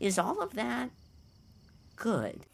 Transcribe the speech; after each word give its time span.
Is 0.00 0.18
all 0.18 0.40
of 0.40 0.54
that 0.54 0.88
good? 1.96 2.46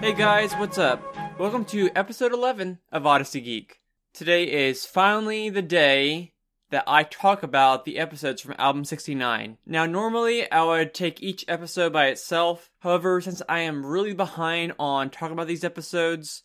Hey 0.00 0.16
guys, 0.16 0.52
what's 0.54 0.78
up? 0.78 1.00
Welcome 1.38 1.64
to 1.66 1.90
episode 1.94 2.32
11 2.32 2.80
of 2.90 3.06
Odyssey 3.06 3.40
Geek. 3.40 3.78
Today 4.12 4.68
is 4.68 4.84
finally 4.84 5.48
the 5.48 5.62
day 5.62 6.32
that 6.70 6.84
I 6.86 7.02
talk 7.02 7.42
about 7.42 7.84
the 7.84 7.98
episodes 7.98 8.40
from 8.40 8.54
album 8.58 8.84
69. 8.84 9.58
Now, 9.66 9.86
normally 9.86 10.50
I 10.50 10.64
would 10.64 10.94
take 10.94 11.22
each 11.22 11.44
episode 11.48 11.92
by 11.92 12.06
itself. 12.06 12.70
However, 12.78 13.20
since 13.20 13.42
I 13.48 13.60
am 13.60 13.84
really 13.84 14.14
behind 14.14 14.72
on 14.78 15.10
talking 15.10 15.32
about 15.32 15.48
these 15.48 15.64
episodes, 15.64 16.42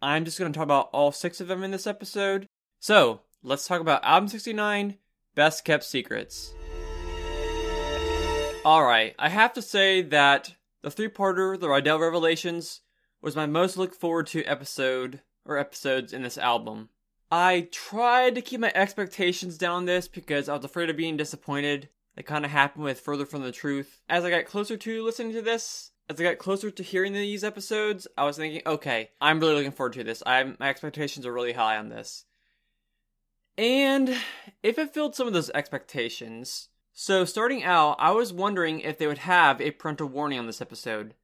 I'm 0.00 0.24
just 0.24 0.38
going 0.38 0.52
to 0.52 0.56
talk 0.56 0.64
about 0.64 0.90
all 0.92 1.12
six 1.12 1.40
of 1.40 1.48
them 1.48 1.62
in 1.62 1.70
this 1.70 1.86
episode. 1.86 2.48
So, 2.80 3.20
let's 3.42 3.66
talk 3.66 3.80
about 3.80 4.04
album 4.04 4.28
69 4.28 4.96
Best 5.34 5.64
Kept 5.64 5.84
Secrets. 5.84 6.52
Alright, 8.64 9.14
I 9.18 9.28
have 9.28 9.52
to 9.54 9.62
say 9.62 10.02
that 10.02 10.54
the 10.82 10.90
three 10.90 11.08
parter, 11.08 11.58
The 11.58 11.68
Rydell 11.68 12.00
Revelations, 12.00 12.80
was 13.20 13.36
my 13.36 13.46
most 13.46 13.76
looked 13.76 13.94
forward 13.94 14.26
to 14.28 14.44
episode 14.44 15.20
or 15.44 15.58
episodes 15.58 16.12
in 16.12 16.22
this 16.22 16.38
album. 16.38 16.88
I 17.30 17.68
tried 17.70 18.34
to 18.34 18.42
keep 18.42 18.60
my 18.60 18.72
expectations 18.74 19.58
down 19.58 19.84
this 19.84 20.08
because 20.08 20.48
I 20.48 20.56
was 20.56 20.64
afraid 20.64 20.88
of 20.88 20.96
being 20.96 21.16
disappointed. 21.16 21.88
It 22.16 22.26
kind 22.26 22.44
of 22.44 22.50
happened 22.50 22.84
with 22.84 23.00
Further 23.00 23.26
from 23.26 23.42
the 23.42 23.52
Truth. 23.52 24.00
As 24.08 24.24
I 24.24 24.30
got 24.30 24.46
closer 24.46 24.76
to 24.76 25.04
listening 25.04 25.32
to 25.34 25.42
this, 25.42 25.92
as 26.08 26.18
I 26.18 26.24
got 26.24 26.38
closer 26.38 26.70
to 26.70 26.82
hearing 26.82 27.12
these 27.12 27.44
episodes, 27.44 28.06
I 28.16 28.24
was 28.24 28.38
thinking, 28.38 28.62
okay, 28.66 29.10
I'm 29.20 29.40
really 29.40 29.54
looking 29.54 29.72
forward 29.72 29.92
to 29.94 30.04
this. 30.04 30.22
I'm, 30.24 30.56
my 30.58 30.70
expectations 30.70 31.26
are 31.26 31.32
really 31.32 31.52
high 31.52 31.76
on 31.76 31.90
this. 31.90 32.24
And 33.58 34.16
if 34.62 34.78
it 34.78 34.94
filled 34.94 35.14
some 35.14 35.26
of 35.26 35.32
those 35.32 35.50
expectations, 35.50 36.68
so 36.92 37.24
starting 37.24 37.62
out, 37.62 37.96
I 37.98 38.12
was 38.12 38.32
wondering 38.32 38.80
if 38.80 38.98
they 38.98 39.06
would 39.06 39.18
have 39.18 39.60
a 39.60 39.72
parental 39.72 40.08
warning 40.08 40.38
on 40.38 40.46
this 40.46 40.62
episode. 40.62 41.14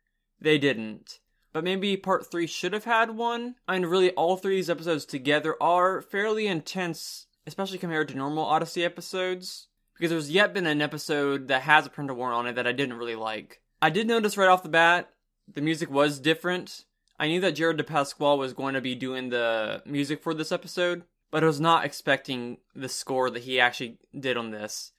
They 0.41 0.59
didn't 0.59 1.21
but 1.55 1.65
maybe 1.65 1.97
part 1.97 2.31
three 2.31 2.47
should 2.47 2.75
have 2.75 2.85
had 2.85 3.13
one. 3.13 3.55
And 3.67 3.87
really, 3.87 4.11
all 4.11 4.37
three 4.37 4.57
of 4.57 4.59
these 4.59 4.71
episodes 4.71 5.07
together 5.07 5.57
are 5.63 6.03
fairly 6.03 6.47
intense, 6.47 7.27
especially 7.47 7.79
compared 7.79 8.09
to 8.09 8.17
normal 8.17 8.45
Odyssey 8.45 8.85
episodes. 8.85 9.69
Because 9.95 10.11
there's 10.11 10.31
yet 10.31 10.53
been 10.53 10.67
an 10.67 10.83
episode 10.83 11.49
that 11.49 11.63
has 11.63 11.87
a 11.87 11.91
parental 11.91 12.17
warning 12.17 12.37
on 12.37 12.47
it 12.49 12.57
that 12.57 12.67
I 12.67 12.73
didn't 12.73 12.99
really 12.99 13.15
like. 13.15 13.63
I 13.81 13.89
did 13.89 14.09
notice 14.09 14.37
right 14.37 14.49
off 14.49 14.65
the 14.65 14.69
bat 14.69 15.09
the 15.53 15.61
music 15.61 15.91
was 15.91 16.19
different. 16.19 16.85
I 17.19 17.29
knew 17.29 17.41
that 17.43 17.53
Jared 17.53 17.79
DePasquale 17.79 18.39
was 18.39 18.53
going 18.53 18.75
to 18.75 18.81
be 18.81 18.95
doing 18.95 19.29
the 19.29 19.83
music 19.87 20.23
for 20.23 20.35
this 20.35 20.51
episode, 20.51 21.05
but 21.31 21.45
I 21.45 21.47
was 21.47 21.61
not 21.61 21.85
expecting 21.85 22.59
the 22.75 22.89
score 22.89 23.31
that 23.31 23.45
he 23.45 23.61
actually 23.61 23.99
did 24.19 24.37
on 24.37 24.51
this. 24.51 24.93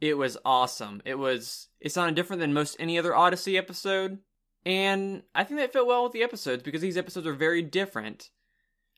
It 0.00 0.18
was 0.18 0.36
awesome. 0.44 1.00
It 1.04 1.14
was. 1.14 1.68
It 1.80 1.92
sounded 1.92 2.16
different 2.16 2.40
than 2.40 2.52
most 2.52 2.76
any 2.78 2.98
other 2.98 3.14
Odyssey 3.14 3.56
episode. 3.56 4.18
And 4.64 5.22
I 5.34 5.44
think 5.44 5.58
that 5.60 5.72
fit 5.72 5.86
well 5.86 6.04
with 6.04 6.12
the 6.12 6.22
episodes 6.22 6.62
because 6.62 6.80
these 6.80 6.96
episodes 6.96 7.26
are 7.26 7.32
very 7.32 7.62
different. 7.62 8.30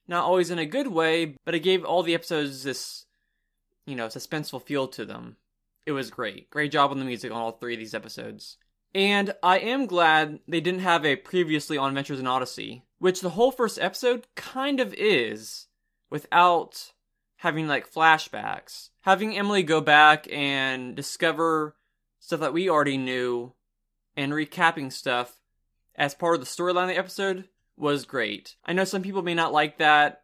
Not 0.07 0.25
always 0.25 0.51
in 0.51 0.59
a 0.59 0.67
good 0.67 0.89
way, 0.89 1.37
but 1.45 1.55
it 1.55 1.61
gave 1.61 1.85
all 1.85 2.03
the 2.03 2.15
episodes 2.15 2.63
this, 2.63 3.07
you 3.87 3.97
know, 3.97 4.09
suspenseful 4.09 4.63
feel 4.63 4.87
to 4.89 5.05
them. 5.05 5.37
It 5.87 5.93
was 5.93 6.11
great. 6.11 6.51
Great 6.51 6.73
job 6.73 6.91
on 6.91 6.99
the 6.99 7.05
music 7.05 7.31
on 7.31 7.39
all 7.39 7.53
three 7.53 7.75
of 7.75 7.79
these 7.79 7.95
episodes. 7.95 8.59
And 8.95 9.35
I 9.43 9.59
am 9.59 9.87
glad 9.87 10.41
they 10.47 10.61
didn't 10.61 10.81
have 10.81 11.05
a 11.05 11.17
previously 11.17 11.77
on 11.77 11.89
Adventures 11.89 12.21
in 12.21 12.27
Odyssey, 12.27 12.85
which 12.99 13.21
the 13.21 13.31
whole 13.31 13.51
first 13.51 13.79
episode 13.81 14.27
kind 14.37 14.79
of 14.79 14.95
is, 14.95 15.67
without 16.11 16.93
having 17.37 17.67
like 17.67 17.93
flashbacks. 17.93 18.91
Having 19.03 19.37
Emily 19.37 19.63
go 19.63 19.81
back 19.81 20.29
and 20.31 20.95
discover 20.95 21.75
stuff 22.21 22.41
that 22.41 22.53
we 22.53 22.71
already 22.71 22.97
knew 22.97 23.53
and 24.17 24.33
recapping 24.33 24.93
stuff 24.93 25.41
as 25.97 26.15
part 26.15 26.35
of 26.35 26.41
the 26.41 26.47
storyline 26.47 26.85
of 26.85 26.89
the 26.89 26.99
episode 26.99 27.49
was 27.77 28.05
great. 28.05 28.57
I 28.65 28.73
know 28.73 28.85
some 28.85 29.03
people 29.03 29.23
may 29.23 29.35
not 29.35 29.53
like 29.53 29.79
that. 29.79 30.23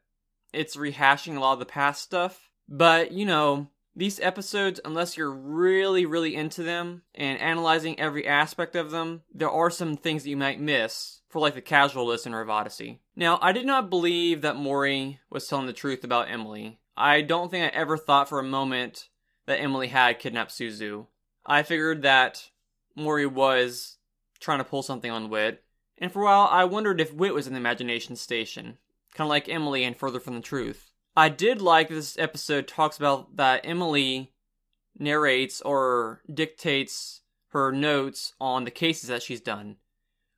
It's 0.53 0.77
rehashing 0.77 1.37
a 1.37 1.41
lot 1.41 1.55
of 1.55 1.59
the 1.59 1.67
past 1.67 2.03
stuff. 2.03 2.51
But, 2.69 3.13
you 3.13 3.25
know, 3.25 3.69
these 3.97 4.21
episodes, 4.21 4.81
unless 4.85 5.17
you're 5.17 5.33
really, 5.33 6.07
really 6.07 6.37
into 6.37 6.63
them 6.63 7.03
and 7.15 7.41
analyzing 7.41 7.99
every 7.99 8.27
aspect 8.27 8.77
of 8.77 8.91
them, 8.91 9.23
there 9.35 9.51
are 9.51 9.71
some 9.71 9.97
things 9.97 10.23
that 10.23 10.31
you 10.31 10.37
might 10.37 10.61
miss 10.61 11.21
for 11.29 11.41
like 11.41 11.55
the 11.55 11.61
casual 11.61 12.07
listener 12.07 12.41
of 12.41 12.51
Odyssey. 12.51 13.01
Now, 13.17 13.39
I 13.43 13.53
did 13.53 13.67
not 13.67 13.91
believe 13.91 14.43
that 14.43 14.57
Mori 14.57 15.21
was 15.29 15.47
telling 15.47 15.67
the 15.67 15.73
truth 15.73 16.05
about 16.05 16.31
Emily. 16.31 16.79
I 16.97 17.23
don't 17.23 17.51
think 17.51 17.65
I 17.65 17.77
ever 17.77 17.97
thought 17.97 18.29
for 18.29 18.39
a 18.39 18.45
moment 18.45 19.09
that 19.47 19.61
Emily 19.61 19.89
had 19.89 20.19
kidnapped 20.19 20.53
Suzu. 20.53 21.07
I 21.45 21.63
figured 21.63 22.03
that 22.03 22.51
Mori 22.95 23.27
was 23.27 23.97
trying 24.41 24.59
to 24.59 24.65
pull 24.65 24.83
something 24.83 25.11
on 25.11 25.28
Whit. 25.28 25.62
And 25.99 26.11
for 26.11 26.23
a 26.23 26.25
while, 26.25 26.49
I 26.51 26.65
wondered 26.65 27.01
if 27.01 27.12
Whit 27.12 27.34
was 27.34 27.47
in 27.47 27.53
the 27.53 27.59
imagination 27.59 28.17
station, 28.17 28.78
kind 29.15 29.27
of 29.27 29.28
like 29.28 29.49
Emily 29.49 29.84
and 29.84 29.97
Further 29.97 30.19
from 30.19 30.34
the 30.34 30.41
Truth. 30.41 30.91
I 31.17 31.28
did 31.28 31.61
like 31.61 31.89
this 31.89 32.19
episode 32.19 32.67
talks 32.67 32.97
about 32.97 33.37
that 33.37 33.61
Emily 33.65 34.33
narrates 34.99 35.61
or 35.61 36.23
dictates 36.33 37.21
her 37.49 37.73
notes 37.73 38.33
on 38.41 38.65
the 38.65 38.71
cases 38.71 39.09
that 39.09 39.23
she's 39.23 39.41
done, 39.41 39.77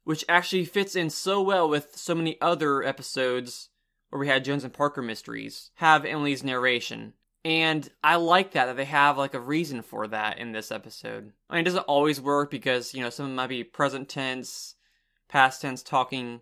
which 0.05 0.25
actually 0.29 0.65
fits 0.65 0.97
in 0.97 1.11
so 1.11 1.43
well 1.43 1.69
with 1.69 1.97
so 1.97 2.15
many 2.15 2.41
other 2.41 2.83
episodes 2.83 3.69
where 4.09 4.19
we 4.19 4.29
had 4.29 4.45
Jones 4.45 4.65
and 4.65 4.73
Parker 4.73 5.03
mysteries 5.03 5.71
have 5.77 6.05
Emily's 6.05 6.43
narration. 6.43 7.15
And 7.45 7.89
I 8.05 8.17
like 8.17 8.53
that 8.53 8.67
that 8.67 8.77
they 8.77 8.85
have 8.85 9.19
like 9.19 9.35
a 9.35 9.41
reason 9.41 9.83
for 9.83 10.07
that 10.09 10.39
in 10.39 10.53
this 10.53 10.71
episode. 10.71 11.33
I 11.51 11.55
mean, 11.55 11.63
it 11.63 11.65
doesn't 11.65 11.81
always 11.81 12.21
work 12.21 12.51
because 12.51 12.95
you 12.95 13.03
know 13.03 13.11
some 13.11 13.35
might 13.35 13.49
be 13.49 13.65
present 13.65 14.09
tense, 14.09 14.77
past 15.29 15.61
tense 15.61 15.83
talking, 15.83 16.41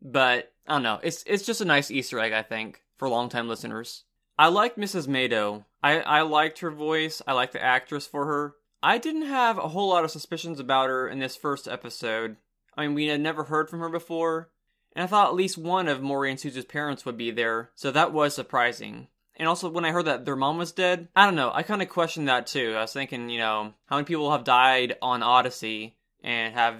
but 0.00 0.52
I 0.66 0.74
don't 0.74 0.82
know. 0.82 1.00
It's 1.02 1.22
it's 1.26 1.44
just 1.44 1.60
a 1.60 1.66
nice 1.66 1.90
Easter 1.90 2.18
egg, 2.18 2.32
I 2.32 2.42
think, 2.42 2.82
for 2.96 3.08
longtime 3.08 3.48
listeners. 3.48 4.04
I 4.38 4.48
like 4.48 4.76
Mrs. 4.76 5.06
Mado. 5.06 5.66
I 5.82 6.00
I 6.00 6.22
liked 6.22 6.60
her 6.60 6.70
voice. 6.70 7.20
I 7.26 7.34
liked 7.34 7.52
the 7.52 7.62
actress 7.62 8.06
for 8.06 8.24
her. 8.24 8.54
I 8.82 8.96
didn't 8.96 9.26
have 9.26 9.58
a 9.58 9.68
whole 9.68 9.90
lot 9.90 10.04
of 10.04 10.10
suspicions 10.10 10.58
about 10.58 10.88
her 10.88 11.06
in 11.06 11.18
this 11.18 11.36
first 11.36 11.68
episode. 11.68 12.36
I 12.76 12.86
mean, 12.86 12.94
we 12.94 13.08
had 13.08 13.20
never 13.20 13.44
heard 13.44 13.68
from 13.68 13.80
her 13.80 13.90
before, 13.90 14.48
and 14.96 15.04
I 15.04 15.06
thought 15.06 15.28
at 15.28 15.34
least 15.34 15.58
one 15.58 15.86
of 15.86 16.00
Mori 16.00 16.30
and 16.30 16.40
Suzu's 16.40 16.64
parents 16.64 17.04
would 17.04 17.18
be 17.18 17.30
there, 17.30 17.72
so 17.74 17.90
that 17.90 18.12
was 18.12 18.34
surprising. 18.34 19.08
And 19.40 19.48
also, 19.48 19.70
when 19.70 19.86
I 19.86 19.90
heard 19.90 20.04
that 20.04 20.26
their 20.26 20.36
mom 20.36 20.58
was 20.58 20.70
dead, 20.70 21.08
I 21.16 21.24
don't 21.24 21.34
know, 21.34 21.50
I 21.50 21.62
kind 21.62 21.80
of 21.80 21.88
questioned 21.88 22.28
that 22.28 22.46
too. 22.46 22.74
I 22.76 22.82
was 22.82 22.92
thinking, 22.92 23.30
you 23.30 23.38
know, 23.38 23.72
how 23.86 23.96
many 23.96 24.04
people 24.04 24.30
have 24.32 24.44
died 24.44 24.96
on 25.00 25.22
Odyssey 25.22 25.96
and 26.22 26.52
have 26.52 26.76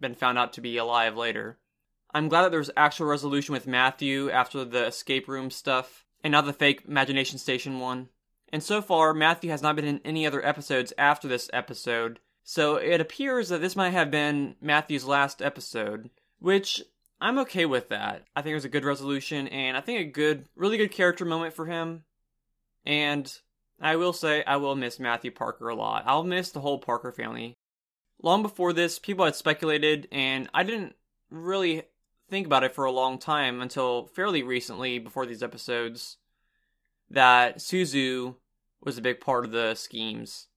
been 0.00 0.14
found 0.14 0.38
out 0.38 0.54
to 0.54 0.62
be 0.62 0.78
alive 0.78 1.18
later? 1.18 1.58
I'm 2.14 2.30
glad 2.30 2.44
that 2.44 2.50
there's 2.50 2.70
actual 2.78 3.08
resolution 3.08 3.52
with 3.52 3.66
Matthew 3.66 4.30
after 4.30 4.64
the 4.64 4.86
escape 4.86 5.28
room 5.28 5.50
stuff, 5.50 6.06
and 6.24 6.32
not 6.32 6.46
the 6.46 6.54
fake 6.54 6.84
Imagination 6.88 7.38
Station 7.38 7.78
one. 7.78 8.08
And 8.50 8.62
so 8.62 8.80
far, 8.80 9.12
Matthew 9.12 9.50
has 9.50 9.60
not 9.60 9.76
been 9.76 9.84
in 9.84 10.00
any 10.02 10.26
other 10.26 10.42
episodes 10.42 10.94
after 10.96 11.28
this 11.28 11.50
episode, 11.52 12.20
so 12.42 12.76
it 12.76 13.02
appears 13.02 13.50
that 13.50 13.60
this 13.60 13.76
might 13.76 13.90
have 13.90 14.10
been 14.10 14.56
Matthew's 14.62 15.04
last 15.04 15.42
episode, 15.42 16.08
which 16.38 16.82
I'm 17.22 17.38
okay 17.38 17.66
with 17.66 17.90
that. 17.90 18.24
I 18.34 18.42
think 18.42 18.50
it 18.50 18.56
was 18.56 18.64
a 18.64 18.68
good 18.68 18.84
resolution, 18.84 19.46
and 19.46 19.76
I 19.76 19.80
think 19.80 20.00
a 20.00 20.10
good, 20.10 20.46
really 20.56 20.76
good 20.76 20.90
character 20.90 21.24
moment 21.24 21.54
for 21.54 21.66
him. 21.66 22.02
And 22.84 23.32
I 23.80 23.94
will 23.94 24.12
say, 24.12 24.42
I 24.44 24.56
will 24.56 24.74
miss 24.74 24.98
Matthew 24.98 25.30
Parker 25.30 25.68
a 25.68 25.76
lot. 25.76 26.02
I'll 26.04 26.24
miss 26.24 26.50
the 26.50 26.60
whole 26.60 26.80
Parker 26.80 27.12
family. 27.12 27.54
Long 28.20 28.42
before 28.42 28.72
this, 28.72 28.98
people 28.98 29.24
had 29.24 29.36
speculated, 29.36 30.08
and 30.10 30.50
I 30.52 30.64
didn't 30.64 30.96
really 31.30 31.84
think 32.28 32.44
about 32.44 32.64
it 32.64 32.74
for 32.74 32.86
a 32.86 32.90
long 32.90 33.20
time 33.20 33.60
until 33.60 34.08
fairly 34.08 34.42
recently, 34.42 34.98
before 34.98 35.24
these 35.24 35.44
episodes, 35.44 36.16
that 37.08 37.58
Suzu 37.58 38.34
was 38.82 38.98
a 38.98 39.02
big 39.02 39.20
part 39.20 39.44
of 39.44 39.52
the 39.52 39.76
schemes. 39.76 40.48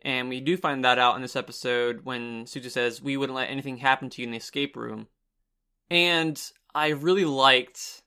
And 0.00 0.28
we 0.28 0.40
do 0.40 0.56
find 0.56 0.84
that 0.84 0.98
out 0.98 1.14
in 1.14 1.22
this 1.22 1.36
episode 1.36 2.00
when 2.02 2.44
Suzu 2.46 2.72
says, 2.72 3.00
We 3.00 3.16
wouldn't 3.16 3.36
let 3.36 3.50
anything 3.50 3.76
happen 3.76 4.10
to 4.10 4.20
you 4.20 4.26
in 4.26 4.32
the 4.32 4.38
escape 4.38 4.74
room. 4.74 5.06
And 5.92 6.40
I 6.74 6.88
really 6.88 7.26
liked 7.26 8.00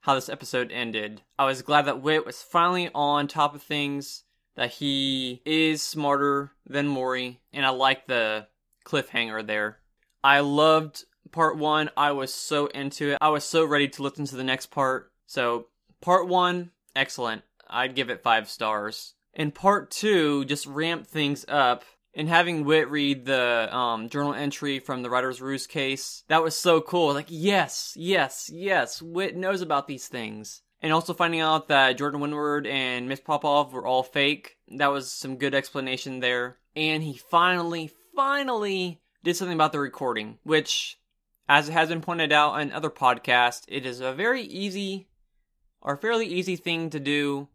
how 0.00 0.16
this 0.16 0.28
episode 0.28 0.72
ended. 0.72 1.22
I 1.38 1.44
was 1.44 1.62
glad 1.62 1.86
that 1.86 2.02
Whit 2.02 2.26
was 2.26 2.42
finally 2.42 2.90
on 2.92 3.28
top 3.28 3.54
of 3.54 3.62
things, 3.62 4.24
that 4.56 4.72
he 4.72 5.40
is 5.44 5.80
smarter 5.80 6.50
than 6.66 6.88
Mori, 6.88 7.40
and 7.52 7.64
I 7.64 7.68
like 7.68 8.08
the 8.08 8.48
cliffhanger 8.84 9.46
there. 9.46 9.78
I 10.24 10.40
loved 10.40 11.04
part 11.30 11.56
one. 11.56 11.90
I 11.96 12.10
was 12.10 12.34
so 12.34 12.66
into 12.66 13.12
it. 13.12 13.18
I 13.20 13.28
was 13.28 13.44
so 13.44 13.64
ready 13.64 13.86
to 13.86 14.02
listen 14.02 14.24
to 14.24 14.36
the 14.36 14.42
next 14.42 14.72
part. 14.72 15.12
So, 15.26 15.68
part 16.00 16.26
one, 16.26 16.72
excellent. 16.96 17.42
I'd 17.68 17.94
give 17.94 18.10
it 18.10 18.24
five 18.24 18.48
stars. 18.48 19.14
And 19.34 19.54
part 19.54 19.92
two 19.92 20.44
just 20.46 20.66
ramped 20.66 21.06
things 21.06 21.44
up 21.46 21.84
And 22.14 22.28
having 22.28 22.64
Whit 22.64 22.90
read 22.90 23.24
the 23.24 23.74
um, 23.74 24.08
journal 24.08 24.34
entry 24.34 24.80
from 24.80 25.02
the 25.02 25.10
Writer's 25.10 25.40
Ruse 25.40 25.66
case, 25.66 26.24
that 26.28 26.42
was 26.42 26.56
so 26.56 26.80
cool. 26.80 27.14
Like, 27.14 27.28
yes, 27.28 27.94
yes, 27.96 28.50
yes, 28.52 29.00
Whit 29.00 29.36
knows 29.36 29.62
about 29.62 29.86
these 29.86 30.08
things. 30.08 30.62
And 30.82 30.92
also 30.92 31.14
finding 31.14 31.40
out 31.40 31.68
that 31.68 31.98
Jordan 31.98 32.20
Windward 32.20 32.66
and 32.66 33.08
Miss 33.08 33.20
Popov 33.20 33.72
were 33.72 33.86
all 33.86 34.02
fake, 34.02 34.56
that 34.76 34.90
was 34.90 35.10
some 35.10 35.36
good 35.36 35.54
explanation 35.54 36.20
there. 36.20 36.56
And 36.74 37.02
he 37.02 37.20
finally, 37.30 37.90
finally 38.16 39.00
did 39.22 39.36
something 39.36 39.54
about 39.54 39.72
the 39.72 39.80
recording, 39.80 40.38
which, 40.42 40.98
as 41.48 41.68
it 41.68 41.72
has 41.72 41.90
been 41.90 42.00
pointed 42.00 42.32
out 42.32 42.58
in 42.60 42.72
other 42.72 42.90
podcasts, 42.90 43.64
it 43.68 43.84
is 43.84 44.00
a 44.00 44.12
very 44.12 44.42
easy 44.42 45.08
or 45.82 45.96
fairly 45.96 46.26
easy 46.26 46.56
thing 46.56 46.90
to 46.90 47.00
do 47.00 47.48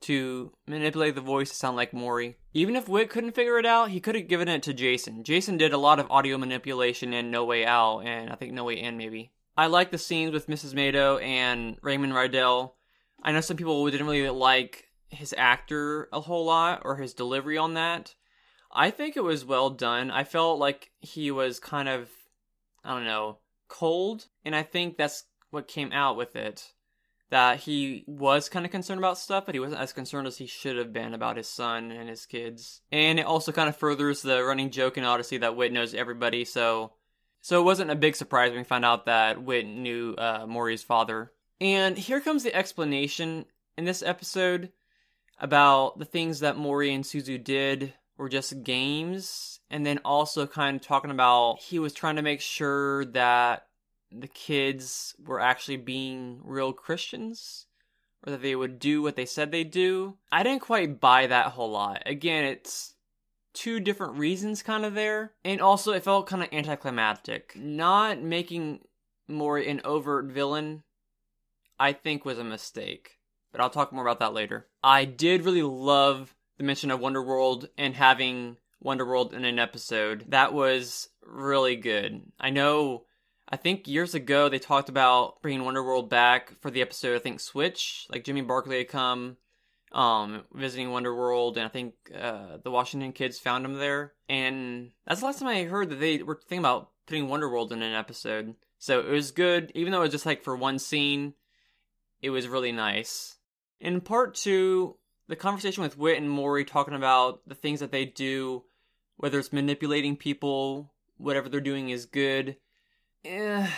to 0.00 0.52
manipulate 0.66 1.14
the 1.14 1.20
voice 1.20 1.48
to 1.50 1.56
sound 1.56 1.76
like 1.76 1.92
Maury. 1.92 2.36
Even 2.56 2.74
if 2.74 2.88
Whit 2.88 3.10
couldn't 3.10 3.34
figure 3.34 3.58
it 3.58 3.66
out, 3.66 3.90
he 3.90 4.00
could 4.00 4.14
have 4.14 4.28
given 4.28 4.48
it 4.48 4.62
to 4.62 4.72
Jason. 4.72 5.24
Jason 5.24 5.58
did 5.58 5.74
a 5.74 5.78
lot 5.78 5.98
of 5.98 6.10
audio 6.10 6.38
manipulation 6.38 7.12
in 7.12 7.30
No 7.30 7.44
Way 7.44 7.66
Out, 7.66 7.98
and 8.06 8.30
I 8.30 8.34
think 8.34 8.54
No 8.54 8.64
Way 8.64 8.80
In, 8.80 8.96
maybe. 8.96 9.30
I 9.58 9.66
like 9.66 9.90
the 9.90 9.98
scenes 9.98 10.32
with 10.32 10.46
Mrs. 10.46 10.72
Mado 10.72 11.18
and 11.18 11.76
Raymond 11.82 12.14
Rydell. 12.14 12.72
I 13.22 13.32
know 13.32 13.42
some 13.42 13.58
people 13.58 13.84
didn't 13.90 14.06
really 14.06 14.30
like 14.30 14.86
his 15.10 15.34
actor 15.36 16.08
a 16.14 16.20
whole 16.22 16.46
lot 16.46 16.80
or 16.86 16.96
his 16.96 17.12
delivery 17.12 17.58
on 17.58 17.74
that. 17.74 18.14
I 18.72 18.88
think 18.88 19.18
it 19.18 19.22
was 19.24 19.44
well 19.44 19.68
done. 19.68 20.10
I 20.10 20.24
felt 20.24 20.58
like 20.58 20.92
he 21.00 21.30
was 21.30 21.60
kind 21.60 21.90
of, 21.90 22.08
I 22.82 22.94
don't 22.94 23.04
know, 23.04 23.36
cold, 23.68 24.28
and 24.46 24.56
I 24.56 24.62
think 24.62 24.96
that's 24.96 25.24
what 25.50 25.68
came 25.68 25.92
out 25.92 26.16
with 26.16 26.34
it 26.34 26.72
that 27.30 27.60
he 27.60 28.04
was 28.06 28.48
kind 28.48 28.64
of 28.64 28.70
concerned 28.70 28.98
about 28.98 29.18
stuff, 29.18 29.46
but 29.46 29.54
he 29.54 29.60
wasn't 29.60 29.80
as 29.80 29.92
concerned 29.92 30.26
as 30.26 30.38
he 30.38 30.46
should 30.46 30.76
have 30.76 30.92
been 30.92 31.14
about 31.14 31.36
his 31.36 31.48
son 31.48 31.90
and 31.90 32.08
his 32.08 32.24
kids. 32.26 32.80
And 32.92 33.18
it 33.18 33.26
also 33.26 33.52
kind 33.52 33.68
of 33.68 33.76
furthers 33.76 34.22
the 34.22 34.44
running 34.44 34.70
joke 34.70 34.96
in 34.96 35.04
Odyssey 35.04 35.38
that 35.38 35.56
Whit 35.56 35.72
knows 35.72 35.94
everybody, 35.94 36.44
so 36.44 36.92
so 37.40 37.60
it 37.60 37.64
wasn't 37.64 37.92
a 37.92 37.96
big 37.96 38.16
surprise 38.16 38.50
when 38.50 38.58
we 38.58 38.64
found 38.64 38.84
out 38.84 39.06
that 39.06 39.42
Whit 39.42 39.66
knew 39.66 40.14
uh, 40.14 40.46
Maury's 40.48 40.82
father. 40.82 41.32
And 41.60 41.96
here 41.96 42.20
comes 42.20 42.42
the 42.42 42.54
explanation 42.54 43.44
in 43.78 43.84
this 43.84 44.02
episode 44.02 44.72
about 45.38 45.98
the 45.98 46.04
things 46.04 46.40
that 46.40 46.56
Maury 46.56 46.92
and 46.92 47.04
Suzu 47.04 47.42
did 47.42 47.92
were 48.16 48.28
just 48.28 48.62
games, 48.62 49.60
and 49.70 49.84
then 49.84 50.00
also 50.04 50.46
kind 50.46 50.76
of 50.76 50.82
talking 50.82 51.10
about 51.10 51.60
he 51.60 51.78
was 51.78 51.92
trying 51.92 52.16
to 52.16 52.22
make 52.22 52.40
sure 52.40 53.04
that 53.06 53.65
the 54.12 54.28
kids 54.28 55.14
were 55.24 55.40
actually 55.40 55.76
being 55.76 56.40
real 56.44 56.72
Christians 56.72 57.66
or 58.24 58.32
that 58.32 58.42
they 58.42 58.56
would 58.56 58.78
do 58.78 59.02
what 59.02 59.16
they 59.16 59.26
said 59.26 59.50
they'd 59.50 59.70
do. 59.70 60.16
I 60.32 60.42
didn't 60.42 60.62
quite 60.62 61.00
buy 61.00 61.26
that 61.26 61.52
whole 61.52 61.70
lot. 61.70 62.02
Again, 62.06 62.44
it's 62.44 62.94
two 63.52 63.80
different 63.80 64.18
reasons 64.18 64.62
kind 64.62 64.84
of 64.84 64.94
there. 64.94 65.32
And 65.44 65.60
also, 65.60 65.92
it 65.92 66.04
felt 66.04 66.28
kind 66.28 66.42
of 66.42 66.48
anticlimactic. 66.52 67.54
Not 67.56 68.20
making 68.22 68.80
Maury 69.28 69.68
an 69.68 69.80
overt 69.84 70.26
villain, 70.26 70.82
I 71.78 71.92
think, 71.92 72.24
was 72.24 72.38
a 72.38 72.44
mistake. 72.44 73.18
But 73.52 73.60
I'll 73.60 73.70
talk 73.70 73.92
more 73.92 74.02
about 74.02 74.20
that 74.20 74.34
later. 74.34 74.66
I 74.84 75.04
did 75.04 75.44
really 75.44 75.62
love 75.62 76.34
the 76.58 76.64
mention 76.64 76.90
of 76.90 77.00
Wonderworld 77.00 77.68
and 77.78 77.94
having 77.94 78.58
Wonderworld 78.84 79.32
in 79.32 79.44
an 79.44 79.58
episode. 79.58 80.26
That 80.28 80.52
was 80.52 81.08
really 81.24 81.76
good. 81.76 82.22
I 82.38 82.50
know 82.50 83.05
I 83.48 83.56
think 83.56 83.86
years 83.86 84.14
ago 84.14 84.48
they 84.48 84.58
talked 84.58 84.88
about 84.88 85.40
bringing 85.40 85.66
Wonderworld 85.66 86.08
back 86.08 86.60
for 86.60 86.70
the 86.70 86.82
episode. 86.82 87.16
I 87.16 87.20
think 87.20 87.40
Switch, 87.40 88.06
like 88.10 88.24
Jimmy 88.24 88.40
Barkley 88.40 88.78
had 88.78 88.88
come, 88.88 89.36
um, 89.92 90.42
visiting 90.52 90.88
Wonderworld, 90.88 91.56
and 91.56 91.64
I 91.64 91.68
think 91.68 91.94
uh, 92.18 92.58
the 92.62 92.70
Washington 92.70 93.12
kids 93.12 93.38
found 93.38 93.64
him 93.64 93.74
there. 93.74 94.14
And 94.28 94.90
that's 95.06 95.20
the 95.20 95.26
last 95.26 95.38
time 95.38 95.48
I 95.48 95.64
heard 95.64 95.90
that 95.90 96.00
they 96.00 96.22
were 96.22 96.34
thinking 96.34 96.58
about 96.58 96.90
putting 97.06 97.28
Wonderworld 97.28 97.70
in 97.70 97.82
an 97.82 97.94
episode. 97.94 98.54
So 98.78 99.00
it 99.00 99.10
was 99.10 99.30
good, 99.30 99.70
even 99.74 99.92
though 99.92 100.00
it 100.00 100.06
was 100.06 100.12
just 100.12 100.26
like 100.26 100.42
for 100.42 100.56
one 100.56 100.78
scene. 100.78 101.34
It 102.20 102.30
was 102.30 102.48
really 102.48 102.72
nice. 102.72 103.36
In 103.80 104.00
part 104.00 104.34
two, 104.34 104.96
the 105.28 105.36
conversation 105.36 105.82
with 105.82 105.98
Whit 105.98 106.18
and 106.18 106.30
Maury 106.30 106.64
talking 106.64 106.94
about 106.94 107.42
the 107.46 107.54
things 107.54 107.78
that 107.80 107.92
they 107.92 108.06
do, 108.06 108.64
whether 109.18 109.38
it's 109.38 109.52
manipulating 109.52 110.16
people, 110.16 110.92
whatever 111.16 111.48
they're 111.48 111.60
doing 111.60 111.90
is 111.90 112.06
good 112.06 112.56
eh, 113.26 113.68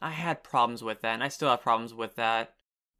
I 0.00 0.10
had 0.10 0.42
problems 0.42 0.82
with 0.82 1.02
that, 1.02 1.14
and 1.14 1.22
I 1.22 1.28
still 1.28 1.48
have 1.48 1.62
problems 1.62 1.94
with 1.94 2.16
that. 2.16 2.54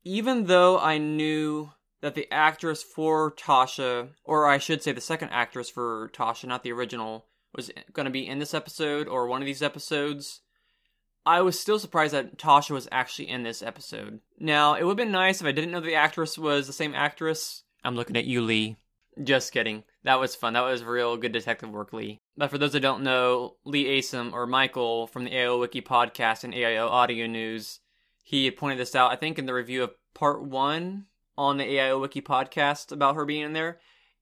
Even 0.05 0.44
though 0.44 0.79
I 0.79 0.99
knew 0.99 1.70
that 2.00 2.14
the 2.14 2.31
actress 2.31 2.82
for 2.82 3.32
Tasha, 3.32 4.11
or 4.25 4.46
I 4.46 4.58
should 4.58 4.82
say 4.82 4.93
the 4.93 5.00
second 5.00 5.31
actress 5.31 5.70
for 5.70 6.11
Tasha, 6.12 6.46
not 6.46 6.62
the 6.62 6.73
original, 6.73 7.26
was 7.55 7.70
going 7.93 8.05
to 8.05 8.11
be 8.11 8.26
in 8.26 8.38
this 8.38 8.55
episode 8.55 9.08
or 9.08 9.26
one 9.26 9.41
of 9.41 9.46
these 9.46 9.62
episodes, 9.62 10.41
I 11.25 11.41
was 11.41 11.58
still 11.58 11.79
surprised 11.79 12.12
that 12.12 12.37
Tasha 12.37 12.73
was 12.73 12.88
actually 12.93 13.31
in 13.31 13.43
this 13.43 13.62
episode. 13.62 14.20
Now, 14.38 14.75
it 14.75 14.85
would 14.85 14.99
have 14.99 15.06
been 15.06 15.12
nice 15.12 15.41
if 15.41 15.46
I 15.46 15.52
didn't 15.52 15.70
know 15.70 15.81
the 15.81 15.94
actress 15.94 16.37
was 16.37 16.67
the 16.67 16.73
same 16.73 16.94
actress. 16.94 17.62
I'm 17.82 17.96
looking 17.96 18.17
at 18.17 18.26
you, 18.26 18.43
Lee. 18.43 18.76
Just 19.22 19.52
kidding. 19.52 19.84
That 20.02 20.19
was 20.19 20.34
fun. 20.34 20.55
That 20.55 20.62
was 20.62 20.82
real 20.82 21.16
good 21.16 21.32
detective 21.32 21.70
work, 21.70 21.93
Lee. 21.93 22.20
But 22.37 22.50
for 22.50 22.58
those 22.58 22.72
that 22.72 22.81
don't 22.81 23.05
know, 23.05 23.56
Lee 23.64 23.84
Asim 23.84 24.32
or 24.32 24.46
Michael 24.46 25.06
from 25.06 25.25
the 25.25 25.31
AIO 25.31 25.61
Wiki 25.61 25.81
podcast 25.81 26.44
and 26.44 26.52
AIO 26.52 26.88
Audio 26.88 27.26
News, 27.26 27.81
he 28.22 28.50
pointed 28.50 28.78
this 28.78 28.94
out, 28.94 29.12
I 29.12 29.16
think, 29.16 29.38
in 29.38 29.46
the 29.46 29.55
review 29.55 29.84
of 29.84 29.94
part 30.14 30.43
one 30.43 31.06
on 31.38 31.58
the 31.58 31.64
AIO 31.64 32.00
Wiki 32.00 32.20
podcast 32.20 32.90
about 32.90 33.14
her 33.14 33.25
being 33.25 33.43
in 33.43 33.52
there. 33.52 33.78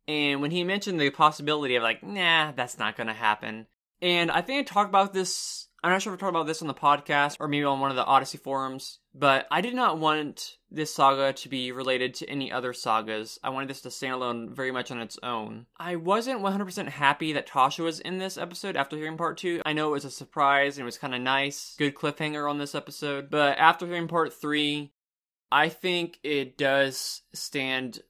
And 0.09 0.43
when 0.43 0.51
he 0.51 0.65
mentioned 0.65 1.01
the 1.01 1.11
possibility 1.11 1.77
of 1.77 1.83
like, 1.83 2.03
nah, 2.03 2.53
that's 2.53 2.79
not 2.79 2.97
going 2.97 3.07
to 3.07 3.13
happen. 3.13 3.67
And 4.01 4.31
I 4.31 4.41
think 4.41 4.61
I 4.61 4.63
talked 4.65 4.91
about 4.91 5.13
this 5.13 5.69
I'm 5.83 5.91
not 5.91 6.01
sure 6.01 6.15
if 6.15 6.19
I 6.19 6.21
talked 6.21 6.31
about 6.31 6.47
this 6.47 6.63
on 6.63 6.69
the 6.69 6.75
podcast 6.75 7.39
or 7.41 7.49
maybe 7.49 7.65
on 7.65 7.81
one 7.81 7.91
of 7.91 7.97
the 7.97 8.05
Odyssey 8.05 8.39
forums, 8.39 9.01
but 9.15 9.47
I 9.51 9.61
did 9.61 9.75
not 9.75 9.99
want 9.99 10.57
this 10.71 10.95
saga 10.95 11.33
to 11.33 11.49
be 11.49 11.73
related 11.73 12.15
to 12.15 12.31
any 12.31 12.53
other 12.53 12.73
sagas. 12.73 13.39
I 13.43 13.51
wanted 13.51 13.69
this 13.69 13.81
to 13.83 13.91
stand 13.91 14.15
alone 14.15 14.55
very 14.55 14.71
much 14.71 14.93
on 14.93 15.01
its 15.01 15.19
own. 15.25 15.67
I 15.77 15.97
wasn't 15.97 16.41
100% 16.41 16.89
happy 16.89 17.33
that 17.33 17.49
Tasha 17.49 17.83
was 17.83 17.99
in 17.99 18.19
this 18.19 18.39
episode 18.39 18.77
after 18.77 18.97
hearing 18.97 19.17
part 19.17 19.39
two. 19.39 19.61
I 19.67 19.73
know 19.73 19.89
it 19.89 19.93
was 19.93 20.05
a 20.05 20.11
surprise 20.11 20.77
and 20.79 20.83
it 20.83 20.87
was 20.87 20.99
kind 20.99 21.17
of 21.17 21.21
nice. 21.21 21.75
Good 21.79 21.97
cliffhanger 21.97 22.49
on 22.49 22.59
this 22.59 22.77
episode. 22.77 23.29
But 23.29 23.59
after 23.59 23.87
hearing 23.87 24.07
part 24.07 24.33
three, 24.33 24.93
I 25.51 25.69
think 25.69 26.21
it 26.23 26.57
does 26.57 27.23
stand 27.35 28.01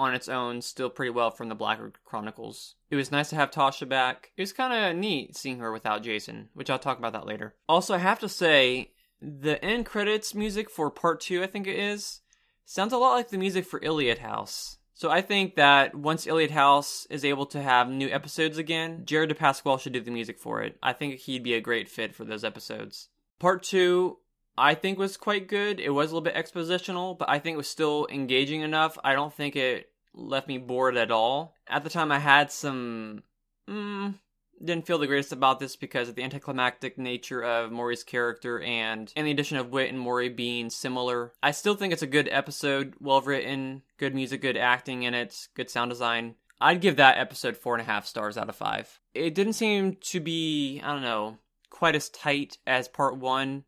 on 0.00 0.14
its 0.14 0.28
own 0.28 0.62
still 0.62 0.90
pretty 0.90 1.10
well 1.10 1.30
from 1.30 1.48
the 1.48 1.54
Blackwood 1.54 1.98
Chronicles. 2.04 2.74
It 2.90 2.96
was 2.96 3.12
nice 3.12 3.30
to 3.30 3.36
have 3.36 3.50
Tasha 3.50 3.88
back. 3.88 4.32
It 4.36 4.42
was 4.42 4.52
kind 4.52 4.72
of 4.72 4.96
neat 4.96 5.36
seeing 5.36 5.58
her 5.58 5.70
without 5.70 6.02
Jason, 6.02 6.48
which 6.54 6.70
I'll 6.70 6.78
talk 6.78 6.98
about 6.98 7.12
that 7.12 7.26
later. 7.26 7.54
Also, 7.68 7.94
I 7.94 7.98
have 7.98 8.18
to 8.20 8.28
say, 8.28 8.92
the 9.20 9.62
end 9.62 9.86
credits 9.86 10.34
music 10.34 10.70
for 10.70 10.90
part 10.90 11.20
two, 11.20 11.42
I 11.42 11.46
think 11.46 11.66
it 11.66 11.78
is, 11.78 12.22
sounds 12.64 12.92
a 12.92 12.98
lot 12.98 13.14
like 13.14 13.28
the 13.28 13.38
music 13.38 13.66
for 13.66 13.82
Iliad 13.82 14.18
House. 14.18 14.78
So 14.94 15.10
I 15.10 15.22
think 15.22 15.56
that 15.56 15.94
once 15.94 16.26
Iliad 16.26 16.50
House 16.50 17.06
is 17.08 17.24
able 17.24 17.46
to 17.46 17.62
have 17.62 17.88
new 17.88 18.08
episodes 18.08 18.58
again, 18.58 19.02
Jared 19.04 19.30
DePasquale 19.30 19.80
should 19.80 19.92
do 19.92 20.00
the 20.00 20.10
music 20.10 20.38
for 20.38 20.62
it. 20.62 20.76
I 20.82 20.92
think 20.92 21.20
he'd 21.20 21.42
be 21.42 21.54
a 21.54 21.60
great 21.60 21.88
fit 21.88 22.14
for 22.14 22.24
those 22.24 22.44
episodes. 22.44 23.08
Part 23.38 23.62
two, 23.62 24.18
I 24.56 24.74
think 24.74 24.98
was 24.98 25.16
quite 25.16 25.48
good. 25.48 25.80
It 25.80 25.90
was 25.90 26.10
a 26.10 26.14
little 26.14 26.24
bit 26.24 26.34
expositional, 26.34 27.18
but 27.18 27.30
I 27.30 27.38
think 27.38 27.54
it 27.54 27.58
was 27.58 27.68
still 27.68 28.06
engaging 28.10 28.60
enough. 28.60 28.98
I 29.02 29.14
don't 29.14 29.32
think 29.32 29.56
it 29.56 29.90
left 30.14 30.48
me 30.48 30.58
bored 30.58 30.96
at 30.96 31.10
all. 31.10 31.54
At 31.66 31.84
the 31.84 31.90
time, 31.90 32.12
I 32.12 32.18
had 32.18 32.52
some. 32.52 33.22
Mm, 33.68 34.14
didn't 34.62 34.86
feel 34.86 34.98
the 34.98 35.06
greatest 35.06 35.32
about 35.32 35.60
this 35.60 35.76
because 35.76 36.08
of 36.08 36.14
the 36.14 36.22
anticlimactic 36.22 36.98
nature 36.98 37.42
of 37.42 37.72
Maury's 37.72 38.04
character 38.04 38.60
and, 38.60 39.12
and 39.16 39.26
the 39.26 39.30
addition 39.30 39.56
of 39.56 39.70
Whit 39.70 39.88
and 39.88 39.98
Maury 39.98 40.28
being 40.28 40.70
similar. 40.70 41.32
I 41.42 41.52
still 41.52 41.74
think 41.74 41.92
it's 41.92 42.02
a 42.02 42.06
good 42.06 42.28
episode, 42.30 42.94
well 43.00 43.20
written, 43.20 43.82
good 43.96 44.14
music, 44.14 44.42
good 44.42 44.56
acting 44.56 45.04
in 45.04 45.14
it, 45.14 45.48
good 45.54 45.70
sound 45.70 45.90
design. 45.90 46.34
I'd 46.60 46.82
give 46.82 46.96
that 46.96 47.16
episode 47.16 47.56
four 47.56 47.74
and 47.74 47.80
a 47.80 47.86
half 47.86 48.06
stars 48.06 48.36
out 48.36 48.50
of 48.50 48.56
five. 48.56 49.00
It 49.14 49.34
didn't 49.34 49.54
seem 49.54 49.96
to 50.02 50.20
be, 50.20 50.80
I 50.84 50.92
don't 50.92 51.02
know, 51.02 51.38
quite 51.70 51.94
as 51.94 52.10
tight 52.10 52.58
as 52.66 52.86
part 52.86 53.16
one. 53.16 53.64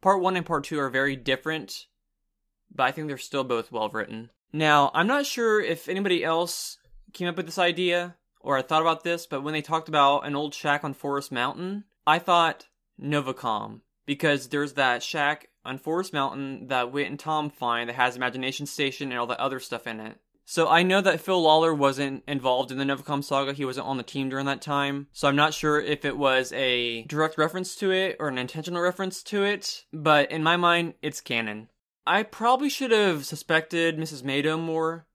Part 0.00 0.20
one 0.20 0.36
and 0.36 0.46
part 0.46 0.64
two 0.64 0.78
are 0.78 0.90
very 0.90 1.16
different, 1.16 1.86
but 2.74 2.84
I 2.84 2.92
think 2.92 3.08
they're 3.08 3.18
still 3.18 3.44
both 3.44 3.72
well 3.72 3.88
written. 3.88 4.30
Now, 4.52 4.90
I'm 4.94 5.06
not 5.06 5.26
sure 5.26 5.60
if 5.60 5.88
anybody 5.88 6.24
else 6.24 6.78
came 7.12 7.28
up 7.28 7.36
with 7.36 7.46
this 7.46 7.58
idea 7.58 8.16
or 8.40 8.56
I 8.56 8.62
thought 8.62 8.82
about 8.82 9.04
this, 9.04 9.26
but 9.26 9.42
when 9.42 9.52
they 9.52 9.62
talked 9.62 9.88
about 9.88 10.26
an 10.26 10.36
old 10.36 10.54
shack 10.54 10.84
on 10.84 10.94
Forest 10.94 11.32
Mountain, 11.32 11.84
I 12.06 12.18
thought 12.18 12.66
Novacom 13.00 13.80
because 14.06 14.48
there's 14.48 14.74
that 14.74 15.02
shack 15.02 15.48
on 15.64 15.78
Forest 15.78 16.12
Mountain 16.12 16.68
that 16.68 16.92
Whit 16.92 17.08
and 17.08 17.18
Tom 17.18 17.50
find 17.50 17.88
that 17.88 17.96
has 17.96 18.16
Imagination 18.16 18.66
Station 18.66 19.10
and 19.10 19.18
all 19.18 19.26
the 19.26 19.40
other 19.40 19.60
stuff 19.60 19.86
in 19.86 20.00
it. 20.00 20.18
So 20.50 20.66
I 20.66 20.82
know 20.82 21.02
that 21.02 21.20
Phil 21.20 21.42
Lawler 21.42 21.74
wasn't 21.74 22.24
involved 22.26 22.70
in 22.70 22.78
the 22.78 22.84
Novacom 22.84 23.22
saga. 23.22 23.52
He 23.52 23.66
wasn't 23.66 23.86
on 23.86 23.98
the 23.98 24.02
team 24.02 24.30
during 24.30 24.46
that 24.46 24.62
time. 24.62 25.08
So 25.12 25.28
I'm 25.28 25.36
not 25.36 25.52
sure 25.52 25.78
if 25.78 26.06
it 26.06 26.16
was 26.16 26.54
a 26.54 27.02
direct 27.02 27.36
reference 27.36 27.76
to 27.76 27.90
it 27.90 28.16
or 28.18 28.28
an 28.28 28.38
intentional 28.38 28.80
reference 28.80 29.22
to 29.24 29.44
it. 29.44 29.84
But 29.92 30.30
in 30.30 30.42
my 30.42 30.56
mind, 30.56 30.94
it's 31.02 31.20
canon. 31.20 31.68
I 32.06 32.22
probably 32.22 32.70
should 32.70 32.92
have 32.92 33.26
suspected 33.26 33.98
Mrs. 33.98 34.24
Mado 34.24 34.56
more. 34.56 35.06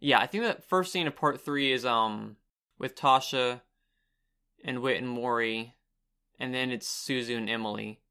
Yeah, 0.00 0.18
I 0.18 0.26
think 0.26 0.44
that 0.44 0.68
first 0.68 0.92
scene 0.92 1.06
of 1.06 1.16
part 1.16 1.42
three 1.42 1.72
is 1.72 1.86
um 1.86 2.36
with 2.78 2.94
Tasha 2.94 3.62
and 4.62 4.82
Whit 4.82 4.98
and 4.98 5.08
Mori, 5.08 5.76
and 6.38 6.52
then 6.52 6.70
it's 6.70 6.86
Suzu 6.86 7.38
and 7.38 7.48
Emily. 7.48 8.02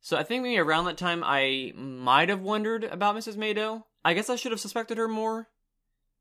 So 0.00 0.16
I 0.16 0.22
think 0.22 0.44
maybe 0.44 0.58
around 0.58 0.84
that 0.84 0.98
time 0.98 1.24
I 1.24 1.72
might 1.74 2.28
have 2.28 2.42
wondered 2.42 2.84
about 2.84 3.16
Mrs. 3.16 3.36
Mado. 3.36 3.86
I 4.04 4.14
guess 4.14 4.30
I 4.30 4.36
should 4.36 4.52
have 4.52 4.60
suspected 4.60 4.98
her 4.98 5.08
more. 5.08 5.48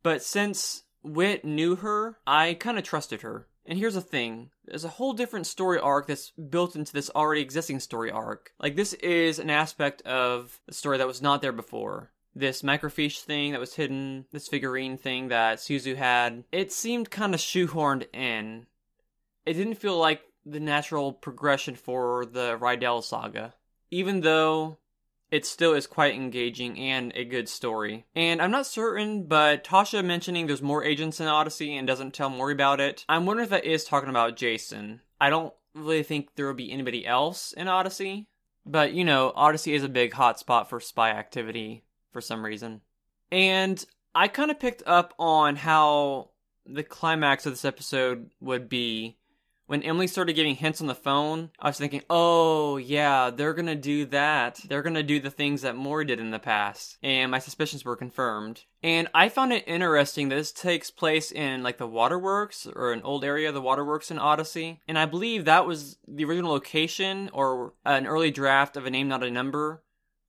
But 0.04 0.24
since 0.24 0.84
Whit 1.04 1.46
knew 1.46 1.78
her, 1.78 2.18
I 2.26 2.56
kind 2.56 2.78
of 2.78 2.84
trusted 2.84 3.22
her. 3.22 3.48
And 3.66 3.78
here's 3.78 3.94
the 3.94 4.02
thing 4.02 4.50
there's 4.66 4.84
a 4.84 4.90
whole 4.90 5.14
different 5.14 5.48
story 5.48 5.80
arc 5.80 6.08
that's 6.08 6.32
built 6.32 6.76
into 6.76 6.94
this 6.94 7.12
already 7.16 7.42
existing 7.42 7.80
story 7.80 8.12
arc. 8.12 8.54
Like, 8.60 8.76
this 8.76 8.94
is 8.94 9.40
an 9.40 9.50
aspect 9.50 10.02
of 10.04 10.60
the 10.68 10.74
story 10.74 10.98
that 10.98 11.08
was 11.08 11.22
not 11.22 11.42
there 11.42 11.52
before. 11.52 12.12
This 12.34 12.62
microfiche 12.62 13.20
thing 13.20 13.52
that 13.52 13.60
was 13.60 13.76
hidden, 13.76 14.26
this 14.32 14.48
figurine 14.48 14.98
thing 14.98 15.28
that 15.28 15.60
Suzu 15.60 15.98
had, 15.98 16.46
it 16.52 16.72
seemed 16.72 17.12
kind 17.12 17.34
of 17.34 17.42
shoehorned 17.42 18.08
in. 18.14 18.68
It 19.46 19.54
didn't 19.54 19.76
feel 19.76 19.98
like 19.98 20.22
the 20.46 20.60
natural 20.60 21.12
progression 21.12 21.76
for 21.76 22.26
the 22.26 22.58
Rydell 22.58 23.04
saga. 23.04 23.54
Even 23.90 24.22
though 24.22 24.78
it 25.32 25.46
still 25.46 25.74
is 25.74 25.88
quite 25.88 26.14
engaging 26.14 26.78
and 26.78 27.14
a 27.16 27.24
good 27.24 27.48
story. 27.48 28.06
And 28.14 28.42
I'm 28.42 28.52
not 28.52 28.68
certain, 28.68 29.24
but 29.24 29.64
Tasha 29.64 30.04
mentioning 30.04 30.46
there's 30.46 30.62
more 30.62 30.84
agents 30.84 31.22
in 31.22 31.28
Odyssey 31.28 31.76
and 31.76 31.88
doesn't 31.88 32.14
tell 32.14 32.30
Mori 32.30 32.54
about 32.54 32.82
it. 32.82 33.06
I'm 33.08 33.26
wondering 33.26 33.46
if 33.46 33.50
that 33.52 33.66
is 33.66 33.86
talking 33.86 34.10
about 34.10 34.36
Jason. 34.36 35.02
I 35.20 35.30
don't 35.30 35.54
really 35.74 36.04
think 36.04 36.36
there 36.36 36.48
will 36.48 36.54
be 36.54 36.72
anybody 36.72 37.08
else 37.08 37.54
in 37.54 37.70
Odyssey. 37.70 38.28
But, 38.66 38.94
you 38.94 39.06
know, 39.06 39.32
Odyssey 39.36 39.74
is 39.74 39.84
a 39.84 39.90
big 39.90 40.12
hotspot 40.12 40.68
for 40.68 40.80
spy 40.80 41.12
activity 41.12 41.84
for 42.12 42.22
some 42.22 42.46
reason. 42.46 42.82
And 43.32 43.84
I 44.14 44.28
kind 44.28 44.52
of 44.52 44.60
picked 44.60 44.84
up 44.86 45.14
on 45.18 45.56
how 45.56 46.32
the 46.66 46.84
climax 46.84 47.46
of 47.46 47.54
this 47.54 47.66
episode 47.66 48.30
would 48.40 48.70
be 48.70 49.18
when 49.72 49.84
Emily 49.84 50.06
started 50.06 50.34
giving 50.34 50.56
hints 50.56 50.82
on 50.82 50.88
the 50.88 50.94
phone, 50.94 51.50
I 51.58 51.70
was 51.70 51.78
thinking, 51.78 52.04
oh, 52.10 52.76
yeah, 52.76 53.30
they're 53.30 53.54
gonna 53.54 53.74
do 53.74 54.04
that. 54.08 54.60
They're 54.68 54.82
gonna 54.82 55.02
do 55.02 55.22
the 55.22 55.32
things 55.32 55.62
that 55.62 55.78
Mori 55.78 56.04
did 56.04 56.20
in 56.20 56.32
the 56.32 56.40
past. 56.40 56.98
And 57.02 57.32
my 57.32 57.40
suspicions 57.40 57.86
were 57.86 57.96
confirmed. 57.96 58.66
And 58.84 59.08
I 59.14 59.30
found 59.30 59.54
it 59.54 59.64
interesting 59.66 60.28
that 60.28 60.36
this 60.36 60.52
takes 60.52 60.92
place 60.92 61.32
in 61.32 61.64
like 61.64 61.78
the 61.78 61.88
waterworks 61.88 62.68
or 62.68 62.92
an 62.92 63.02
old 63.04 63.24
area 63.24 63.48
of 63.48 63.54
the 63.54 63.62
waterworks 63.62 64.12
in 64.12 64.20
Odyssey. 64.20 64.82
And 64.90 65.00
I 65.00 65.06
believe 65.06 65.46
that 65.46 65.66
was 65.66 65.98
the 66.06 66.26
original 66.26 66.52
location 66.52 67.30
or 67.32 67.72
an 67.86 68.08
early 68.08 68.30
draft 68.30 68.76
of 68.76 68.86
a 68.86 68.90
name, 68.90 69.08
not 69.08 69.24
a 69.24 69.32
number 69.32 69.84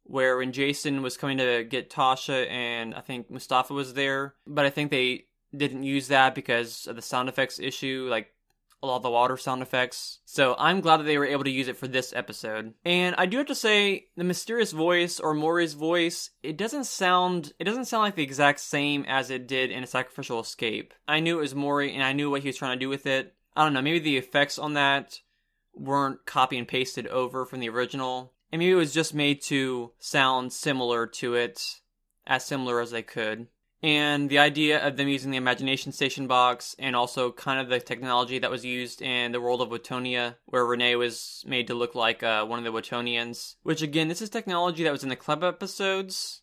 where 0.05 0.37
when 0.37 0.53
Jason 0.53 1.03
was 1.03 1.17
coming 1.17 1.39
to 1.39 1.65
get 1.65 1.91
Tasha 1.91 2.49
and 2.49 2.95
I 2.95 3.01
think 3.01 3.29
Mustafa 3.29 3.75
was 3.75 3.95
there, 3.95 4.37
but 4.47 4.67
I 4.67 4.71
think 4.71 4.93
they 4.93 5.25
didn't 5.53 5.83
use 5.83 6.07
that 6.09 6.37
because 6.37 6.87
of 6.87 6.95
the 6.95 7.03
sound 7.03 7.29
effects 7.29 7.59
issue. 7.59 8.07
Like 8.09 8.33
a 8.83 8.87
lot 8.87 8.97
of 8.97 9.03
the 9.03 9.11
water 9.11 9.37
sound 9.37 9.63
effects. 9.63 10.19
So 10.25 10.57
I'm 10.59 10.81
glad 10.81 10.99
that 10.99 11.05
they 11.05 11.19
were 11.19 11.27
able 11.27 11.45
to 11.45 11.51
use 11.51 11.69
it 11.69 11.77
for 11.77 11.87
this 11.87 12.13
episode. 12.15 12.75
And 12.85 13.15
I 13.17 13.27
do 13.27 13.39
have 13.39 13.47
to 13.47 13.55
say, 13.55 14.07
the 14.17 14.25
mysterious 14.25 14.73
voice 14.73 15.21
or 15.21 15.35
Mori's 15.35 15.75
voice, 15.75 16.31
it 16.43 16.57
doesn't 16.57 16.85
sound 16.85 17.53
it 17.59 17.65
doesn't 17.65 17.85
sound 17.85 18.03
like 18.03 18.17
the 18.17 18.23
exact 18.23 18.61
same 18.61 19.05
as 19.07 19.31
it 19.31 19.47
did 19.47 19.71
in 19.71 19.85
a 19.85 19.87
sacrificial 19.87 20.41
escape. 20.41 20.95
I 21.07 21.21
knew 21.21 21.39
it 21.39 21.43
was 21.43 21.55
Mori 21.55 21.95
and 21.95 22.03
I 22.03 22.13
knew 22.13 22.31
what 22.31 22.43
he 22.43 22.49
was 22.49 22.57
trying 22.57 22.77
to 22.77 22.85
do 22.85 22.89
with 22.89 23.07
it. 23.07 23.35
I 23.55 23.65
don't 23.65 23.73
know, 23.73 23.83
maybe 23.83 23.99
the 23.99 24.17
effects 24.17 24.59
on 24.59 24.75
that 24.75 25.21
weren't 25.75 26.27
copy 26.27 26.59
and 26.59 26.67
pasted 26.67 27.07
over 27.07 27.45
from 27.45 27.61
the 27.61 27.69
original. 27.69 28.33
And 28.51 28.59
maybe 28.59 28.73
it 28.73 28.77
was 28.77 28.93
just 28.93 29.15
made 29.15 29.41
to 29.43 29.93
sound 29.99 30.53
similar 30.53 31.07
to 31.07 31.35
it, 31.35 31.81
as 32.27 32.45
similar 32.45 32.81
as 32.81 32.91
they 32.91 33.03
could 33.03 33.47
and 33.83 34.31
the 34.31 34.39
idea 34.39 34.87
of 34.87 34.97
them 34.97 35.09
using 35.09 35.33
the 35.33 35.37
imagination 35.37 35.91
station 35.91 36.29
box 36.29 36.77
and 36.79 36.95
also 36.95 37.33
kind 37.33 37.59
of 37.59 37.69
the 37.69 37.81
technology 37.81 38.39
that 38.39 38.51
was 38.51 38.65
used 38.65 39.03
in 39.03 39.33
the 39.33 39.41
world 39.41 39.61
of 39.61 39.71
Watonia, 39.71 40.37
where 40.45 40.65
Renee 40.65 40.95
was 40.95 41.45
made 41.49 41.67
to 41.67 41.75
look 41.75 41.97
like 41.97 42.23
uh, 42.23 42.45
one 42.45 42.59
of 42.59 42.65
the 42.65 42.73
Watonians. 42.73 43.57
Which 43.65 43.83
again, 43.83 44.07
this 44.07 44.23
is 44.23 44.31
technology 44.31 44.85
that 44.85 44.93
was 44.93 45.03
in 45.03 45.09
the 45.09 45.17
club 45.17 45.43
episodes, 45.43 46.43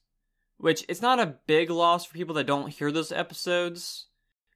which 0.57 0.83
it's 0.89 1.01
not 1.01 1.19
a 1.19 1.35
big 1.47 1.69
loss 1.69 2.05
for 2.05 2.13
people 2.13 2.35
that 2.35 2.47
don't 2.47 2.73
hear 2.73 2.91
those 2.91 3.11
episodes. 3.11 4.07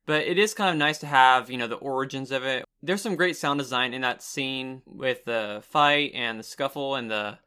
But 0.06 0.24
it 0.24 0.38
is 0.38 0.54
kind 0.54 0.70
of 0.70 0.75
nice 0.75 0.98
to 0.98 1.08
have, 1.08 1.50
you 1.50 1.58
know, 1.58 1.68
the 1.68 1.75
origins 1.75 2.32
of 2.32 2.44
it. 2.44 2.66
There's 2.82 3.02
some 3.02 3.16
great 3.16 3.38
sound 3.38 3.60
design 3.60 3.94
in 3.94 4.02
that 4.02 4.22
scene 4.22 4.82
with 4.86 5.24
the 5.24 5.63
fight 5.70 6.12
and 6.13 6.38
the 6.38 6.44
scuffle 6.44 6.96
and 6.96 7.10
the 7.10 7.38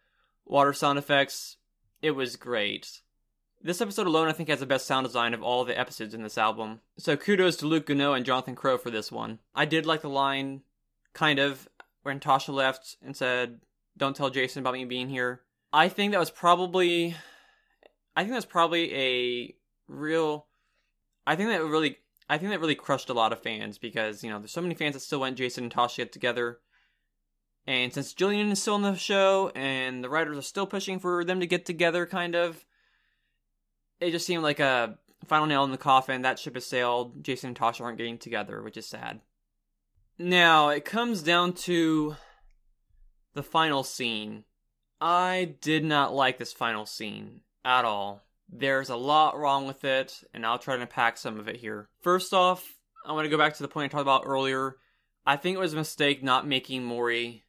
water 0.46 0.72
sound 0.72 0.98
effects. 0.98 1.58
It 2.00 2.12
was 2.12 2.36
great. 2.36 3.02
This 3.66 3.80
episode 3.80 4.06
alone, 4.06 4.28
I 4.28 4.32
think, 4.32 4.48
has 4.48 4.60
the 4.60 4.64
best 4.64 4.86
sound 4.86 5.08
design 5.08 5.34
of 5.34 5.42
all 5.42 5.64
the 5.64 5.76
episodes 5.76 6.14
in 6.14 6.22
this 6.22 6.38
album. 6.38 6.82
So 6.98 7.16
kudos 7.16 7.56
to 7.56 7.66
Luke 7.66 7.88
Gounod 7.88 8.16
and 8.16 8.24
Jonathan 8.24 8.54
Crow 8.54 8.78
for 8.78 8.90
this 8.92 9.10
one. 9.10 9.40
I 9.56 9.64
did 9.64 9.84
like 9.84 10.02
the 10.02 10.08
line, 10.08 10.60
kind 11.14 11.40
of, 11.40 11.68
when 12.04 12.20
Tasha 12.20 12.54
left 12.54 12.96
and 13.02 13.16
said, 13.16 13.58
Don't 13.96 14.14
tell 14.14 14.30
Jason 14.30 14.60
about 14.60 14.74
me 14.74 14.84
being 14.84 15.08
here. 15.08 15.40
I 15.72 15.88
think 15.88 16.12
that 16.12 16.20
was 16.20 16.30
probably. 16.30 17.16
I 18.14 18.22
think 18.22 18.34
that's 18.34 18.46
probably 18.46 18.94
a 18.94 19.56
real. 19.88 20.46
I 21.26 21.34
think 21.34 21.48
that 21.48 21.64
really. 21.64 21.96
I 22.30 22.38
think 22.38 22.52
that 22.52 22.60
really 22.60 22.76
crushed 22.76 23.10
a 23.10 23.14
lot 23.14 23.32
of 23.32 23.42
fans 23.42 23.78
because, 23.78 24.22
you 24.22 24.30
know, 24.30 24.38
there's 24.38 24.52
so 24.52 24.62
many 24.62 24.76
fans 24.76 24.94
that 24.94 25.00
still 25.00 25.18
want 25.18 25.38
Jason 25.38 25.64
and 25.64 25.72
Tasha 25.74 26.08
together. 26.08 26.60
And 27.66 27.92
since 27.92 28.14
Jillian 28.14 28.52
is 28.52 28.62
still 28.62 28.76
in 28.76 28.82
the 28.82 28.94
show 28.94 29.50
and 29.56 30.04
the 30.04 30.08
writers 30.08 30.38
are 30.38 30.42
still 30.42 30.68
pushing 30.68 31.00
for 31.00 31.24
them 31.24 31.40
to 31.40 31.48
get 31.48 31.66
together, 31.66 32.06
kind 32.06 32.36
of, 32.36 32.64
it 34.00 34.10
just 34.10 34.26
seemed 34.26 34.42
like 34.42 34.60
a 34.60 34.98
final 35.26 35.46
nail 35.46 35.64
in 35.64 35.70
the 35.70 35.78
coffin. 35.78 36.22
That 36.22 36.38
ship 36.38 36.54
has 36.54 36.66
sailed. 36.66 37.22
Jason 37.22 37.48
and 37.48 37.58
Tasha 37.58 37.82
aren't 37.82 37.98
getting 37.98 38.18
together, 38.18 38.62
which 38.62 38.76
is 38.76 38.86
sad. 38.86 39.20
Now, 40.18 40.70
it 40.70 40.84
comes 40.84 41.22
down 41.22 41.52
to 41.52 42.16
the 43.34 43.42
final 43.42 43.82
scene. 43.82 44.44
I 45.00 45.56
did 45.60 45.84
not 45.84 46.14
like 46.14 46.38
this 46.38 46.52
final 46.52 46.86
scene 46.86 47.42
at 47.64 47.84
all. 47.84 48.22
There's 48.48 48.88
a 48.88 48.96
lot 48.96 49.36
wrong 49.38 49.66
with 49.66 49.84
it, 49.84 50.22
and 50.32 50.46
I'll 50.46 50.58
try 50.58 50.76
to 50.76 50.82
unpack 50.82 51.18
some 51.18 51.38
of 51.38 51.48
it 51.48 51.56
here. 51.56 51.88
First 52.00 52.32
off, 52.32 52.64
I 53.04 53.12
want 53.12 53.24
to 53.24 53.30
go 53.30 53.38
back 53.38 53.54
to 53.54 53.62
the 53.62 53.68
point 53.68 53.86
I 53.86 53.88
talked 53.88 54.02
about 54.02 54.22
earlier. 54.24 54.76
I 55.26 55.36
think 55.36 55.56
it 55.56 55.60
was 55.60 55.74
a 55.74 55.76
mistake 55.76 56.22
not 56.22 56.46
making 56.46 56.84
Mori 56.84 57.42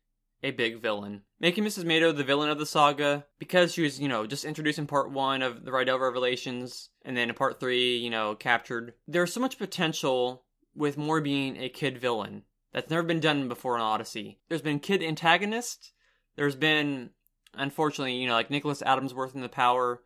a 0.43 0.51
big 0.51 0.81
villain. 0.81 1.21
Making 1.39 1.63
Mrs. 1.63 1.85
Mado 1.85 2.11
the 2.11 2.23
villain 2.23 2.49
of 2.49 2.59
the 2.59 2.65
saga 2.65 3.25
because 3.39 3.73
she 3.73 3.81
was, 3.81 3.99
you 3.99 4.07
know, 4.07 4.25
just 4.27 4.45
introduced 4.45 4.79
in 4.79 4.87
part 4.87 5.11
one 5.11 5.41
of 5.41 5.65
the 5.65 5.71
Rydell 5.71 5.99
Revelations 5.99 6.89
and 7.03 7.15
then 7.15 7.29
in 7.29 7.35
part 7.35 7.59
three, 7.59 7.97
you 7.97 8.09
know, 8.09 8.35
captured. 8.35 8.93
There's 9.07 9.33
so 9.33 9.39
much 9.39 9.57
potential 9.57 10.43
with 10.75 10.97
Mori 10.97 11.21
being 11.21 11.57
a 11.57 11.69
kid 11.69 11.97
villain 11.97 12.43
that's 12.73 12.89
never 12.89 13.03
been 13.03 13.19
done 13.19 13.47
before 13.47 13.75
in 13.75 13.81
Odyssey. 13.81 14.39
There's 14.49 14.61
been 14.61 14.79
kid 14.79 15.01
antagonist. 15.01 15.93
There's 16.35 16.55
been, 16.55 17.11
unfortunately, 17.53 18.15
you 18.15 18.27
know, 18.27 18.33
like 18.33 18.51
Nicholas 18.51 18.83
Adamsworth 18.83 19.33
in 19.33 19.41
The 19.41 19.49
Power, 19.49 20.01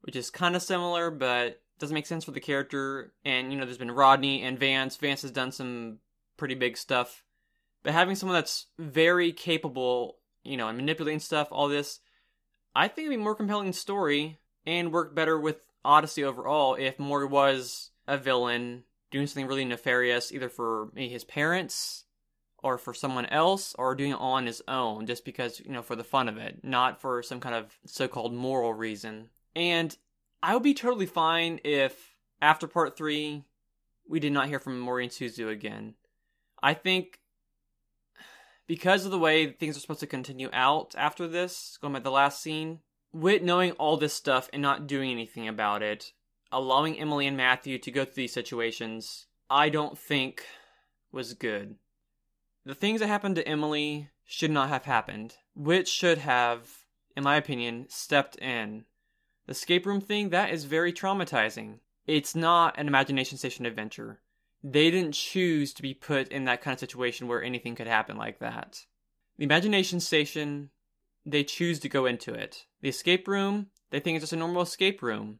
which 0.00 0.16
is 0.16 0.30
kind 0.30 0.56
of 0.56 0.62
similar, 0.62 1.10
but 1.10 1.60
doesn't 1.78 1.94
make 1.94 2.06
sense 2.06 2.24
for 2.24 2.32
the 2.32 2.40
character. 2.40 3.12
And, 3.24 3.52
you 3.52 3.58
know, 3.58 3.64
there's 3.64 3.78
been 3.78 3.92
Rodney 3.92 4.42
and 4.42 4.58
Vance. 4.58 4.96
Vance 4.96 5.22
has 5.22 5.30
done 5.30 5.52
some 5.52 5.98
pretty 6.36 6.54
big 6.54 6.76
stuff 6.76 7.24
but 7.88 7.94
having 7.94 8.16
someone 8.16 8.34
that's 8.34 8.66
very 8.78 9.32
capable, 9.32 10.18
you 10.44 10.58
know, 10.58 10.68
and 10.68 10.76
manipulating 10.76 11.20
stuff, 11.20 11.48
all 11.50 11.68
this, 11.68 12.00
I 12.74 12.86
think 12.86 13.06
it'd 13.06 13.18
be 13.18 13.24
more 13.24 13.34
compelling 13.34 13.72
story 13.72 14.40
and 14.66 14.92
work 14.92 15.14
better 15.14 15.40
with 15.40 15.56
Odyssey 15.86 16.22
overall 16.22 16.74
if 16.74 16.98
Mori 16.98 17.24
was 17.24 17.90
a 18.06 18.18
villain 18.18 18.84
doing 19.10 19.26
something 19.26 19.46
really 19.46 19.64
nefarious, 19.64 20.32
either 20.32 20.50
for 20.50 20.90
his 20.94 21.24
parents 21.24 22.04
or 22.58 22.76
for 22.76 22.92
someone 22.92 23.24
else, 23.24 23.74
or 23.78 23.94
doing 23.94 24.10
it 24.10 24.20
on 24.20 24.44
his 24.44 24.62
own, 24.68 25.06
just 25.06 25.24
because, 25.24 25.58
you 25.58 25.72
know, 25.72 25.80
for 25.80 25.96
the 25.96 26.04
fun 26.04 26.28
of 26.28 26.36
it, 26.36 26.58
not 26.62 27.00
for 27.00 27.22
some 27.22 27.40
kind 27.40 27.54
of 27.54 27.78
so 27.86 28.06
called 28.06 28.34
moral 28.34 28.74
reason. 28.74 29.30
And 29.56 29.96
I 30.42 30.52
would 30.52 30.62
be 30.62 30.74
totally 30.74 31.06
fine 31.06 31.58
if 31.64 32.18
after 32.42 32.66
part 32.66 32.98
three, 32.98 33.44
we 34.06 34.20
did 34.20 34.34
not 34.34 34.48
hear 34.48 34.58
from 34.58 34.78
Mori 34.78 35.04
and 35.04 35.10
Suzu 35.10 35.50
again. 35.50 35.94
I 36.62 36.74
think 36.74 37.20
because 38.68 39.04
of 39.06 39.10
the 39.10 39.18
way 39.18 39.50
things 39.50 39.76
are 39.76 39.80
supposed 39.80 40.00
to 40.00 40.06
continue 40.06 40.50
out 40.52 40.94
after 40.96 41.26
this, 41.26 41.78
going 41.80 41.94
by 41.94 41.98
the 41.98 42.10
last 42.10 42.40
scene, 42.40 42.80
Whit 43.10 43.42
knowing 43.42 43.72
all 43.72 43.96
this 43.96 44.12
stuff 44.12 44.50
and 44.52 44.60
not 44.60 44.86
doing 44.86 45.10
anything 45.10 45.48
about 45.48 45.82
it, 45.82 46.12
allowing 46.52 47.00
Emily 47.00 47.26
and 47.26 47.36
Matthew 47.36 47.78
to 47.78 47.90
go 47.90 48.04
through 48.04 48.14
these 48.14 48.34
situations, 48.34 49.26
I 49.48 49.70
don't 49.70 49.98
think 49.98 50.44
was 51.10 51.32
good. 51.32 51.76
The 52.66 52.74
things 52.74 53.00
that 53.00 53.06
happened 53.06 53.36
to 53.36 53.48
Emily 53.48 54.10
should 54.26 54.50
not 54.50 54.68
have 54.68 54.84
happened. 54.84 55.36
Whit 55.56 55.88
should 55.88 56.18
have, 56.18 56.68
in 57.16 57.24
my 57.24 57.36
opinion, 57.36 57.86
stepped 57.88 58.36
in. 58.36 58.84
The 59.46 59.52
escape 59.52 59.86
room 59.86 60.02
thing, 60.02 60.28
that 60.28 60.50
is 60.50 60.64
very 60.64 60.92
traumatizing. 60.92 61.78
It's 62.06 62.34
not 62.34 62.78
an 62.78 62.86
imagination 62.86 63.38
station 63.38 63.64
adventure 63.64 64.20
they 64.62 64.90
didn't 64.90 65.12
choose 65.12 65.72
to 65.74 65.82
be 65.82 65.94
put 65.94 66.28
in 66.28 66.44
that 66.44 66.60
kind 66.60 66.74
of 66.74 66.80
situation 66.80 67.28
where 67.28 67.42
anything 67.42 67.74
could 67.74 67.86
happen 67.86 68.16
like 68.16 68.38
that. 68.40 68.84
The 69.36 69.44
imagination 69.44 70.00
station, 70.00 70.70
they 71.24 71.44
choose 71.44 71.78
to 71.80 71.88
go 71.88 72.06
into 72.06 72.34
it. 72.34 72.66
The 72.80 72.88
escape 72.88 73.28
room, 73.28 73.68
they 73.90 74.00
think 74.00 74.16
it's 74.16 74.24
just 74.24 74.32
a 74.32 74.36
normal 74.36 74.62
escape 74.62 75.02
room, 75.02 75.38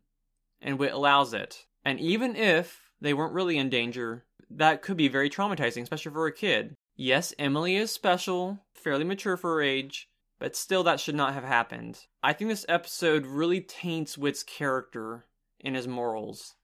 and 0.62 0.78
Whit 0.78 0.92
allows 0.92 1.34
it. 1.34 1.66
And 1.84 1.98
even 1.98 2.37
if 2.37 2.90
they 3.00 3.14
weren't 3.14 3.34
really 3.34 3.58
in 3.58 3.70
danger, 3.70 4.25
that 4.50 4.82
could 4.82 4.96
be 4.96 5.08
very 5.08 5.28
traumatizing, 5.28 5.82
especially 5.82 6.12
for 6.12 6.26
a 6.26 6.32
kid. 6.32 6.75
Yes, 6.96 7.34
Emily 7.38 7.76
is 7.76 7.90
special, 7.90 8.60
fairly 8.75 9.04
mature 9.04 9.37
for 9.37 9.54
her 9.54 9.62
age, 9.62 10.08
but 10.38 10.56
still 10.56 10.82
that 10.84 11.00
should 11.00 11.14
not 11.14 11.34
have 11.34 11.44
happened. 11.44 12.06
I 12.22 12.32
think 12.32 12.50
this 12.50 12.66
episode 12.68 13.26
really 13.26 13.60
taints 13.60 14.18
Whit's 14.18 14.42
character 14.42 15.26
and 15.60 15.76
his 15.76 15.88
morals. 15.88 16.54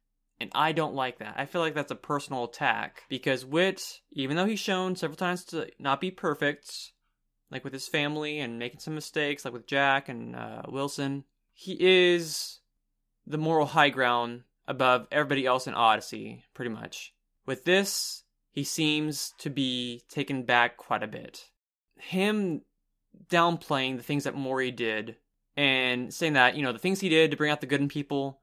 And 0.40 0.50
I 0.54 0.72
don't 0.72 0.94
like 0.94 1.18
that. 1.18 1.34
I 1.36 1.46
feel 1.46 1.60
like 1.60 1.74
that's 1.74 1.92
a 1.92 1.96
personal 1.96 2.44
attack 2.44 3.04
because 3.08 3.44
Whit, 3.44 4.00
even 4.12 4.36
though 4.36 4.46
he's 4.46 4.58
shown 4.58 4.96
several 4.96 5.16
times 5.16 5.44
to 5.46 5.68
not 5.78 6.00
be 6.00 6.10
perfect, 6.10 6.92
like 7.50 7.62
with 7.62 7.72
his 7.72 7.86
family 7.86 8.40
and 8.40 8.58
making 8.58 8.80
some 8.80 8.94
mistakes, 8.94 9.44
like 9.44 9.54
with 9.54 9.66
Jack 9.66 10.08
and 10.08 10.34
uh, 10.34 10.62
Wilson, 10.68 11.24
he 11.52 11.76
is 11.78 12.58
the 13.26 13.38
moral 13.38 13.66
high 13.66 13.90
ground 13.90 14.42
above 14.66 15.06
everybody 15.12 15.46
else 15.46 15.66
in 15.66 15.74
Odyssey, 15.74 16.44
pretty 16.52 16.70
much. 16.70 17.14
With 17.46 17.64
this, 17.64 18.24
he 18.50 18.64
seems 18.64 19.34
to 19.38 19.50
be 19.50 20.02
taken 20.08 20.42
back 20.42 20.76
quite 20.76 21.02
a 21.02 21.08
bit. 21.08 21.50
Him 21.96 22.62
downplaying 23.30 23.96
the 23.96 24.02
things 24.02 24.24
that 24.24 24.34
Maury 24.34 24.70
did 24.70 25.16
and 25.56 26.12
saying 26.12 26.32
that, 26.32 26.56
you 26.56 26.62
know, 26.62 26.72
the 26.72 26.78
things 26.78 27.00
he 27.00 27.08
did 27.08 27.30
to 27.30 27.36
bring 27.36 27.50
out 27.50 27.60
the 27.60 27.66
good 27.66 27.80
in 27.80 27.88
people, 27.88 28.40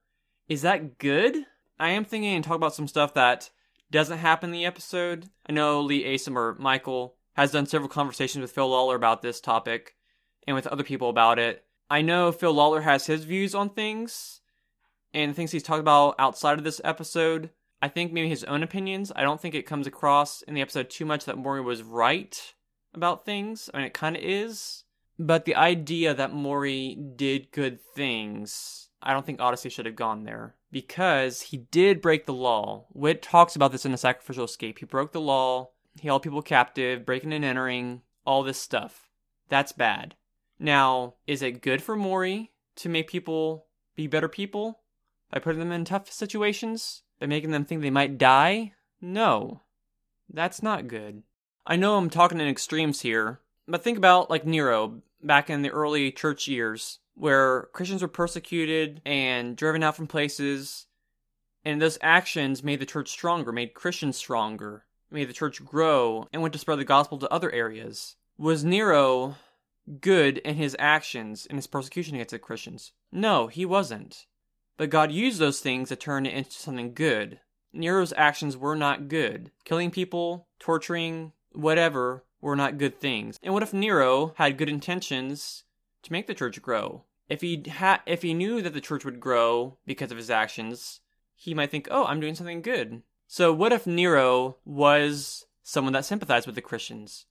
is 0.47 0.61
that 0.61 0.97
good? 0.97 1.35
I 1.81 1.89
am 1.89 2.05
thinking 2.05 2.35
and 2.35 2.43
talk 2.43 2.57
about 2.57 2.75
some 2.75 2.87
stuff 2.87 3.15
that 3.15 3.49
doesn't 3.89 4.19
happen 4.19 4.51
in 4.51 4.53
the 4.53 4.67
episode. 4.67 5.29
I 5.49 5.51
know 5.51 5.81
Lee 5.81 6.03
Asim 6.03 6.35
or 6.35 6.55
Michael 6.59 7.15
has 7.33 7.51
done 7.51 7.65
several 7.65 7.89
conversations 7.89 8.43
with 8.43 8.51
Phil 8.51 8.69
Lawler 8.69 8.95
about 8.95 9.23
this 9.23 9.41
topic 9.41 9.95
and 10.45 10.53
with 10.55 10.67
other 10.67 10.83
people 10.83 11.09
about 11.09 11.39
it. 11.39 11.65
I 11.89 12.03
know 12.03 12.31
Phil 12.31 12.53
Lawler 12.53 12.81
has 12.81 13.07
his 13.07 13.23
views 13.23 13.55
on 13.55 13.71
things 13.71 14.41
and 15.11 15.35
things 15.35 15.51
he's 15.51 15.63
talked 15.63 15.79
about 15.79 16.13
outside 16.19 16.59
of 16.59 16.63
this 16.63 16.79
episode. 16.83 17.49
I 17.81 17.87
think 17.87 18.13
maybe 18.13 18.29
his 18.29 18.43
own 18.43 18.61
opinions. 18.61 19.11
I 19.15 19.23
don't 19.23 19.41
think 19.41 19.55
it 19.55 19.65
comes 19.65 19.87
across 19.87 20.43
in 20.43 20.53
the 20.53 20.61
episode 20.61 20.91
too 20.91 21.05
much 21.05 21.25
that 21.25 21.39
Maury 21.39 21.61
was 21.61 21.81
right 21.81 22.53
about 22.93 23.25
things. 23.25 23.71
I 23.73 23.77
mean, 23.77 23.87
it 23.87 23.95
kind 23.95 24.15
of 24.15 24.21
is. 24.21 24.83
But 25.17 25.45
the 25.45 25.55
idea 25.55 26.13
that 26.13 26.31
Maury 26.31 26.95
did 27.15 27.51
good 27.51 27.79
things, 27.81 28.89
I 29.01 29.13
don't 29.13 29.25
think 29.25 29.41
Odyssey 29.41 29.69
should 29.69 29.85
have 29.85 29.95
gone 29.95 30.23
there. 30.23 30.55
Because 30.71 31.41
he 31.41 31.57
did 31.57 32.01
break 32.01 32.25
the 32.25 32.33
law. 32.33 32.85
Whit 32.93 33.21
talks 33.21 33.55
about 33.55 33.71
this 33.71 33.85
in 33.85 33.91
the 33.91 33.97
Sacrificial 33.97 34.45
Escape. 34.45 34.79
He 34.79 34.85
broke 34.85 35.11
the 35.11 35.21
law, 35.21 35.71
he 35.99 36.07
held 36.07 36.23
people 36.23 36.41
captive, 36.41 37.05
breaking 37.05 37.33
and 37.33 37.43
entering, 37.43 38.01
all 38.25 38.43
this 38.43 38.57
stuff. 38.57 39.09
That's 39.49 39.71
bad. 39.71 40.15
Now, 40.59 41.15
is 41.27 41.41
it 41.41 41.61
good 41.61 41.81
for 41.81 41.95
Maury 41.95 42.51
to 42.77 42.89
make 42.89 43.09
people 43.09 43.65
be 43.95 44.07
better 44.07 44.29
people 44.29 44.79
by 45.31 45.39
putting 45.39 45.59
them 45.59 45.71
in 45.71 45.85
tough 45.85 46.11
situations? 46.11 47.03
By 47.19 47.25
making 47.25 47.51
them 47.51 47.65
think 47.65 47.81
they 47.81 47.89
might 47.89 48.17
die? 48.17 48.73
No. 49.01 49.61
That's 50.31 50.63
not 50.63 50.87
good. 50.87 51.23
I 51.65 51.75
know 51.75 51.97
I'm 51.97 52.09
talking 52.09 52.39
in 52.39 52.47
extremes 52.47 53.01
here, 53.01 53.41
but 53.67 53.83
think 53.83 53.97
about 53.97 54.29
like 54.29 54.45
Nero 54.45 55.01
back 55.21 55.49
in 55.49 55.61
the 55.61 55.69
early 55.69 56.11
church 56.11 56.47
years 56.47 56.99
where 57.21 57.69
Christians 57.71 58.01
were 58.01 58.07
persecuted 58.07 58.99
and 59.05 59.55
driven 59.55 59.83
out 59.83 59.95
from 59.95 60.07
places, 60.07 60.87
and 61.63 61.79
those 61.79 61.99
actions 62.01 62.63
made 62.63 62.79
the 62.79 62.85
church 62.87 63.09
stronger, 63.09 63.51
made 63.51 63.75
Christians 63.75 64.17
stronger, 64.17 64.85
made 65.11 65.29
the 65.29 65.33
church 65.33 65.63
grow, 65.63 66.27
and 66.33 66.41
went 66.41 66.51
to 66.53 66.57
spread 66.57 66.79
the 66.79 66.83
gospel 66.83 67.19
to 67.19 67.31
other 67.31 67.51
areas. 67.51 68.15
Was 68.39 68.63
Nero 68.63 69.35
good 69.99 70.39
in 70.39 70.55
his 70.55 70.75
actions 70.79 71.45
in 71.45 71.57
his 71.57 71.67
persecution 71.67 72.15
against 72.15 72.31
the 72.31 72.39
Christians? 72.39 72.91
No, 73.11 73.45
he 73.45 73.67
wasn't. 73.67 74.25
But 74.77 74.89
God 74.89 75.11
used 75.11 75.37
those 75.37 75.59
things 75.59 75.89
to 75.89 75.95
turn 75.95 76.25
it 76.25 76.33
into 76.33 76.53
something 76.53 76.95
good. 76.95 77.39
Nero's 77.71 78.13
actions 78.17 78.57
were 78.57 78.75
not 78.75 79.09
good. 79.09 79.51
Killing 79.63 79.91
people, 79.91 80.47
torturing, 80.59 81.33
whatever, 81.51 82.23
were 82.41 82.55
not 82.55 82.79
good 82.79 82.99
things. 82.99 83.37
And 83.43 83.53
what 83.53 83.61
if 83.61 83.75
Nero 83.75 84.33
had 84.37 84.57
good 84.57 84.69
intentions 84.69 85.65
to 86.01 86.11
make 86.11 86.25
the 86.25 86.33
church 86.33 86.59
grow? 86.63 87.03
If 87.31 87.39
he 87.39 87.63
had 87.65 88.01
if 88.05 88.23
he 88.23 88.33
knew 88.33 88.61
that 88.61 88.73
the 88.73 88.81
church 88.81 89.05
would 89.05 89.21
grow 89.21 89.77
because 89.85 90.11
of 90.11 90.17
his 90.17 90.29
actions, 90.29 90.99
he 91.33 91.53
might 91.53 91.71
think, 91.71 91.87
"Oh, 91.89 92.03
I'm 92.03 92.19
doing 92.19 92.35
something 92.35 92.61
good." 92.61 93.03
So 93.25 93.53
what 93.53 93.71
if 93.71 93.87
Nero 93.87 94.57
was 94.65 95.45
someone 95.63 95.93
that 95.93 96.03
sympathized 96.03 96.45
with 96.45 96.55
the 96.55 96.61
Christians, 96.61 97.27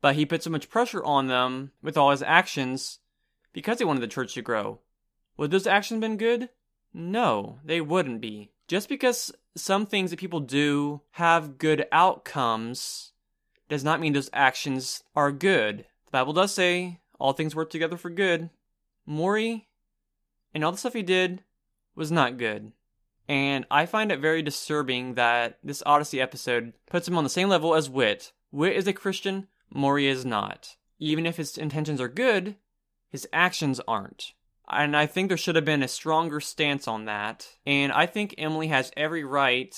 but 0.00 0.16
he 0.16 0.26
put 0.26 0.42
so 0.42 0.50
much 0.50 0.68
pressure 0.68 1.04
on 1.04 1.28
them 1.28 1.70
with 1.80 1.96
all 1.96 2.10
his 2.10 2.24
actions 2.24 2.98
because 3.52 3.78
he 3.78 3.84
wanted 3.84 4.00
the 4.00 4.08
church 4.08 4.34
to 4.34 4.42
grow? 4.42 4.80
Would 5.36 5.52
those 5.52 5.68
actions 5.68 6.00
been 6.00 6.16
good? 6.16 6.48
No, 6.92 7.60
they 7.64 7.80
wouldn't 7.80 8.20
be. 8.20 8.50
Just 8.66 8.88
because 8.88 9.30
some 9.54 9.86
things 9.86 10.10
that 10.10 10.18
people 10.18 10.40
do 10.40 11.02
have 11.12 11.56
good 11.56 11.86
outcomes 11.92 13.12
does 13.68 13.84
not 13.84 14.00
mean 14.00 14.12
those 14.12 14.30
actions 14.32 15.04
are 15.14 15.30
good. 15.30 15.86
The 16.06 16.10
Bible 16.10 16.32
does 16.32 16.52
say 16.52 16.98
all 17.20 17.32
things 17.32 17.54
work 17.54 17.70
together 17.70 17.96
for 17.96 18.10
good. 18.10 18.50
Maury 19.06 19.68
and 20.52 20.64
all 20.64 20.72
the 20.72 20.78
stuff 20.78 20.92
he 20.92 21.02
did 21.02 21.42
was 21.94 22.12
not 22.12 22.36
good. 22.36 22.72
And 23.28 23.66
I 23.70 23.86
find 23.86 24.12
it 24.12 24.20
very 24.20 24.42
disturbing 24.42 25.14
that 25.14 25.58
this 25.64 25.82
Odyssey 25.86 26.20
episode 26.20 26.74
puts 26.86 27.08
him 27.08 27.16
on 27.16 27.24
the 27.24 27.30
same 27.30 27.48
level 27.48 27.74
as 27.74 27.90
Whit. 27.90 28.32
Whit 28.50 28.76
is 28.76 28.86
a 28.86 28.92
Christian, 28.92 29.48
Maury 29.72 30.06
is 30.06 30.24
not. 30.24 30.76
Even 30.98 31.26
if 31.26 31.36
his 31.36 31.58
intentions 31.58 32.00
are 32.00 32.08
good, 32.08 32.56
his 33.08 33.28
actions 33.32 33.80
aren't. 33.88 34.32
And 34.68 34.96
I 34.96 35.06
think 35.06 35.28
there 35.28 35.36
should 35.36 35.56
have 35.56 35.64
been 35.64 35.82
a 35.82 35.88
stronger 35.88 36.40
stance 36.40 36.88
on 36.88 37.04
that. 37.04 37.48
And 37.64 37.92
I 37.92 38.06
think 38.06 38.34
Emily 38.38 38.68
has 38.68 38.92
every 38.96 39.24
right 39.24 39.74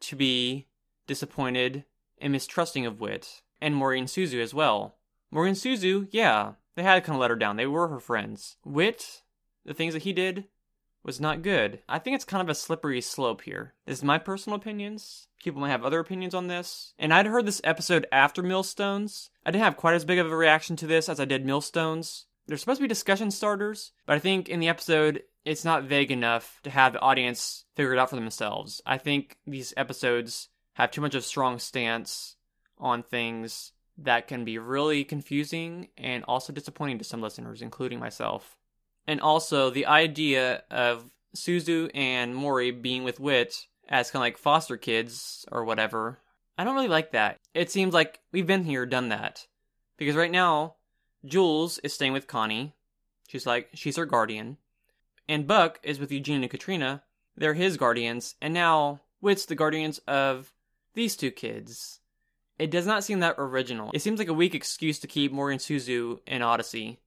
to 0.00 0.16
be 0.16 0.68
disappointed 1.06 1.84
and 2.18 2.32
mistrusting 2.32 2.86
of 2.86 3.00
Whit, 3.00 3.42
and 3.60 3.74
Maury 3.74 3.98
and 3.98 4.08
Suzu 4.08 4.40
as 4.40 4.54
well. 4.54 4.96
Maury 5.30 5.50
and 5.50 5.58
Suzu, 5.58 6.08
yeah, 6.10 6.52
they 6.76 6.82
had 6.82 7.04
kind 7.04 7.16
of 7.16 7.20
let 7.20 7.30
her 7.30 7.36
down. 7.36 7.56
They 7.56 7.66
were 7.66 7.88
her 7.88 8.00
friends. 8.00 8.56
Whit, 8.64 9.22
the 9.64 9.74
things 9.74 9.94
that 9.94 10.02
he 10.02 10.12
did, 10.12 10.44
was 11.04 11.20
not 11.20 11.42
good. 11.42 11.80
I 11.88 11.98
think 11.98 12.16
it's 12.16 12.24
kind 12.24 12.42
of 12.42 12.48
a 12.48 12.54
slippery 12.54 13.00
slope 13.00 13.42
here. 13.42 13.74
This 13.86 13.98
is 13.98 14.04
my 14.04 14.18
personal 14.18 14.58
opinions. 14.58 15.28
People 15.42 15.60
might 15.60 15.70
have 15.70 15.84
other 15.84 16.00
opinions 16.00 16.34
on 16.34 16.48
this. 16.48 16.94
And 16.98 17.12
I'd 17.12 17.26
heard 17.26 17.46
this 17.46 17.60
episode 17.62 18.06
after 18.10 18.42
Millstones. 18.42 19.30
I 19.44 19.50
didn't 19.50 19.64
have 19.64 19.76
quite 19.76 19.94
as 19.94 20.04
big 20.04 20.18
of 20.18 20.32
a 20.32 20.36
reaction 20.36 20.76
to 20.76 20.86
this 20.86 21.08
as 21.08 21.20
I 21.20 21.26
did 21.26 21.44
Millstones. 21.44 22.26
They're 22.46 22.56
supposed 22.56 22.78
to 22.78 22.84
be 22.84 22.88
discussion 22.88 23.30
starters, 23.30 23.92
but 24.06 24.16
I 24.16 24.18
think 24.18 24.48
in 24.48 24.60
the 24.60 24.68
episode, 24.68 25.22
it's 25.44 25.64
not 25.64 25.84
vague 25.84 26.10
enough 26.10 26.60
to 26.64 26.70
have 26.70 26.94
the 26.94 27.00
audience 27.00 27.64
figure 27.74 27.92
it 27.92 27.98
out 27.98 28.10
for 28.10 28.16
themselves. 28.16 28.82
I 28.84 28.98
think 28.98 29.36
these 29.46 29.74
episodes 29.76 30.48
have 30.74 30.90
too 30.90 31.00
much 31.00 31.14
of 31.14 31.20
a 31.20 31.22
strong 31.22 31.58
stance 31.58 32.36
on 32.78 33.02
things 33.02 33.72
that 33.98 34.26
can 34.28 34.44
be 34.44 34.58
really 34.58 35.04
confusing 35.04 35.88
and 35.96 36.24
also 36.24 36.52
disappointing 36.52 36.98
to 36.98 37.04
some 37.04 37.22
listeners, 37.22 37.62
including 37.62 37.98
myself. 37.98 38.56
And 39.06 39.20
also 39.20 39.70
the 39.70 39.86
idea 39.86 40.64
of 40.70 41.10
Suzu 41.36 41.90
and 41.94 42.34
Maury 42.34 42.70
being 42.70 43.04
with 43.04 43.20
Whit 43.20 43.66
as 43.88 44.10
kind 44.10 44.20
of 44.20 44.26
like 44.26 44.38
foster 44.38 44.76
kids 44.76 45.44
or 45.52 45.64
whatever. 45.64 46.18
I 46.56 46.64
don't 46.64 46.74
really 46.74 46.88
like 46.88 47.12
that. 47.12 47.38
It 47.52 47.70
seems 47.70 47.92
like 47.92 48.20
we've 48.32 48.46
been 48.46 48.64
here, 48.64 48.86
done 48.86 49.10
that. 49.10 49.46
Because 49.96 50.16
right 50.16 50.30
now, 50.30 50.76
Jules 51.24 51.78
is 51.78 51.92
staying 51.92 52.12
with 52.12 52.26
Connie. 52.26 52.74
She's 53.28 53.46
like, 53.46 53.70
she's 53.74 53.96
her 53.96 54.06
guardian. 54.06 54.58
And 55.28 55.46
Buck 55.46 55.80
is 55.82 55.98
with 55.98 56.12
Eugene 56.12 56.42
and 56.42 56.50
Katrina. 56.50 57.02
They're 57.36 57.54
his 57.54 57.76
guardians. 57.76 58.34
And 58.40 58.54
now 58.54 59.00
Whit's 59.20 59.46
the 59.46 59.54
guardians 59.54 59.98
of 60.06 60.52
these 60.94 61.16
two 61.16 61.30
kids. 61.30 62.00
It 62.58 62.70
does 62.70 62.86
not 62.86 63.04
seem 63.04 63.20
that 63.20 63.34
original. 63.38 63.90
It 63.92 64.02
seems 64.02 64.18
like 64.18 64.28
a 64.28 64.34
weak 64.34 64.54
excuse 64.54 64.98
to 65.00 65.06
keep 65.06 65.32
Maury 65.32 65.54
and 65.54 65.60
Suzu 65.60 66.20
in 66.26 66.42
Odyssey. 66.42 67.00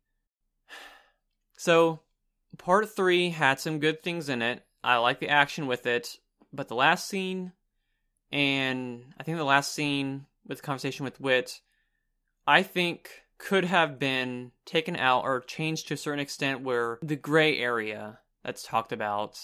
So, 1.60 2.02
part 2.60 2.88
three 2.96 3.32
had 3.32 3.60
some 3.60 3.80
good 3.80 4.04
things 4.04 4.30
in 4.30 4.44
it. 4.44 4.64
I 4.84 4.98
like 4.98 5.20
the 5.20 5.30
action 5.30 5.66
with 5.66 5.88
it, 5.88 6.20
but 6.54 6.68
the 6.68 6.76
last 6.76 7.08
scene, 7.08 7.52
and 8.32 9.06
I 9.20 9.24
think 9.24 9.38
the 9.38 9.44
last 9.44 9.74
scene 9.74 10.28
with 10.46 10.60
the 10.60 10.64
conversation 10.64 11.04
with 11.04 11.20
Whit, 11.20 11.62
I 12.46 12.62
think 12.62 13.10
could 13.40 13.66
have 13.66 13.98
been 13.98 14.52
taken 14.66 14.96
out 14.96 15.24
or 15.24 15.42
changed 15.42 15.88
to 15.88 15.96
a 15.96 15.98
certain 15.98 16.20
extent 16.20 16.62
where 16.62 17.00
the 17.02 17.16
gray 17.16 17.58
area 17.58 18.20
that's 18.44 18.64
talked 18.64 18.92
about 18.92 19.40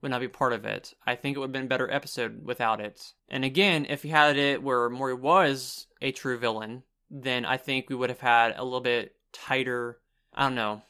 would 0.00 0.10
not 0.10 0.20
be 0.20 0.28
part 0.28 0.52
of 0.52 0.64
it. 0.64 0.94
I 1.06 1.14
think 1.14 1.36
it 1.36 1.40
would 1.40 1.46
have 1.46 1.52
been 1.52 1.64
a 1.64 1.68
better 1.68 1.90
episode 1.90 2.44
without 2.44 2.80
it. 2.80 3.12
And 3.28 3.44
again, 3.44 3.86
if 3.88 4.04
you 4.04 4.10
had 4.10 4.36
it 4.36 4.62
where 4.62 4.88
Maury 4.88 5.14
was 5.14 5.86
a 6.00 6.12
true 6.12 6.38
villain, 6.38 6.84
then 7.10 7.44
I 7.44 7.56
think 7.56 7.88
we 7.88 7.96
would 7.96 8.10
have 8.10 8.20
had 8.20 8.54
a 8.56 8.64
little 8.64 8.80
bit 8.80 9.14
tighter. 9.32 9.98
I 10.34 10.44
don't 10.44 10.54
know. 10.54 10.82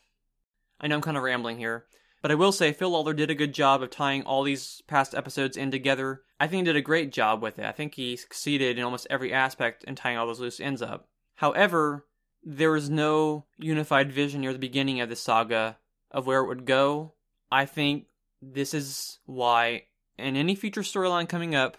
I 0.81 0.87
know 0.87 0.97
I'm 0.97 1.03
kind 1.03 1.16
of 1.16 1.23
rambling 1.23 1.59
here. 1.59 1.87
But 2.21 2.33
I 2.33 2.35
will 2.35 2.53
say 2.53 2.73
Phil 2.73 2.90
Lawler 2.90 3.14
did 3.14 3.31
a 3.31 3.35
good 3.35 3.55
job 3.55 3.83
of 3.83 3.90
tying 3.90 4.25
all 4.25 4.42
these 4.42 4.83
past 4.88 5.14
episodes 5.14 5.57
in 5.57 5.71
together. 5.71 6.23
I 6.40 6.49
think 6.49 6.66
he 6.66 6.73
did 6.73 6.77
a 6.77 6.83
great 6.83 7.12
job 7.12 7.42
with 7.42 7.59
it. 7.59 7.64
I 7.64 7.73
think 7.73 7.94
he 7.94 8.16
succeeded 8.16 8.77
in 8.77 8.85
almost 8.85 9.07
every 9.09 9.33
aspect 9.33 9.85
in 9.85 9.94
tying 9.94 10.18
all 10.18 10.27
those 10.27 10.40
loose 10.40 10.61
ends 10.61 10.83
up. 10.83 11.09
However, 11.37 12.07
there 12.42 12.73
was 12.73 12.90
no 12.90 13.47
unified 13.57 14.12
vision 14.12 14.40
near 14.40 14.53
the 14.53 14.59
beginning 14.59 15.01
of 15.01 15.09
the 15.09 15.16
saga 15.16 15.79
of 16.11 16.27
where 16.27 16.40
it 16.40 16.49
would 16.49 16.64
go. 16.64 17.14
I 17.51 17.66
think 17.66 18.07
this 18.40 18.74
is 18.74 19.18
why 19.27 19.85
in 20.18 20.37
any 20.37 20.55
future 20.55 20.83
storyline 20.83 21.29
coming 21.29 21.55
up 21.55 21.77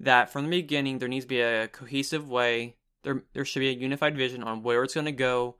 that 0.00 0.32
from 0.32 0.44
the 0.44 0.50
beginning 0.50 0.98
there 0.98 1.08
needs 1.08 1.24
to 1.24 1.28
be 1.28 1.40
a 1.40 1.68
cohesive 1.68 2.28
way 2.28 2.76
There, 3.02 3.24
there 3.34 3.44
should 3.44 3.60
be 3.60 3.68
a 3.68 3.72
unified 3.72 4.16
vision 4.16 4.42
on 4.44 4.62
where 4.62 4.84
it's 4.84 4.94
going 4.94 5.06
to 5.06 5.12
go, 5.12 5.56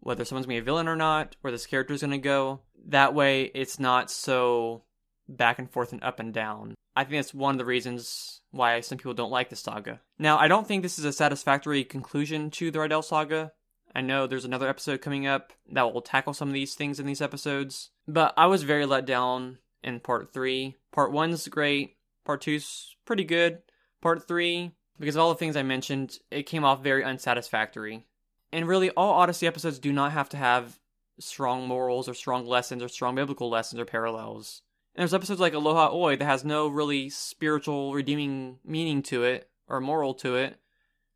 whether 0.00 0.24
someone's 0.24 0.46
going 0.46 0.56
to 0.56 0.60
be 0.60 0.64
a 0.64 0.64
villain 0.64 0.88
or 0.88 0.96
not, 0.96 1.36
where 1.40 1.52
this 1.52 1.66
character 1.66 1.94
is 1.94 2.00
going 2.00 2.10
to 2.10 2.18
go. 2.18 2.60
That 2.86 3.14
way, 3.14 3.52
it's 3.54 3.78
not 3.78 4.10
so 4.10 4.82
back 5.28 5.60
and 5.60 5.70
forth 5.70 5.92
and 5.92 6.02
up 6.02 6.18
and 6.18 6.34
down. 6.34 6.74
I 6.96 7.04
think 7.04 7.16
that's 7.18 7.32
one 7.32 7.54
of 7.54 7.58
the 7.58 7.64
reasons 7.64 8.40
why 8.50 8.80
some 8.80 8.98
people 8.98 9.14
don't 9.14 9.30
like 9.30 9.48
the 9.48 9.56
saga. 9.56 10.00
Now, 10.18 10.38
I 10.38 10.48
don't 10.48 10.66
think 10.66 10.82
this 10.82 10.98
is 10.98 11.04
a 11.04 11.12
satisfactory 11.12 11.84
conclusion 11.84 12.50
to 12.52 12.70
the 12.72 12.80
Rydell 12.80 13.04
saga. 13.04 13.52
I 13.94 14.00
know 14.00 14.26
there's 14.26 14.44
another 14.44 14.68
episode 14.68 15.00
coming 15.00 15.26
up 15.26 15.52
that 15.70 15.94
will 15.94 16.02
tackle 16.02 16.34
some 16.34 16.48
of 16.48 16.54
these 16.54 16.74
things 16.74 16.98
in 16.98 17.06
these 17.06 17.22
episodes, 17.22 17.90
but 18.08 18.34
I 18.36 18.46
was 18.46 18.64
very 18.64 18.86
let 18.86 19.06
down 19.06 19.58
in 19.82 20.00
part 20.00 20.32
three. 20.32 20.76
Part 20.92 21.12
one's 21.12 21.48
great, 21.48 21.96
part 22.24 22.40
two's 22.42 22.96
pretty 23.04 23.24
good. 23.24 23.58
Part 24.00 24.26
three, 24.26 24.72
because 24.98 25.16
of 25.16 25.22
all 25.22 25.28
the 25.30 25.36
things 25.36 25.56
I 25.56 25.62
mentioned, 25.62 26.18
it 26.30 26.44
came 26.44 26.64
off 26.64 26.82
very 26.82 27.04
unsatisfactory. 27.04 28.06
And 28.52 28.68
really, 28.68 28.90
all 28.90 29.14
Odyssey 29.14 29.46
episodes 29.46 29.78
do 29.78 29.92
not 29.92 30.12
have 30.12 30.28
to 30.30 30.36
have 30.36 30.78
strong 31.18 31.66
morals 31.66 32.08
or 32.08 32.14
strong 32.14 32.46
lessons 32.46 32.82
or 32.82 32.88
strong 32.88 33.14
biblical 33.14 33.48
lessons 33.48 33.80
or 33.80 33.84
parallels. 33.84 34.62
And 34.94 35.02
there's 35.02 35.14
episodes 35.14 35.40
like 35.40 35.54
Aloha 35.54 35.94
Oi 35.94 36.16
that 36.16 36.24
has 36.24 36.44
no 36.44 36.68
really 36.68 37.08
spiritual 37.08 37.94
redeeming 37.94 38.58
meaning 38.64 39.02
to 39.04 39.24
it 39.24 39.48
or 39.68 39.80
moral 39.80 40.12
to 40.14 40.36
it, 40.36 40.56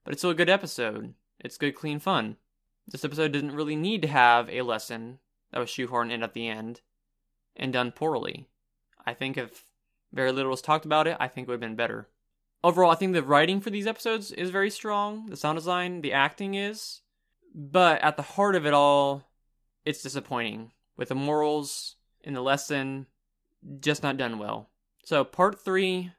but 0.04 0.12
it's 0.12 0.20
still 0.20 0.30
a 0.30 0.34
good 0.34 0.48
episode. 0.48 1.14
It's 1.40 1.58
good, 1.58 1.74
clean 1.74 1.98
fun. 1.98 2.36
This 2.88 3.04
episode 3.04 3.32
didn't 3.32 3.54
really 3.54 3.76
need 3.76 4.00
to 4.02 4.08
have 4.08 4.48
a 4.48 4.62
lesson 4.62 5.18
that 5.52 5.58
was 5.58 5.68
shoehorned 5.68 6.12
in 6.12 6.22
at 6.22 6.32
the 6.32 6.48
end 6.48 6.80
and 7.54 7.72
done 7.72 7.92
poorly. 7.92 8.48
I 9.06 9.14
think 9.14 9.36
if 9.36 9.64
very 10.12 10.32
little 10.32 10.50
was 10.50 10.62
talked 10.62 10.84
about 10.84 11.06
it, 11.06 11.16
I 11.20 11.28
think 11.28 11.46
it 11.46 11.48
would 11.48 11.54
have 11.54 11.60
been 11.60 11.76
better. 11.76 12.08
Overall, 12.64 12.90
I 12.90 12.96
think 12.96 13.12
the 13.12 13.22
writing 13.22 13.60
for 13.60 13.70
these 13.70 13.86
episodes 13.86 14.32
is 14.32 14.50
very 14.50 14.70
strong. 14.70 15.26
The 15.26 15.36
sound 15.36 15.56
design, 15.56 16.00
the 16.00 16.12
acting 16.12 16.54
is. 16.54 17.02
But 17.54 18.02
at 18.02 18.16
the 18.16 18.22
heart 18.22 18.56
of 18.56 18.66
it 18.66 18.74
all, 18.74 19.22
it's 19.84 20.02
disappointing. 20.02 20.72
With 20.96 21.08
the 21.08 21.14
morals 21.14 21.96
and 22.24 22.34
the 22.34 22.40
lesson 22.40 23.06
just 23.80 24.02
not 24.02 24.16
done 24.16 24.38
well. 24.38 24.70
So, 25.04 25.22
part 25.24 25.60
three, 25.60 26.10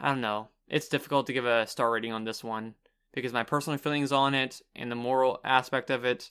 I 0.00 0.08
don't 0.08 0.20
know. 0.20 0.48
It's 0.68 0.88
difficult 0.88 1.26
to 1.26 1.32
give 1.32 1.44
a 1.44 1.66
star 1.66 1.90
rating 1.90 2.12
on 2.12 2.24
this 2.24 2.42
one 2.42 2.74
because 3.12 3.32
my 3.32 3.42
personal 3.42 3.78
feelings 3.78 4.12
on 4.12 4.34
it 4.34 4.62
and 4.74 4.90
the 4.90 4.96
moral 4.96 5.40
aspect 5.44 5.90
of 5.90 6.04
it, 6.04 6.30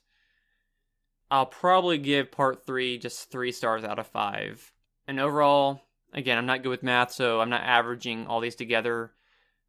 I'll 1.30 1.46
probably 1.46 1.98
give 1.98 2.32
part 2.32 2.66
three 2.66 2.98
just 2.98 3.32
three 3.32 3.52
stars 3.52 3.84
out 3.84 4.00
of 4.00 4.08
five. 4.08 4.74
And 5.08 5.20
overall, 5.20 5.83
again, 6.14 6.38
I'm 6.38 6.46
not 6.46 6.64
good 6.64 6.70
with 6.70 6.84
math, 6.84 7.12
so 7.12 7.42
I'm 7.42 7.50
not 7.50 7.64
averaging 7.64 8.28
all 8.28 8.40
these 8.40 8.56
together. 8.56 9.12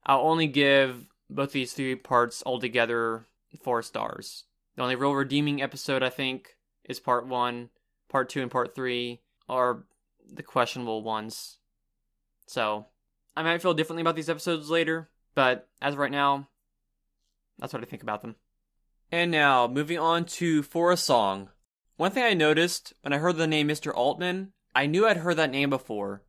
I'll 0.05 0.21
only 0.21 0.47
give 0.47 1.07
both 1.31 1.53
these 1.53 1.73
three 1.73 1.95
parts 1.97 2.43
altogether 2.45 3.27
four 3.63 3.83
stars. 3.83 4.45
The 4.77 4.83
only 4.83 4.97
real 4.97 5.15
redeeming 5.15 5.63
episode, 5.63 6.03
I 6.03 6.11
think, 6.11 6.57
is 6.85 7.01
part 7.01 7.27
one. 7.27 7.71
Part 8.09 8.29
two 8.29 8.43
and 8.43 8.51
part 8.51 8.75
three 8.75 9.21
are 9.49 9.85
the 10.31 10.43
questionable 10.43 11.03
ones. 11.03 11.59
So, 12.47 12.87
I 13.37 13.43
might 13.43 13.63
feel 13.63 13.75
differently 13.75 14.03
about 14.03 14.17
these 14.17 14.29
episodes 14.29 14.71
later, 14.71 15.11
but 15.35 15.69
as 15.81 15.95
of 15.95 15.99
right 15.99 16.11
now, 16.11 16.49
that's 17.59 17.73
what 17.73 17.83
I 17.83 17.87
think 17.87 18.03
about 18.03 18.23
them. 18.23 18.37
And 19.11 19.31
now, 19.31 19.67
moving 19.67 19.99
on 19.99 20.25
to 20.25 20.63
For 20.63 20.93
a 20.93 20.97
Song. 20.97 21.51
One 21.97 22.11
thing 22.11 22.25
I 22.25 22.35
noticed 22.35 22.93
when 23.03 23.13
I 23.13 23.19
heard 23.19 23.37
the 23.37 23.47
name 23.47 23.69
Mr. 23.69 23.93
Altman, 23.95 24.53
I 24.75 24.87
knew 24.87 25.07
I'd 25.07 25.19
heard 25.19 25.37
that 25.37 25.51
name 25.51 25.71
before. 25.71 26.23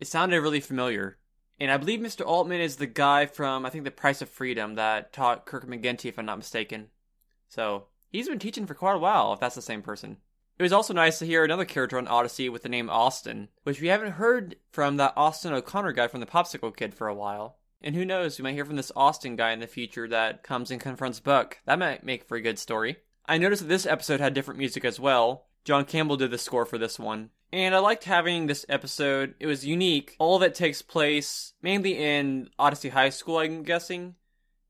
It 0.00 0.08
sounded 0.08 0.40
really 0.40 0.60
familiar. 0.60 1.18
And 1.60 1.70
I 1.70 1.76
believe 1.76 2.00
Mr. 2.00 2.26
Altman 2.26 2.62
is 2.62 2.76
the 2.76 2.86
guy 2.86 3.26
from, 3.26 3.66
I 3.66 3.70
think, 3.70 3.84
The 3.84 3.90
Price 3.90 4.22
of 4.22 4.30
Freedom 4.30 4.76
that 4.76 5.12
taught 5.12 5.44
Kirk 5.44 5.66
McGinty, 5.66 6.06
if 6.06 6.18
I'm 6.18 6.24
not 6.24 6.38
mistaken. 6.38 6.88
So, 7.48 7.84
he's 8.08 8.28
been 8.28 8.38
teaching 8.38 8.66
for 8.66 8.74
quite 8.74 8.94
a 8.94 8.98
while, 8.98 9.34
if 9.34 9.40
that's 9.40 9.56
the 9.56 9.62
same 9.62 9.82
person. 9.82 10.16
It 10.58 10.62
was 10.62 10.72
also 10.72 10.94
nice 10.94 11.18
to 11.18 11.26
hear 11.26 11.44
another 11.44 11.66
character 11.66 11.98
on 11.98 12.08
Odyssey 12.08 12.48
with 12.48 12.62
the 12.62 12.68
name 12.70 12.88
Austin, 12.88 13.48
which 13.62 13.80
we 13.80 13.88
haven't 13.88 14.12
heard 14.12 14.56
from 14.72 14.96
that 14.96 15.12
Austin 15.16 15.52
O'Connor 15.52 15.92
guy 15.92 16.08
from 16.08 16.20
the 16.20 16.26
Popsicle 16.26 16.74
Kid 16.74 16.94
for 16.94 17.08
a 17.08 17.14
while. 17.14 17.58
And 17.82 17.94
who 17.94 18.04
knows, 18.04 18.38
we 18.38 18.42
might 18.42 18.54
hear 18.54 18.64
from 18.64 18.76
this 18.76 18.92
Austin 18.96 19.36
guy 19.36 19.52
in 19.52 19.60
the 19.60 19.66
future 19.66 20.08
that 20.08 20.42
comes 20.42 20.70
and 20.70 20.80
confronts 20.80 21.20
Buck. 21.20 21.58
That 21.66 21.78
might 21.78 22.04
make 22.04 22.24
for 22.24 22.36
a 22.36 22.42
good 22.42 22.58
story. 22.58 22.96
I 23.26 23.38
noticed 23.38 23.62
that 23.62 23.68
this 23.68 23.86
episode 23.86 24.20
had 24.20 24.34
different 24.34 24.58
music 24.58 24.84
as 24.84 25.00
well. 25.00 25.46
John 25.64 25.84
Campbell 25.84 26.16
did 26.16 26.30
the 26.30 26.38
score 26.38 26.66
for 26.66 26.78
this 26.78 26.98
one. 26.98 27.30
And 27.52 27.74
I 27.74 27.78
liked 27.78 28.04
having 28.04 28.46
this 28.46 28.64
episode. 28.68 29.34
It 29.40 29.46
was 29.46 29.66
unique. 29.66 30.14
All 30.18 30.36
of 30.36 30.42
it 30.42 30.54
takes 30.54 30.82
place 30.82 31.52
mainly 31.62 31.98
in 31.98 32.48
Odyssey 32.58 32.90
High 32.90 33.10
School, 33.10 33.38
I'm 33.38 33.64
guessing, 33.64 34.14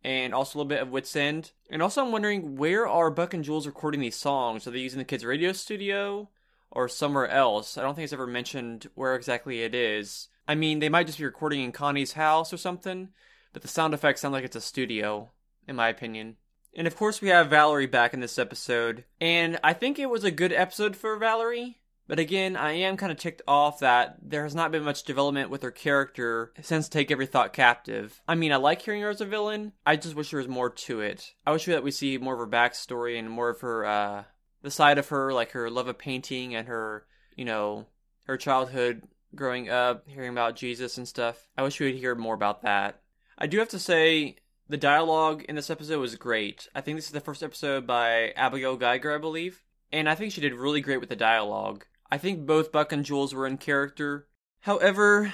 and 0.02 0.32
also 0.32 0.56
a 0.56 0.58
little 0.58 0.68
bit 0.68 0.80
of 0.80 0.90
Whit's 0.90 1.14
End. 1.14 1.52
And 1.68 1.82
also, 1.82 2.02
I'm 2.02 2.12
wondering 2.12 2.56
where 2.56 2.88
are 2.88 3.10
Buck 3.10 3.34
and 3.34 3.44
Jules 3.44 3.66
recording 3.66 4.00
these 4.00 4.16
songs? 4.16 4.66
Are 4.66 4.70
they 4.70 4.78
using 4.78 4.98
the 4.98 5.04
kids' 5.04 5.26
radio 5.26 5.52
studio 5.52 6.30
or 6.70 6.88
somewhere 6.88 7.28
else? 7.28 7.76
I 7.76 7.82
don't 7.82 7.94
think 7.94 8.04
it's 8.04 8.14
ever 8.14 8.26
mentioned 8.26 8.88
where 8.94 9.14
exactly 9.14 9.62
it 9.62 9.74
is. 9.74 10.28
I 10.48 10.54
mean, 10.54 10.78
they 10.78 10.88
might 10.88 11.06
just 11.06 11.18
be 11.18 11.24
recording 11.24 11.60
in 11.60 11.72
Connie's 11.72 12.14
house 12.14 12.52
or 12.52 12.56
something, 12.56 13.10
but 13.52 13.60
the 13.62 13.68
sound 13.68 13.92
effects 13.92 14.22
sound 14.22 14.32
like 14.32 14.44
it's 14.44 14.56
a 14.56 14.60
studio, 14.60 15.30
in 15.68 15.76
my 15.76 15.88
opinion. 15.88 16.36
And 16.74 16.86
of 16.86 16.96
course, 16.96 17.20
we 17.20 17.28
have 17.28 17.50
Valerie 17.50 17.86
back 17.86 18.14
in 18.14 18.20
this 18.20 18.38
episode, 18.38 19.04
and 19.20 19.60
I 19.62 19.74
think 19.74 19.98
it 19.98 20.08
was 20.08 20.24
a 20.24 20.30
good 20.30 20.52
episode 20.52 20.96
for 20.96 21.16
Valerie. 21.16 21.76
But 22.11 22.18
again, 22.18 22.57
I 22.57 22.73
am 22.73 22.96
kind 22.96 23.12
of 23.12 23.18
ticked 23.18 23.40
off 23.46 23.79
that 23.79 24.16
there 24.20 24.42
has 24.42 24.53
not 24.53 24.73
been 24.73 24.83
much 24.83 25.05
development 25.05 25.49
with 25.49 25.62
her 25.62 25.70
character 25.70 26.53
since 26.61 26.88
Take 26.88 27.12
Every 27.12 27.27
Thought 27.27 27.53
Captive. 27.53 28.20
I 28.27 28.35
mean, 28.35 28.51
I 28.51 28.57
like 28.57 28.83
hearing 28.83 29.03
her 29.03 29.11
as 29.11 29.20
a 29.20 29.25
villain. 29.25 29.75
I 29.87 29.94
just 29.94 30.16
wish 30.16 30.33
there 30.33 30.38
was 30.38 30.49
more 30.49 30.70
to 30.70 31.03
it. 31.03 31.35
I 31.46 31.53
wish 31.53 31.66
that 31.66 31.85
we 31.85 31.92
see 31.92 32.18
more 32.18 32.35
of 32.35 32.40
her 32.40 32.49
backstory 32.49 33.16
and 33.16 33.31
more 33.31 33.51
of 33.51 33.61
her, 33.61 33.87
uh, 33.87 34.25
the 34.61 34.73
side 34.73 34.99
of 34.99 35.11
her, 35.11 35.33
like 35.33 35.53
her 35.53 35.70
love 35.70 35.87
of 35.87 35.99
painting 35.99 36.53
and 36.53 36.66
her, 36.66 37.07
you 37.37 37.44
know, 37.44 37.87
her 38.25 38.37
childhood 38.37 39.05
growing 39.33 39.70
up, 39.70 40.09
hearing 40.09 40.31
about 40.31 40.57
Jesus 40.57 40.99
and 40.99 41.07
stuff. 41.07 41.46
I 41.57 41.62
wish 41.62 41.79
we 41.79 41.87
would 41.87 42.01
hear 42.01 42.16
more 42.16 42.35
about 42.35 42.62
that. 42.62 43.01
I 43.38 43.46
do 43.46 43.61
have 43.61 43.68
to 43.68 43.79
say, 43.79 44.35
the 44.68 44.77
dialogue 44.77 45.44
in 45.44 45.55
this 45.55 45.70
episode 45.70 46.01
was 46.01 46.16
great. 46.16 46.66
I 46.75 46.81
think 46.81 46.99
this 46.99 47.07
is 47.07 47.12
the 47.12 47.20
first 47.20 47.44
episode 47.44 47.87
by 47.87 48.31
Abigail 48.31 48.77
Geiger, 48.77 49.14
I 49.14 49.18
believe. 49.18 49.62
And 49.92 50.09
I 50.09 50.16
think 50.16 50.33
she 50.33 50.40
did 50.40 50.55
really 50.55 50.81
great 50.81 50.99
with 50.99 51.09
the 51.09 51.14
dialogue. 51.14 51.85
I 52.11 52.18
think 52.18 52.46
both 52.46 52.73
Buck 52.73 52.92
and 52.92 53.05
Jules 53.05 53.35
were 53.35 53.46
in 53.46 53.57
character. 53.57 54.27
However, 54.61 55.33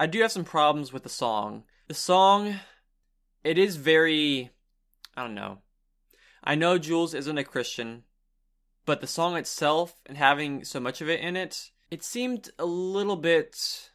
I 0.00 0.06
do 0.06 0.22
have 0.22 0.32
some 0.32 0.44
problems 0.44 0.92
with 0.92 1.02
the 1.02 1.08
song. 1.08 1.64
The 1.88 1.94
song, 1.94 2.60
it 3.42 3.58
is 3.58 3.76
very. 3.76 4.50
I 5.16 5.22
don't 5.22 5.34
know. 5.34 5.58
I 6.42 6.54
know 6.54 6.78
Jules 6.78 7.14
isn't 7.14 7.38
a 7.38 7.44
Christian, 7.44 8.04
but 8.86 9.00
the 9.00 9.06
song 9.06 9.36
itself 9.36 10.00
and 10.06 10.16
having 10.16 10.64
so 10.64 10.80
much 10.80 11.00
of 11.00 11.08
it 11.08 11.20
in 11.20 11.36
it, 11.36 11.70
it 11.90 12.02
seemed 12.02 12.50
a 12.58 12.66
little 12.66 13.16
bit. 13.16 13.90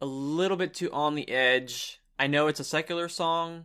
a 0.00 0.06
little 0.06 0.56
bit 0.56 0.74
too 0.74 0.92
on 0.92 1.14
the 1.14 1.30
edge. 1.30 2.00
I 2.18 2.26
know 2.26 2.46
it's 2.46 2.60
a 2.60 2.64
secular 2.64 3.08
song, 3.08 3.64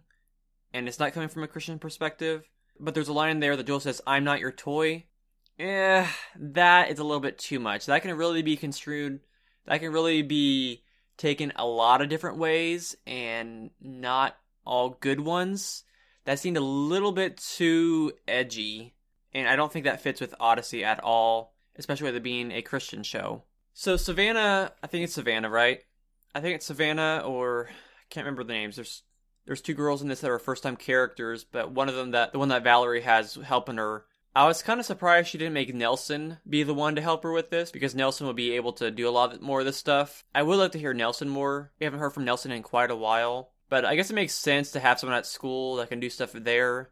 and 0.74 0.88
it's 0.88 1.00
not 1.00 1.14
coming 1.14 1.30
from 1.30 1.44
a 1.44 1.48
Christian 1.48 1.80
perspective, 1.80 2.50
but 2.80 2.94
there's 2.94 3.10
a 3.10 3.14
line 3.14 3.32
in 3.32 3.40
there 3.42 3.58
that 3.58 3.66
Jules 3.66 3.84
says, 3.84 4.02
I'm 4.08 4.24
not 4.24 4.40
your 4.40 4.52
toy. 4.52 5.06
Eh, 5.60 6.08
that 6.38 6.90
is 6.90 7.00
a 7.00 7.04
little 7.04 7.20
bit 7.20 7.38
too 7.38 7.60
much. 7.60 7.86
That 7.88 8.02
can 8.02 8.16
really 8.16 8.42
be 8.42 8.56
construed, 8.56 9.20
that 9.66 9.82
can 9.82 9.92
really 9.92 10.22
be 10.22 10.84
taken 11.18 11.52
a 11.58 11.66
lot 11.66 12.02
of 12.02 12.08
different 12.08 12.38
ways 12.38 12.96
and 13.06 13.70
not 13.82 14.38
all 14.66 14.98
good 15.02 15.20
ones. 15.20 15.84
That 16.24 16.40
seemed 16.40 16.56
a 16.56 16.62
little 16.62 17.12
bit 17.12 17.38
too 17.38 18.14
edgy, 18.26 18.94
and 19.34 19.50
I 19.50 19.58
don't 19.58 19.72
think 19.72 19.84
that 19.84 20.02
fits 20.02 20.22
with 20.22 20.34
Odyssey 20.40 20.86
at 20.86 21.04
all, 21.04 21.56
especially 21.76 22.06
with 22.06 22.16
it 22.16 22.24
being 22.24 22.52
a 22.52 22.62
Christian 22.62 23.04
show. 23.04 23.44
So, 23.74 23.98
Savannah, 23.98 24.72
I 24.82 24.88
think 24.88 25.04
it's 25.04 25.14
Savannah, 25.14 25.50
right? 25.50 25.82
I 26.34 26.40
think 26.40 26.56
it's 26.56 26.68
Savannah, 26.68 27.24
or 27.26 27.68
I 27.70 28.04
can't 28.10 28.26
remember 28.26 28.44
the 28.44 28.54
names. 28.54 28.76
There's 28.76 29.04
there's 29.46 29.62
two 29.62 29.74
girls 29.74 30.02
in 30.02 30.08
this 30.08 30.22
that 30.22 30.30
are 30.30 30.40
first 30.40 30.64
time 30.64 30.78
characters, 30.78 31.44
but 31.44 31.72
one 31.72 31.90
of 31.90 31.96
them 31.96 32.12
that 32.12 32.32
the 32.32 32.40
one 32.40 32.50
that 32.50 32.64
Valerie 32.64 33.02
has 33.02 33.36
helping 33.36 33.78
her 33.78 34.06
I 34.36 34.46
was 34.46 34.62
kind 34.62 34.80
of 34.80 34.86
surprised 34.86 35.30
she 35.30 35.38
didn't 35.38 35.54
make 35.54 35.74
Nelson 35.74 36.38
be 36.48 36.64
the 36.64 36.74
one 36.74 36.96
to 36.96 37.02
help 37.02 37.24
her 37.24 37.32
with 37.32 37.50
this 37.50 37.72
because 37.72 37.96
Nelson 37.96 38.28
would 38.28 38.36
be 38.36 38.54
able 38.54 38.74
to 38.74 38.92
do 38.92 39.10
a 39.10 39.12
lot 39.12 39.42
more 39.42 39.60
of 39.60 39.66
this 39.66 39.78
stuff. 39.78 40.24
I 40.36 40.44
would 40.44 40.58
like 40.58 40.72
to 40.74 40.80
hear 40.80 40.94
Nelson 40.94 41.30
more. 41.30 41.72
We 41.80 41.86
haven't 41.86 42.00
heard 42.00 42.14
from 42.14 42.26
Nelson 42.26 42.52
in 42.52 42.62
quite 42.62 42.92
a 42.92 42.96
while, 42.96 43.52
but 43.70 43.86
I 43.86 43.96
guess 43.96 44.12
it 44.12 44.16
makes 44.16 44.36
sense 44.36 44.72
to 44.72 44.80
have 44.80 45.00
someone 45.00 45.18
at 45.18 45.26
school 45.26 45.78
that 45.78 45.90
can 45.90 46.00
do 46.00 46.10
stuff 46.10 46.32
there 46.34 46.92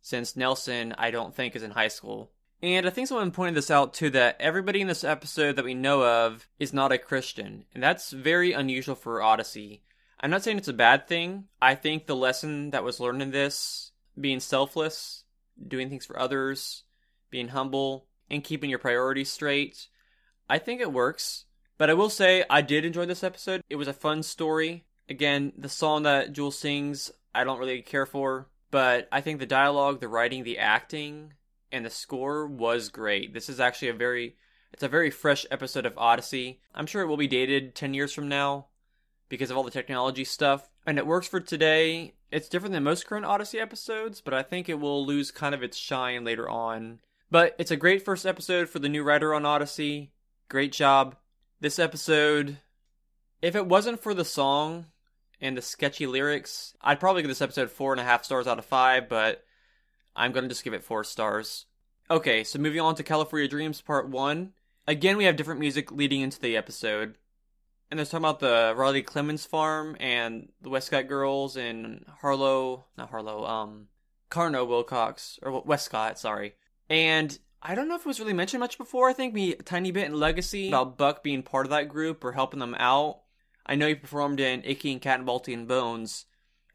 since 0.00 0.36
Nelson, 0.36 0.94
I 0.96 1.10
don't 1.10 1.34
think, 1.34 1.56
is 1.56 1.64
in 1.64 1.72
high 1.72 1.88
school. 1.88 2.30
And 2.62 2.86
I 2.86 2.90
think 2.90 3.08
someone 3.08 3.32
pointed 3.32 3.56
this 3.56 3.70
out 3.70 3.92
too 3.92 4.10
that 4.10 4.36
everybody 4.40 4.80
in 4.80 4.86
this 4.86 5.04
episode 5.04 5.56
that 5.56 5.64
we 5.64 5.74
know 5.74 6.04
of 6.04 6.48
is 6.58 6.72
not 6.72 6.92
a 6.92 6.98
Christian, 6.98 7.64
and 7.74 7.82
that's 7.82 8.12
very 8.12 8.52
unusual 8.52 8.94
for 8.94 9.20
Odyssey. 9.20 9.82
I'm 10.20 10.30
not 10.30 10.42
saying 10.42 10.58
it's 10.58 10.68
a 10.68 10.72
bad 10.72 11.08
thing. 11.08 11.44
I 11.60 11.74
think 11.74 12.06
the 12.06 12.16
lesson 12.16 12.70
that 12.70 12.84
was 12.84 13.00
learned 13.00 13.20
in 13.20 13.32
this, 13.32 13.90
being 14.18 14.40
selfless, 14.40 15.24
doing 15.66 15.88
things 15.88 16.06
for 16.06 16.18
others, 16.18 16.84
being 17.30 17.48
humble, 17.48 18.06
and 18.30 18.44
keeping 18.44 18.70
your 18.70 18.78
priorities 18.78 19.30
straight. 19.30 19.88
I 20.48 20.58
think 20.58 20.80
it 20.80 20.92
works. 20.92 21.44
But 21.78 21.90
I 21.90 21.94
will 21.94 22.10
say, 22.10 22.44
I 22.48 22.62
did 22.62 22.84
enjoy 22.84 23.06
this 23.06 23.22
episode. 23.24 23.62
It 23.68 23.76
was 23.76 23.88
a 23.88 23.92
fun 23.92 24.22
story. 24.22 24.86
Again, 25.08 25.52
the 25.58 25.68
song 25.68 26.04
that 26.04 26.32
Jules 26.32 26.58
sings, 26.58 27.10
I 27.34 27.44
don't 27.44 27.58
really 27.58 27.82
care 27.82 28.06
for. 28.06 28.48
but 28.70 29.08
I 29.12 29.20
think 29.20 29.38
the 29.38 29.46
dialogue, 29.46 30.00
the 30.00 30.08
writing, 30.08 30.42
the 30.44 30.58
acting, 30.58 31.32
and 31.72 31.84
the 31.84 31.90
score 31.90 32.46
was 32.46 32.88
great. 32.88 33.32
This 33.32 33.48
is 33.48 33.60
actually 33.60 33.88
a 33.88 33.94
very 33.94 34.36
it's 34.72 34.82
a 34.82 34.88
very 34.88 35.10
fresh 35.10 35.46
episode 35.50 35.86
of 35.86 35.96
Odyssey. 35.96 36.60
I'm 36.74 36.86
sure 36.86 37.02
it 37.02 37.06
will 37.06 37.16
be 37.16 37.28
dated 37.28 37.74
10 37.74 37.94
years 37.94 38.12
from 38.12 38.28
now 38.28 38.66
because 39.28 39.50
of 39.50 39.56
all 39.56 39.62
the 39.62 39.70
technology 39.70 40.24
stuff, 40.24 40.68
and 40.86 40.98
it 40.98 41.06
works 41.06 41.26
for 41.26 41.40
today. 41.40 42.14
It's 42.30 42.48
different 42.48 42.72
than 42.72 42.84
most 42.84 43.06
current 43.06 43.26
Odyssey 43.26 43.58
episodes, 43.58 44.20
but 44.20 44.32
I 44.32 44.42
think 44.42 44.68
it 44.68 44.80
will 44.80 45.04
lose 45.04 45.30
kind 45.30 45.54
of 45.54 45.62
its 45.62 45.76
shine 45.76 46.24
later 46.24 46.48
on. 46.48 47.00
But 47.30 47.56
it's 47.58 47.70
a 47.70 47.76
great 47.76 48.04
first 48.04 48.24
episode 48.24 48.68
for 48.68 48.78
the 48.78 48.88
new 48.88 49.02
writer 49.02 49.34
on 49.34 49.44
Odyssey. 49.44 50.12
Great 50.48 50.72
job. 50.72 51.16
This 51.60 51.78
episode, 51.78 52.58
if 53.42 53.56
it 53.56 53.66
wasn't 53.66 54.00
for 54.00 54.14
the 54.14 54.24
song 54.24 54.86
and 55.40 55.56
the 55.56 55.62
sketchy 55.62 56.06
lyrics, 56.06 56.74
I'd 56.80 57.00
probably 57.00 57.22
give 57.22 57.28
this 57.28 57.42
episode 57.42 57.70
four 57.70 57.92
and 57.92 58.00
a 58.00 58.04
half 58.04 58.24
stars 58.24 58.46
out 58.46 58.58
of 58.58 58.64
five, 58.64 59.08
but 59.08 59.44
I'm 60.14 60.32
gonna 60.32 60.48
just 60.48 60.64
give 60.64 60.74
it 60.74 60.84
four 60.84 61.02
stars. 61.02 61.66
Okay, 62.08 62.44
so 62.44 62.58
moving 62.60 62.80
on 62.80 62.94
to 62.94 63.02
California 63.02 63.48
Dreams 63.48 63.80
Part 63.80 64.08
1. 64.08 64.52
Again, 64.86 65.16
we 65.16 65.24
have 65.24 65.34
different 65.34 65.58
music 65.58 65.90
leading 65.90 66.20
into 66.20 66.38
the 66.40 66.56
episode. 66.56 67.16
And 67.90 67.98
there's 67.98 68.10
talking 68.10 68.24
about 68.24 68.40
the 68.40 68.74
Riley 68.76 69.02
Clemens 69.02 69.46
farm 69.46 69.96
and 70.00 70.48
the 70.60 70.70
Westcott 70.70 71.06
girls 71.06 71.56
and 71.56 72.04
Harlow, 72.20 72.86
not 72.98 73.10
Harlow, 73.10 73.44
um, 73.44 73.88
Carno 74.30 74.66
Wilcox, 74.66 75.38
or 75.42 75.62
Westcott, 75.62 76.18
sorry. 76.18 76.54
And 76.90 77.38
I 77.62 77.74
don't 77.74 77.88
know 77.88 77.94
if 77.94 78.02
it 78.02 78.06
was 78.06 78.20
really 78.20 78.32
mentioned 78.32 78.60
much 78.60 78.76
before. 78.76 79.08
I 79.08 79.12
think 79.12 79.34
me 79.34 79.52
a 79.52 79.62
tiny 79.62 79.92
bit 79.92 80.06
in 80.06 80.18
Legacy 80.18 80.68
about 80.68 80.98
Buck 80.98 81.22
being 81.22 81.42
part 81.42 81.66
of 81.66 81.70
that 81.70 81.88
group 81.88 82.24
or 82.24 82.32
helping 82.32 82.60
them 82.60 82.74
out. 82.78 83.20
I 83.64 83.74
know 83.74 83.88
he 83.88 83.94
performed 83.94 84.40
in 84.40 84.62
Icky 84.64 84.92
and 84.92 85.00
Cat 85.00 85.18
and 85.18 85.28
Balti 85.28 85.52
and 85.54 85.66
Bones, 85.66 86.26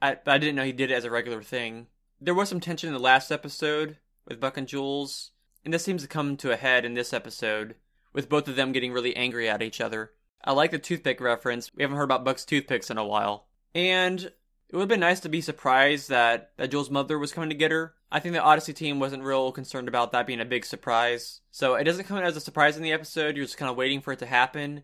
I, 0.02 0.15
but 0.15 0.32
I 0.32 0.38
didn't 0.38 0.56
know 0.56 0.63
he 0.63 0.74
did 0.74 0.91
it 0.91 0.95
as 0.95 1.06
a 1.06 1.12
regular 1.12 1.41
thing. 1.41 1.88
There 2.19 2.34
was 2.34 2.50
some 2.50 2.60
tension 2.60 2.88
in 2.88 2.93
the 2.93 3.00
last 3.00 3.32
episode 3.32 3.97
with 4.28 4.39
Buck 4.39 4.58
and 4.58 4.67
Jules, 4.67 5.32
and 5.63 5.74
this 5.74 5.84
seems 5.84 6.02
to 6.02 6.08
come 6.08 6.38
to 6.38 6.52
a 6.52 6.58
head 6.58 6.86
in 6.86 6.93
this 6.93 7.13
episode, 7.13 7.76
with 8.13 8.30
both 8.30 8.47
of 8.47 8.56
them 8.56 8.71
getting 8.71 8.91
really 8.91 9.15
angry 9.15 9.50
at 9.50 9.62
each 9.62 9.80
other. 9.80 10.12
I 10.44 10.54
like 10.54 10.72
the 10.72 10.80
toothpick 10.80 11.22
reference. 11.22 11.72
We 11.76 11.84
haven't 11.84 11.98
heard 11.98 12.04
about 12.04 12.26
Buck's 12.26 12.46
toothpicks 12.46 12.90
in 12.90 12.98
a 12.98 13.06
while. 13.06 13.48
And 13.74 14.20
it 14.22 14.34
would 14.76 14.82
have 14.82 14.90
been 14.90 15.00
nice 15.00 15.20
to 15.22 15.30
be 15.30 15.42
surprised 15.42 16.10
that, 16.10 16.52
that 16.58 16.72
Jules' 16.72 16.90
mother 16.90 17.20
was 17.20 17.34
coming 17.34 17.50
to 17.50 17.56
get 17.56 17.72
her. 17.72 17.94
I 18.12 18.20
think 18.20 18.34
the 18.34 18.42
Odyssey 18.42 18.74
team 18.74 19.00
wasn't 19.00 19.24
real 19.24 19.52
concerned 19.52 19.88
about 19.88 20.12
that 20.12 20.28
being 20.28 20.42
a 20.42 20.46
big 20.46 20.66
surprise. 20.66 21.42
So 21.52 21.76
it 21.76 21.84
doesn't 21.84 22.06
come 22.06 22.18
as 22.18 22.36
a 22.36 22.42
surprise 22.42 22.78
in 22.78 22.84
the 22.84 22.92
episode. 22.92 23.36
You're 23.36 23.46
just 23.46 23.58
kind 23.58 23.70
of 23.70 23.78
waiting 23.78 24.02
for 24.02 24.14
it 24.14 24.20
to 24.20 24.26
happen. 24.26 24.84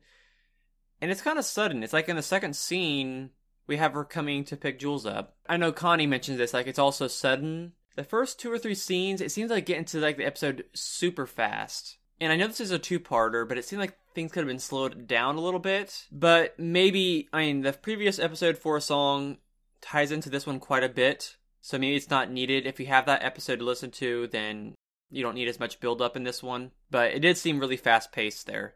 And 1.01 1.11
it's 1.11 1.21
kind 1.21 1.39
of 1.39 1.45
sudden. 1.45 1.83
It's 1.83 1.93
like 1.93 2.09
in 2.09 2.15
the 2.15 2.21
second 2.21 2.55
scene, 2.55 3.31
we 3.67 3.77
have 3.77 3.93
her 3.93 4.05
coming 4.05 4.43
to 4.45 4.57
pick 4.57 4.79
Jules 4.79 5.05
up. 5.05 5.35
I 5.47 5.57
know 5.57 5.71
Connie 5.71 6.07
mentioned 6.07 6.39
this, 6.39 6.53
like 6.53 6.67
it's 6.67 6.79
also 6.79 7.07
sudden. 7.07 7.73
The 7.95 8.03
first 8.03 8.39
two 8.39 8.51
or 8.51 8.59
three 8.59 8.75
scenes, 8.75 9.21
it 9.21 9.31
seems 9.31 9.51
like 9.51 9.65
get 9.65 9.77
into 9.77 9.99
like 9.99 10.17
the 10.17 10.25
episode 10.25 10.65
super 10.73 11.25
fast. 11.25 11.97
And 12.19 12.31
I 12.31 12.35
know 12.35 12.47
this 12.47 12.61
is 12.61 12.71
a 12.71 12.79
two-parter, 12.79 13.47
but 13.47 13.57
it 13.57 13.65
seemed 13.65 13.79
like 13.79 13.97
things 14.15 14.31
could 14.31 14.41
have 14.41 14.47
been 14.47 14.59
slowed 14.59 15.07
down 15.07 15.35
a 15.35 15.41
little 15.41 15.59
bit. 15.59 16.07
But 16.11 16.57
maybe, 16.59 17.29
I 17.31 17.45
mean, 17.45 17.61
the 17.61 17.73
previous 17.73 18.19
episode 18.19 18.57
for 18.57 18.77
a 18.77 18.81
song 18.81 19.37
ties 19.81 20.11
into 20.11 20.29
this 20.29 20.47
one 20.47 20.59
quite 20.59 20.83
a 20.83 20.89
bit. 20.89 21.35
So 21.61 21.77
maybe 21.77 21.95
it's 21.95 22.09
not 22.09 22.31
needed. 22.31 22.65
If 22.65 22.79
you 22.79 22.87
have 22.87 23.05
that 23.05 23.23
episode 23.23 23.59
to 23.59 23.65
listen 23.65 23.91
to, 23.91 24.27
then 24.27 24.73
you 25.11 25.21
don't 25.21 25.35
need 25.35 25.47
as 25.47 25.59
much 25.59 25.79
build 25.79 26.01
up 26.01 26.15
in 26.15 26.23
this 26.23 26.41
one. 26.41 26.71
But 26.89 27.11
it 27.11 27.19
did 27.19 27.37
seem 27.37 27.59
really 27.59 27.77
fast 27.77 28.11
paced 28.11 28.47
there. 28.47 28.75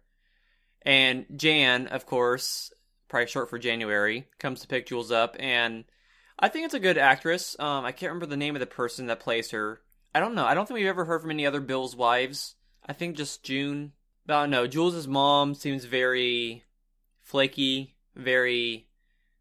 And 0.83 1.25
Jan, 1.35 1.87
of 1.87 2.05
course, 2.05 2.71
probably 3.07 3.27
short 3.27 3.49
for 3.49 3.59
January, 3.59 4.27
comes 4.39 4.61
to 4.61 4.67
pick 4.67 4.87
Jules 4.87 5.11
up, 5.11 5.35
and 5.39 5.83
I 6.39 6.47
think 6.47 6.65
it's 6.65 6.73
a 6.73 6.79
good 6.79 6.97
actress. 6.97 7.55
Um, 7.59 7.85
I 7.85 7.91
can't 7.91 8.09
remember 8.09 8.25
the 8.25 8.37
name 8.37 8.55
of 8.55 8.61
the 8.61 8.65
person 8.65 9.07
that 9.07 9.19
plays 9.19 9.51
her. 9.51 9.81
I 10.15 10.19
don't 10.19 10.33
know. 10.33 10.45
I 10.45 10.53
don't 10.53 10.65
think 10.65 10.79
we've 10.79 10.87
ever 10.87 11.05
heard 11.05 11.21
from 11.21 11.31
any 11.31 11.45
other 11.45 11.59
Bill's 11.59 11.95
wives. 11.95 12.55
I 12.85 12.93
think 12.93 13.17
just 13.17 13.43
June. 13.43 13.93
But 14.25 14.35
I 14.35 14.41
don't 14.41 14.51
know. 14.51 14.67
Jules' 14.67 15.07
mom 15.07 15.55
seems 15.55 15.85
very 15.85 16.63
flaky, 17.19 17.95
very. 18.15 18.87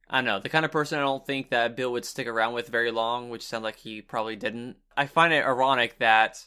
I 0.08 0.18
don't 0.18 0.24
know. 0.24 0.40
The 0.40 0.48
kind 0.48 0.64
of 0.64 0.72
person 0.72 0.98
I 0.98 1.02
don't 1.02 1.24
think 1.24 1.50
that 1.50 1.76
Bill 1.76 1.92
would 1.92 2.04
stick 2.04 2.26
around 2.26 2.54
with 2.54 2.68
very 2.68 2.90
long, 2.90 3.30
which 3.30 3.46
sounds 3.46 3.62
like 3.62 3.76
he 3.76 4.02
probably 4.02 4.36
didn't. 4.36 4.76
I 4.96 5.06
find 5.06 5.32
it 5.32 5.44
ironic 5.44 5.98
that 5.98 6.44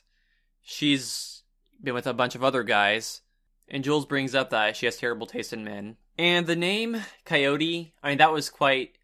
she's 0.62 1.44
been 1.82 1.94
with 1.94 2.08
a 2.08 2.14
bunch 2.14 2.36
of 2.36 2.44
other 2.44 2.64
guys, 2.64 3.22
and 3.70 3.84
Jules 3.84 4.06
brings 4.06 4.36
up 4.36 4.50
that 4.50 4.76
she 4.76 4.86
has 4.86 4.98
terrible 4.98 5.28
taste 5.28 5.54
in 5.54 5.64
men. 5.64 5.98
And 6.18 6.46
the 6.46 6.56
name 6.56 7.02
Coyote, 7.26 7.94
I 8.04 8.10
mean, 8.10 8.18
that 8.18 8.34
was 8.34 8.50
quite 8.50 8.98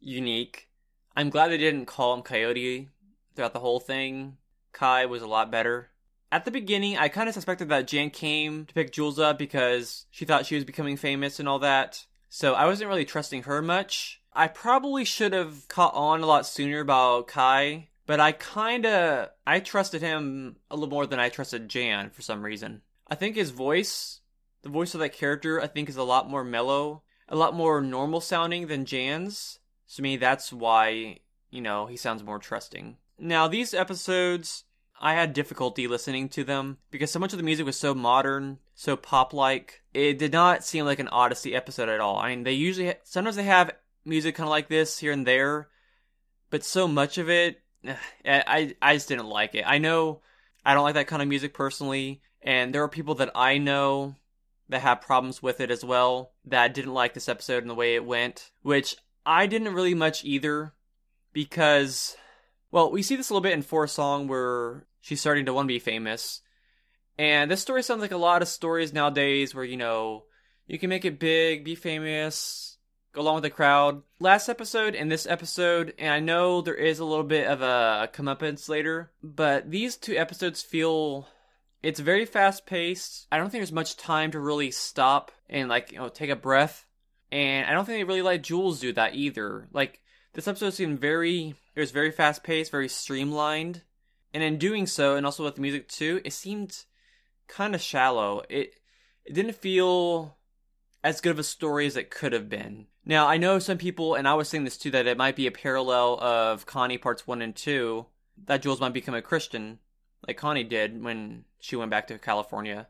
unique. 0.00 0.68
I'm 1.16 1.30
glad 1.30 1.48
they 1.48 1.58
didn't 1.58 1.86
call 1.86 2.14
him 2.14 2.22
Coyote 2.22 2.88
throughout 3.34 3.52
the 3.52 3.60
whole 3.60 3.80
thing. 3.80 4.36
Kai 4.72 5.06
was 5.06 5.22
a 5.22 5.26
lot 5.26 5.50
better. 5.50 5.89
At 6.32 6.44
the 6.44 6.50
beginning, 6.50 6.96
I 6.96 7.08
kind 7.08 7.28
of 7.28 7.34
suspected 7.34 7.68
that 7.68 7.88
Jan 7.88 8.10
came 8.10 8.64
to 8.66 8.74
pick 8.74 8.92
Jules 8.92 9.18
up 9.18 9.36
because 9.36 10.06
she 10.10 10.24
thought 10.24 10.46
she 10.46 10.54
was 10.54 10.64
becoming 10.64 10.96
famous 10.96 11.40
and 11.40 11.48
all 11.48 11.58
that. 11.58 12.06
So 12.28 12.54
I 12.54 12.66
wasn't 12.66 12.88
really 12.88 13.04
trusting 13.04 13.42
her 13.42 13.60
much. 13.60 14.20
I 14.32 14.46
probably 14.46 15.04
should 15.04 15.32
have 15.32 15.66
caught 15.66 15.94
on 15.94 16.20
a 16.20 16.26
lot 16.26 16.46
sooner 16.46 16.78
about 16.78 17.26
Kai, 17.26 17.88
but 18.06 18.20
I 18.20 18.30
kind 18.30 18.86
of 18.86 19.30
I 19.44 19.58
trusted 19.58 20.02
him 20.02 20.56
a 20.70 20.76
little 20.76 20.88
more 20.88 21.06
than 21.06 21.18
I 21.18 21.30
trusted 21.30 21.68
Jan 21.68 22.10
for 22.10 22.22
some 22.22 22.44
reason. 22.44 22.82
I 23.08 23.16
think 23.16 23.34
his 23.34 23.50
voice, 23.50 24.20
the 24.62 24.68
voice 24.68 24.94
of 24.94 25.00
that 25.00 25.12
character, 25.12 25.60
I 25.60 25.66
think 25.66 25.88
is 25.88 25.96
a 25.96 26.04
lot 26.04 26.30
more 26.30 26.44
mellow, 26.44 27.02
a 27.28 27.34
lot 27.34 27.54
more 27.54 27.80
normal 27.80 28.20
sounding 28.20 28.68
than 28.68 28.84
Jan's. 28.84 29.58
So 29.86 29.96
to 29.96 30.02
me, 30.02 30.16
that's 30.16 30.52
why 30.52 31.18
you 31.50 31.60
know 31.60 31.86
he 31.86 31.96
sounds 31.96 32.22
more 32.22 32.38
trusting. 32.38 32.98
Now 33.18 33.48
these 33.48 33.74
episodes, 33.74 34.62
I 35.00 35.14
had 35.14 35.32
difficulty 35.32 35.88
listening 35.88 36.28
to 36.30 36.44
them 36.44 36.78
because 36.90 37.10
so 37.10 37.18
much 37.18 37.32
of 37.32 37.38
the 37.38 37.42
music 37.42 37.64
was 37.64 37.78
so 37.78 37.94
modern, 37.94 38.58
so 38.74 38.96
pop-like. 38.96 39.82
It 39.94 40.18
did 40.18 40.32
not 40.32 40.62
seem 40.62 40.84
like 40.84 40.98
an 40.98 41.08
Odyssey 41.08 41.54
episode 41.54 41.88
at 41.88 42.00
all. 42.00 42.18
I 42.18 42.28
mean, 42.28 42.44
they 42.44 42.52
usually 42.52 42.94
sometimes 43.04 43.36
they 43.36 43.44
have 43.44 43.72
music 44.04 44.34
kind 44.34 44.46
of 44.46 44.50
like 44.50 44.68
this 44.68 44.98
here 44.98 45.12
and 45.12 45.26
there, 45.26 45.68
but 46.50 46.64
so 46.64 46.86
much 46.86 47.16
of 47.16 47.30
it, 47.30 47.62
eh, 47.84 47.96
I 48.24 48.74
I 48.82 48.94
just 48.94 49.08
didn't 49.08 49.26
like 49.26 49.54
it. 49.54 49.64
I 49.66 49.78
know 49.78 50.20
I 50.64 50.74
don't 50.74 50.84
like 50.84 50.94
that 50.94 51.06
kind 51.06 51.22
of 51.22 51.28
music 51.28 51.54
personally, 51.54 52.20
and 52.42 52.74
there 52.74 52.82
are 52.82 52.88
people 52.88 53.14
that 53.16 53.32
I 53.34 53.56
know 53.56 54.16
that 54.68 54.82
have 54.82 55.00
problems 55.00 55.42
with 55.42 55.60
it 55.60 55.70
as 55.70 55.84
well 55.84 56.32
that 56.44 56.74
didn't 56.74 56.94
like 56.94 57.14
this 57.14 57.28
episode 57.28 57.62
and 57.62 57.70
the 57.70 57.74
way 57.74 57.94
it 57.94 58.04
went, 58.04 58.50
which 58.62 58.96
I 59.24 59.46
didn't 59.46 59.74
really 59.74 59.94
much 59.94 60.24
either 60.24 60.74
because 61.32 62.16
well, 62.70 62.90
we 62.90 63.02
see 63.02 63.16
this 63.16 63.30
a 63.30 63.32
little 63.32 63.42
bit 63.42 63.52
in 63.52 63.62
Four 63.62 63.86
Song 63.86 64.28
where 64.28 64.86
she's 65.00 65.20
starting 65.20 65.46
to 65.46 65.54
want 65.54 65.66
to 65.66 65.74
be 65.74 65.78
famous. 65.78 66.40
And 67.18 67.50
this 67.50 67.60
story 67.60 67.82
sounds 67.82 68.00
like 68.00 68.12
a 68.12 68.16
lot 68.16 68.42
of 68.42 68.48
stories 68.48 68.92
nowadays 68.92 69.54
where, 69.54 69.64
you 69.64 69.76
know, 69.76 70.24
you 70.66 70.78
can 70.78 70.88
make 70.88 71.04
it 71.04 71.18
big, 71.18 71.64
be 71.64 71.74
famous, 71.74 72.78
go 73.12 73.20
along 73.20 73.34
with 73.34 73.42
the 73.42 73.50
crowd. 73.50 74.02
Last 74.20 74.48
episode 74.48 74.94
and 74.94 75.10
this 75.10 75.26
episode, 75.26 75.94
and 75.98 76.12
I 76.12 76.20
know 76.20 76.62
there 76.62 76.74
is 76.74 76.98
a 76.98 77.04
little 77.04 77.24
bit 77.24 77.46
of 77.46 77.60
a 77.60 78.08
comeuppance 78.12 78.68
later, 78.68 79.10
but 79.22 79.70
these 79.70 79.96
two 79.96 80.16
episodes 80.16 80.62
feel 80.62 81.28
it's 81.82 82.00
very 82.00 82.24
fast 82.24 82.66
paced. 82.66 83.26
I 83.32 83.38
don't 83.38 83.50
think 83.50 83.60
there's 83.60 83.72
much 83.72 83.96
time 83.96 84.30
to 84.30 84.40
really 84.40 84.70
stop 84.70 85.32
and 85.48 85.68
like, 85.68 85.92
you 85.92 85.98
know, 85.98 86.08
take 86.08 86.30
a 86.30 86.36
breath. 86.36 86.86
And 87.32 87.66
I 87.66 87.72
don't 87.72 87.84
think 87.84 87.98
they 87.98 88.04
really 88.04 88.22
let 88.22 88.42
Jules 88.42 88.80
do 88.80 88.92
that 88.92 89.14
either. 89.14 89.68
Like 89.72 90.00
this 90.32 90.48
episode 90.48 90.74
seemed 90.74 91.00
very 91.00 91.54
it 91.74 91.80
was 91.80 91.90
very 91.90 92.10
fast 92.10 92.42
paced, 92.42 92.70
very 92.70 92.88
streamlined. 92.88 93.82
And 94.32 94.42
in 94.42 94.58
doing 94.58 94.86
so, 94.86 95.16
and 95.16 95.26
also 95.26 95.44
with 95.44 95.56
the 95.56 95.60
music 95.60 95.88
too, 95.88 96.20
it 96.24 96.32
seemed 96.32 96.84
kind 97.48 97.74
of 97.74 97.80
shallow. 97.80 98.42
It 98.48 98.74
it 99.24 99.34
didn't 99.34 99.56
feel 99.56 100.36
as 101.02 101.20
good 101.20 101.32
of 101.32 101.38
a 101.38 101.44
story 101.44 101.86
as 101.86 101.96
it 101.96 102.10
could 102.10 102.32
have 102.32 102.48
been. 102.48 102.86
Now, 103.04 103.26
I 103.26 103.38
know 103.38 103.58
some 103.58 103.78
people, 103.78 104.14
and 104.14 104.28
I 104.28 104.34
was 104.34 104.48
saying 104.48 104.64
this 104.64 104.76
too, 104.76 104.90
that 104.90 105.06
it 105.06 105.16
might 105.16 105.36
be 105.36 105.46
a 105.46 105.52
parallel 105.52 106.20
of 106.20 106.66
Connie 106.66 106.98
parts 106.98 107.26
one 107.26 107.42
and 107.42 107.56
two, 107.56 108.06
that 108.46 108.62
Jules 108.62 108.80
might 108.80 108.92
become 108.92 109.14
a 109.14 109.22
Christian, 109.22 109.78
like 110.26 110.36
Connie 110.36 110.64
did 110.64 111.02
when 111.02 111.44
she 111.58 111.76
went 111.76 111.90
back 111.90 112.06
to 112.08 112.18
California. 112.18 112.86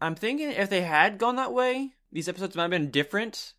I'm 0.00 0.14
thinking 0.14 0.50
if 0.50 0.68
they 0.68 0.82
had 0.82 1.18
gone 1.18 1.36
that 1.36 1.54
way, 1.54 1.94
these 2.12 2.28
episodes 2.28 2.54
might 2.54 2.64
have 2.64 2.70
been 2.70 2.90
different, 2.90 3.54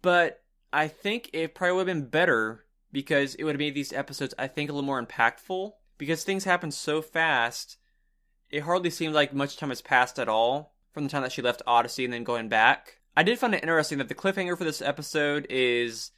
but 0.00 0.42
I 0.72 0.88
think 0.88 1.30
it 1.32 1.54
probably 1.54 1.76
would 1.76 1.88
have 1.88 1.96
been 1.96 2.08
better 2.08 2.61
because 2.92 3.34
it 3.34 3.44
would 3.44 3.54
have 3.54 3.60
made 3.60 3.74
these 3.74 3.92
episodes, 3.92 4.34
I 4.38 4.46
think, 4.46 4.70
a 4.70 4.72
little 4.72 4.86
more 4.86 5.04
impactful. 5.04 5.72
Because 5.98 6.24
things 6.24 6.44
happen 6.44 6.70
so 6.70 7.00
fast, 7.00 7.78
it 8.50 8.60
hardly 8.60 8.90
seemed 8.90 9.14
like 9.14 9.34
much 9.34 9.56
time 9.56 9.70
has 9.70 9.80
passed 9.80 10.18
at 10.18 10.28
all 10.28 10.74
from 10.92 11.04
the 11.04 11.10
time 11.10 11.22
that 11.22 11.32
she 11.32 11.42
left 11.42 11.62
Odyssey 11.66 12.04
and 12.04 12.12
then 12.12 12.24
going 12.24 12.48
back. 12.48 12.98
I 13.16 13.22
did 13.22 13.38
find 13.38 13.54
it 13.54 13.62
interesting 13.62 13.98
that 13.98 14.08
the 14.08 14.14
cliffhanger 14.14 14.56
for 14.56 14.64
this 14.64 14.82
episode 14.82 15.46
is 15.50 16.10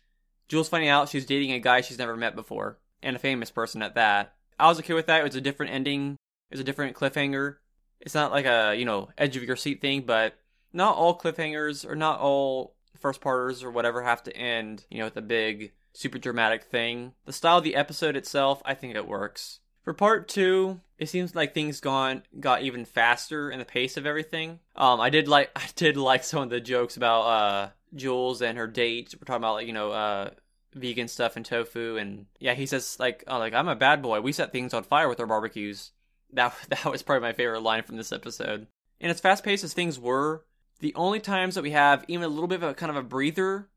Jules 0.49 0.69
finding 0.69 0.89
out 0.89 1.09
she's 1.09 1.27
dating 1.27 1.53
a 1.53 1.59
guy 1.59 1.81
she's 1.81 1.99
never 1.99 2.17
met 2.17 2.37
before, 2.37 2.79
and 3.03 3.17
a 3.17 3.21
famous 3.21 3.51
person 3.51 3.83
at 3.83 3.95
that. 3.97 4.35
I 4.59 4.69
was 4.69 4.79
okay 4.79 4.95
with 4.95 5.07
that. 5.07 5.21
It 5.21 5.25
was 5.25 5.37
a 5.37 5.41
different 5.41 5.73
ending. 5.73 6.13
It 6.51 6.55
was 6.55 6.61
a 6.61 6.65
different 6.65 6.97
cliffhanger. 6.97 7.57
It's 8.01 8.15
not 8.15 8.33
like 8.33 8.47
a, 8.47 8.75
you 8.77 8.85
know, 8.85 9.11
edge 9.19 9.37
of 9.37 9.43
your 9.43 9.57
seat 9.57 9.81
thing, 9.81 10.03
but 10.03 10.35
not 10.73 10.97
all 10.97 11.19
cliffhangers 11.19 11.89
or 11.89 11.97
not 11.97 12.21
all 12.21 12.75
first 12.99 13.21
parters 13.21 13.63
or 13.63 13.71
whatever 13.71 14.03
have 14.03 14.23
to 14.25 14.37
end, 14.37 14.85
you 14.91 14.99
know, 14.99 15.05
with 15.05 15.17
a 15.17 15.23
big 15.23 15.73
super 15.95 16.19
dramatic 16.19 16.65
thing. 16.65 17.15
The 17.25 17.33
style 17.33 17.59
of 17.59 17.65
the 17.65 17.77
episode 17.77 18.17
itself, 18.17 18.61
I 18.65 18.75
think 18.75 18.95
it 18.95 19.09
works. 19.09 19.61
For 19.83 19.95
part 19.95 20.29
two, 20.29 20.81
it 20.99 21.09
seems 21.09 21.35
like 21.35 21.55
things 21.55 21.81
gone 21.81 22.23
got 22.41 22.63
even 22.63 22.85
faster 22.85 23.51
in 23.51 23.59
the 23.59 23.65
pace 23.65 23.97
of 23.97 24.07
everything. 24.07 24.61
Um, 24.77 25.01
I 25.01 25.11
did 25.11 25.29
like 25.29 25.51
I 25.57 25.67
did 25.77 25.97
like 25.97 26.25
some 26.25 26.43
of 26.43 26.51
the 26.51 26.61
jokes 26.61 26.97
about 26.97 27.21
uh 27.23 27.71
Jules 27.95 28.43
and 28.43 28.59
her 28.59 28.67
date. 28.67 29.15
We're 29.15 29.25
talking 29.25 29.43
about 29.43 29.55
like 29.55 29.67
you 29.67 29.73
know 29.73 29.93
uh 29.93 30.31
vegan 30.75 31.09
stuff 31.09 31.37
and 31.37 31.45
tofu, 31.45 31.97
and 31.97 32.27
yeah, 32.41 32.55
he 32.55 32.67
says 32.67 32.97
like 32.99 33.25
oh 33.27 33.39
like 33.39 33.55
I'm 33.55 33.69
a 33.69 33.77
bad 33.77 34.03
boy. 34.03 34.21
We 34.21 34.33
set 34.33 34.53
things 34.53 34.75
on 34.75 34.83
fire 34.85 35.09
with 35.09 35.21
our 35.21 35.27
barbecues. 35.27 35.93
That 36.33 36.53
that 36.69 36.87
was 36.87 37.05
probably 37.05 37.29
my 37.29 37.33
favorite 37.33 37.63
line 37.63 37.85
from 37.85 37.97
this 37.97 38.11
episode. 38.11 38.67
And 39.01 39.09
as 39.09 39.21
fast 39.21 39.45
paced 39.45 39.63
as 39.63 39.73
things 39.73 40.01
were, 40.01 40.45
the 40.81 40.93
only 40.97 41.21
times 41.21 41.55
that 41.55 41.63
we 41.63 41.71
have 41.71 42.05
even 42.09 42.25
a 42.25 42.29
little 42.29 42.49
bit 42.49 42.61
of 42.61 42.71
a 42.71 42.75
kind 42.75 42.91
of 42.91 42.97
a 42.97 43.05
breather 43.05 43.69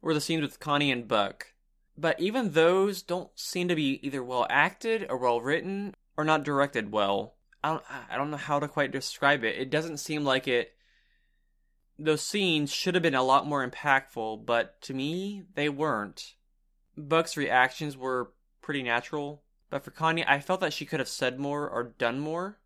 were 0.00 0.14
the 0.14 0.20
scenes 0.20 0.42
with 0.42 0.60
Connie 0.60 0.92
and 0.92 1.08
Buck 1.08 1.48
but 1.98 2.20
even 2.20 2.52
those 2.52 3.02
don't 3.02 3.30
seem 3.38 3.68
to 3.68 3.74
be 3.74 4.00
either 4.06 4.22
well 4.22 4.46
acted 4.50 5.06
or 5.08 5.16
well 5.16 5.40
written 5.40 5.94
or 6.16 6.24
not 6.24 6.44
directed 6.44 6.92
well. 6.92 7.34
I 7.64 7.70
don't 7.70 7.84
I 8.10 8.16
don't 8.16 8.30
know 8.30 8.36
how 8.36 8.60
to 8.60 8.68
quite 8.68 8.92
describe 8.92 9.44
it. 9.44 9.56
It 9.56 9.70
doesn't 9.70 9.98
seem 9.98 10.24
like 10.24 10.46
it 10.46 10.72
those 11.98 12.22
scenes 12.22 12.70
should 12.70 12.94
have 12.94 13.02
been 13.02 13.14
a 13.14 13.22
lot 13.22 13.46
more 13.46 13.66
impactful, 13.66 14.44
but 14.44 14.80
to 14.82 14.94
me 14.94 15.44
they 15.54 15.68
weren't. 15.68 16.34
Buck's 16.96 17.36
reactions 17.36 17.96
were 17.96 18.32
pretty 18.60 18.82
natural, 18.82 19.42
but 19.70 19.84
for 19.84 19.90
Connie, 19.90 20.26
I 20.26 20.40
felt 20.40 20.60
that 20.60 20.72
she 20.72 20.86
could 20.86 21.00
have 21.00 21.08
said 21.08 21.38
more 21.38 21.68
or 21.68 21.94
done 21.98 22.20
more. 22.20 22.58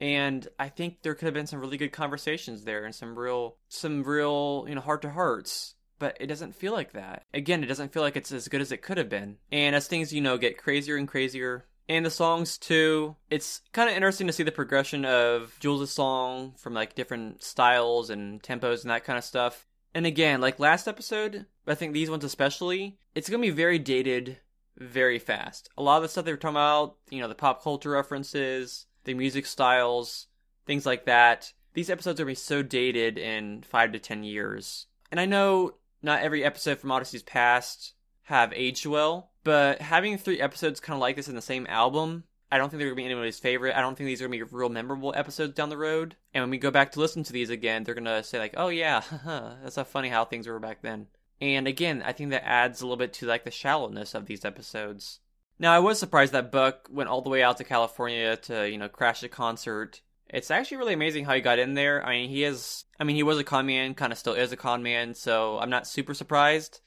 And 0.00 0.46
I 0.58 0.68
think 0.68 1.02
there 1.02 1.14
could 1.14 1.26
have 1.26 1.34
been 1.34 1.46
some 1.46 1.60
really 1.60 1.76
good 1.76 1.92
conversations 1.92 2.64
there 2.64 2.84
and 2.84 2.94
some 2.94 3.18
real 3.18 3.56
some 3.68 4.04
real, 4.04 4.64
you 4.68 4.74
know, 4.74 4.80
heart 4.80 5.02
to 5.02 5.10
hearts 5.10 5.74
but 5.98 6.16
it 6.20 6.26
doesn't 6.26 6.54
feel 6.54 6.72
like 6.72 6.92
that. 6.92 7.24
Again, 7.34 7.62
it 7.62 7.66
doesn't 7.66 7.92
feel 7.92 8.02
like 8.02 8.16
it's 8.16 8.32
as 8.32 8.48
good 8.48 8.60
as 8.60 8.72
it 8.72 8.82
could 8.82 8.98
have 8.98 9.08
been. 9.08 9.36
And 9.50 9.74
as 9.74 9.86
things, 9.86 10.12
you 10.12 10.20
know, 10.20 10.38
get 10.38 10.58
crazier 10.58 10.96
and 10.96 11.08
crazier, 11.08 11.66
and 11.88 12.04
the 12.04 12.10
songs 12.10 12.58
too, 12.58 13.16
it's 13.30 13.62
kind 13.72 13.88
of 13.88 13.96
interesting 13.96 14.26
to 14.26 14.32
see 14.32 14.42
the 14.42 14.52
progression 14.52 15.04
of 15.04 15.56
Jules' 15.58 15.90
song 15.90 16.52
from 16.58 16.74
like 16.74 16.94
different 16.94 17.42
styles 17.42 18.10
and 18.10 18.42
tempos 18.42 18.82
and 18.82 18.90
that 18.90 19.04
kind 19.04 19.16
of 19.16 19.24
stuff. 19.24 19.66
And 19.94 20.04
again, 20.04 20.40
like 20.40 20.60
last 20.60 20.86
episode, 20.86 21.46
I 21.66 21.74
think 21.74 21.92
these 21.92 22.10
ones 22.10 22.24
especially, 22.24 22.98
it's 23.14 23.30
gonna 23.30 23.40
be 23.40 23.50
very 23.50 23.78
dated 23.78 24.38
very 24.76 25.18
fast. 25.18 25.70
A 25.76 25.82
lot 25.82 25.96
of 25.96 26.02
the 26.02 26.08
stuff 26.08 26.24
they 26.24 26.30
were 26.30 26.36
talking 26.36 26.56
about, 26.56 26.96
you 27.10 27.20
know, 27.20 27.28
the 27.28 27.34
pop 27.34 27.62
culture 27.62 27.90
references, 27.90 28.86
the 29.04 29.14
music 29.14 29.46
styles, 29.46 30.26
things 30.66 30.84
like 30.84 31.06
that. 31.06 31.52
These 31.72 31.90
episodes 31.90 32.20
are 32.20 32.24
gonna 32.24 32.32
be 32.32 32.36
so 32.36 32.62
dated 32.62 33.18
in 33.18 33.62
five 33.62 33.92
to 33.92 33.98
ten 33.98 34.22
years. 34.22 34.86
And 35.10 35.18
I 35.18 35.24
know 35.24 35.74
not 36.02 36.22
every 36.22 36.44
episode 36.44 36.78
from 36.78 36.90
Odyssey's 36.90 37.22
past 37.22 37.94
have 38.24 38.52
aged 38.54 38.86
well, 38.86 39.30
but 39.44 39.80
having 39.80 40.18
three 40.18 40.40
episodes 40.40 40.80
kind 40.80 40.94
of 40.94 41.00
like 41.00 41.16
this 41.16 41.28
in 41.28 41.34
the 41.34 41.42
same 41.42 41.66
album, 41.68 42.24
I 42.50 42.58
don't 42.58 42.70
think 42.70 42.78
they're 42.78 42.88
gonna 42.88 42.96
be 42.96 43.04
anybody's 43.04 43.38
favorite. 43.38 43.76
I 43.76 43.80
don't 43.80 43.96
think 43.96 44.06
these 44.06 44.20
are 44.20 44.28
gonna 44.28 44.36
be 44.36 44.42
real 44.42 44.68
memorable 44.68 45.14
episodes 45.16 45.54
down 45.54 45.68
the 45.68 45.76
road. 45.76 46.16
And 46.32 46.42
when 46.42 46.50
we 46.50 46.58
go 46.58 46.70
back 46.70 46.92
to 46.92 47.00
listen 47.00 47.22
to 47.24 47.32
these 47.32 47.50
again, 47.50 47.84
they're 47.84 47.94
gonna 47.94 48.22
say 48.22 48.38
like, 48.38 48.54
"Oh 48.56 48.68
yeah, 48.68 49.02
that's 49.62 49.74
so 49.74 49.84
funny 49.84 50.08
how 50.08 50.24
things 50.24 50.46
were 50.46 50.58
back 50.58 50.82
then." 50.82 51.08
And 51.40 51.68
again, 51.68 52.02
I 52.04 52.12
think 52.12 52.30
that 52.30 52.46
adds 52.46 52.80
a 52.80 52.84
little 52.84 52.96
bit 52.96 53.12
to 53.14 53.26
like 53.26 53.44
the 53.44 53.50
shallowness 53.50 54.14
of 54.14 54.26
these 54.26 54.44
episodes. 54.44 55.20
Now, 55.58 55.72
I 55.72 55.78
was 55.80 55.98
surprised 55.98 56.32
that 56.32 56.52
Buck 56.52 56.88
went 56.90 57.08
all 57.08 57.22
the 57.22 57.30
way 57.30 57.42
out 57.42 57.56
to 57.56 57.64
California 57.64 58.36
to, 58.36 58.68
you 58.68 58.78
know, 58.78 58.88
crash 58.88 59.22
a 59.22 59.28
concert 59.28 60.02
it's 60.30 60.50
actually 60.50 60.76
really 60.76 60.94
amazing 60.94 61.24
how 61.24 61.34
he 61.34 61.40
got 61.40 61.58
in 61.58 61.74
there. 61.74 62.04
I 62.04 62.12
mean, 62.12 62.30
he 62.30 62.44
is. 62.44 62.84
I 63.00 63.04
mean, 63.04 63.16
he 63.16 63.22
was 63.22 63.38
a 63.38 63.44
con 63.44 63.66
man, 63.66 63.94
kind 63.94 64.12
of 64.12 64.18
still 64.18 64.34
is 64.34 64.52
a 64.52 64.56
con 64.56 64.82
man, 64.82 65.14
so 65.14 65.58
I'm 65.58 65.70
not 65.70 65.86
super 65.86 66.14
surprised. 66.14 66.80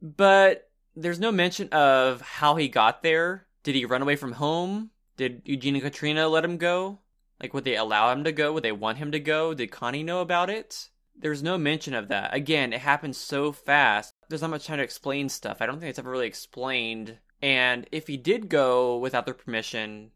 But 0.00 0.70
there's 0.96 1.20
no 1.20 1.32
mention 1.32 1.68
of 1.70 2.20
how 2.20 2.56
he 2.56 2.68
got 2.68 3.02
there. 3.02 3.46
Did 3.62 3.74
he 3.74 3.84
run 3.84 4.02
away 4.02 4.16
from 4.16 4.32
home? 4.32 4.90
Did 5.16 5.42
Eugene 5.44 5.74
and 5.74 5.84
Katrina 5.84 6.28
let 6.28 6.44
him 6.44 6.56
go? 6.56 7.00
Like, 7.40 7.52
would 7.52 7.64
they 7.64 7.76
allow 7.76 8.12
him 8.12 8.24
to 8.24 8.32
go? 8.32 8.52
Would 8.52 8.62
they 8.62 8.72
want 8.72 8.98
him 8.98 9.12
to 9.12 9.20
go? 9.20 9.54
Did 9.54 9.70
Connie 9.70 10.02
know 10.02 10.20
about 10.20 10.50
it? 10.50 10.88
There's 11.16 11.42
no 11.42 11.58
mention 11.58 11.94
of 11.94 12.08
that. 12.08 12.34
Again, 12.34 12.72
it 12.72 12.80
happens 12.80 13.16
so 13.16 13.52
fast. 13.52 14.12
There's 14.28 14.42
not 14.42 14.50
much 14.50 14.66
time 14.66 14.78
to 14.78 14.84
explain 14.84 15.28
stuff. 15.28 15.58
I 15.60 15.66
don't 15.66 15.78
think 15.78 15.90
it's 15.90 15.98
ever 15.98 16.10
really 16.10 16.26
explained. 16.26 17.18
And 17.42 17.86
if 17.92 18.06
he 18.06 18.16
did 18.16 18.48
go 18.48 18.98
without 18.98 19.24
their 19.24 19.34
permission, 19.34 20.10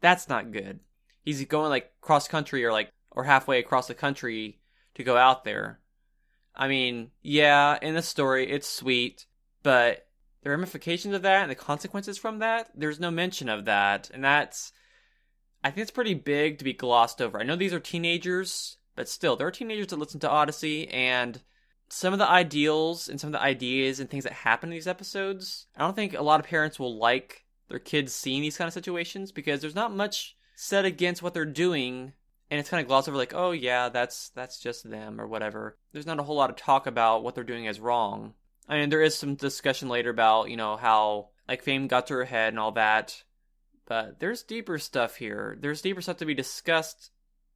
that's 0.00 0.28
not 0.28 0.52
good 0.52 0.80
he's 1.26 1.44
going 1.44 1.68
like 1.68 1.92
cross 2.00 2.26
country 2.26 2.64
or 2.64 2.72
like 2.72 2.90
or 3.10 3.24
halfway 3.24 3.58
across 3.58 3.88
the 3.88 3.94
country 3.94 4.60
to 4.94 5.04
go 5.04 5.16
out 5.16 5.44
there. 5.44 5.80
I 6.54 6.68
mean, 6.68 7.10
yeah, 7.22 7.78
in 7.82 7.94
the 7.94 8.02
story 8.02 8.50
it's 8.50 8.66
sweet, 8.68 9.26
but 9.62 10.06
the 10.42 10.50
ramifications 10.50 11.14
of 11.14 11.22
that 11.22 11.42
and 11.42 11.50
the 11.50 11.56
consequences 11.56 12.16
from 12.16 12.38
that, 12.38 12.70
there's 12.74 13.00
no 13.00 13.10
mention 13.10 13.50
of 13.50 13.66
that. 13.66 14.10
And 14.14 14.24
that's 14.24 14.72
I 15.62 15.70
think 15.70 15.82
it's 15.82 15.90
pretty 15.90 16.14
big 16.14 16.58
to 16.58 16.64
be 16.64 16.72
glossed 16.72 17.20
over. 17.20 17.38
I 17.38 17.42
know 17.42 17.56
these 17.56 17.74
are 17.74 17.80
teenagers, 17.80 18.78
but 18.94 19.08
still, 19.08 19.36
there 19.36 19.48
are 19.48 19.52
teenagers 19.52 19.88
that 19.88 19.98
listen 19.98 20.20
to 20.20 20.30
Odyssey 20.30 20.88
and 20.88 21.42
some 21.88 22.12
of 22.12 22.18
the 22.18 22.28
ideals 22.28 23.08
and 23.08 23.20
some 23.20 23.28
of 23.28 23.32
the 23.32 23.42
ideas 23.42 24.00
and 24.00 24.08
things 24.08 24.24
that 24.24 24.32
happen 24.32 24.70
in 24.70 24.74
these 24.74 24.86
episodes, 24.86 25.66
I 25.76 25.80
don't 25.80 25.94
think 25.94 26.14
a 26.14 26.22
lot 26.22 26.40
of 26.40 26.46
parents 26.46 26.78
will 26.78 26.98
like 26.98 27.44
their 27.68 27.78
kids 27.78 28.12
seeing 28.12 28.42
these 28.42 28.56
kind 28.56 28.66
of 28.66 28.74
situations 28.74 29.32
because 29.32 29.60
there's 29.60 29.74
not 29.74 29.94
much 29.94 30.35
set 30.56 30.86
against 30.86 31.22
what 31.22 31.34
they're 31.34 31.44
doing 31.44 32.14
and 32.50 32.58
it's 32.58 32.70
kind 32.70 32.80
of 32.80 32.88
glossed 32.88 33.08
over 33.08 33.16
like 33.16 33.34
oh 33.34 33.52
yeah 33.52 33.88
that's 33.88 34.30
that's 34.30 34.58
just 34.58 34.88
them 34.88 35.20
or 35.20 35.28
whatever. 35.28 35.76
There's 35.92 36.06
not 36.06 36.18
a 36.18 36.22
whole 36.22 36.36
lot 36.36 36.50
of 36.50 36.56
talk 36.56 36.86
about 36.86 37.22
what 37.22 37.34
they're 37.34 37.44
doing 37.44 37.68
as 37.68 37.78
wrong. 37.78 38.34
I 38.68 38.78
mean 38.78 38.88
there 38.88 39.02
is 39.02 39.14
some 39.14 39.34
discussion 39.34 39.88
later 39.88 40.10
about 40.10 40.50
you 40.50 40.56
know 40.56 40.76
how 40.76 41.28
like 41.46 41.62
fame 41.62 41.86
got 41.86 42.08
to 42.08 42.14
her 42.14 42.24
head 42.24 42.48
and 42.48 42.58
all 42.58 42.72
that 42.72 43.22
but 43.86 44.18
there's 44.18 44.42
deeper 44.42 44.78
stuff 44.78 45.16
here. 45.16 45.56
There's 45.60 45.82
deeper 45.82 46.00
stuff 46.00 46.16
to 46.16 46.24
be 46.24 46.34
discussed 46.34 47.10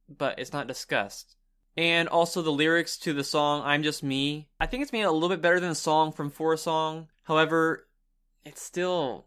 but 0.07 0.39
it's 0.39 0.53
not 0.53 0.67
discussed. 0.67 1.35
And 1.77 2.07
also 2.07 2.41
the 2.41 2.51
lyrics 2.51 2.97
to 2.99 3.13
the 3.13 3.23
song 3.23 3.63
i'm 3.65 3.81
just 3.81 4.03
me. 4.03 4.47
I 4.59 4.67
think 4.67 4.83
it's 4.83 4.93
made 4.93 5.03
a 5.03 5.11
little 5.11 5.29
bit 5.29 5.41
better 5.41 5.59
than 5.59 5.69
the 5.69 5.75
song 5.75 6.11
from 6.11 6.29
for 6.29 6.53
a 6.53 6.57
song. 6.57 7.07
However 7.23 7.87
it's 8.45 8.61
still 8.61 9.25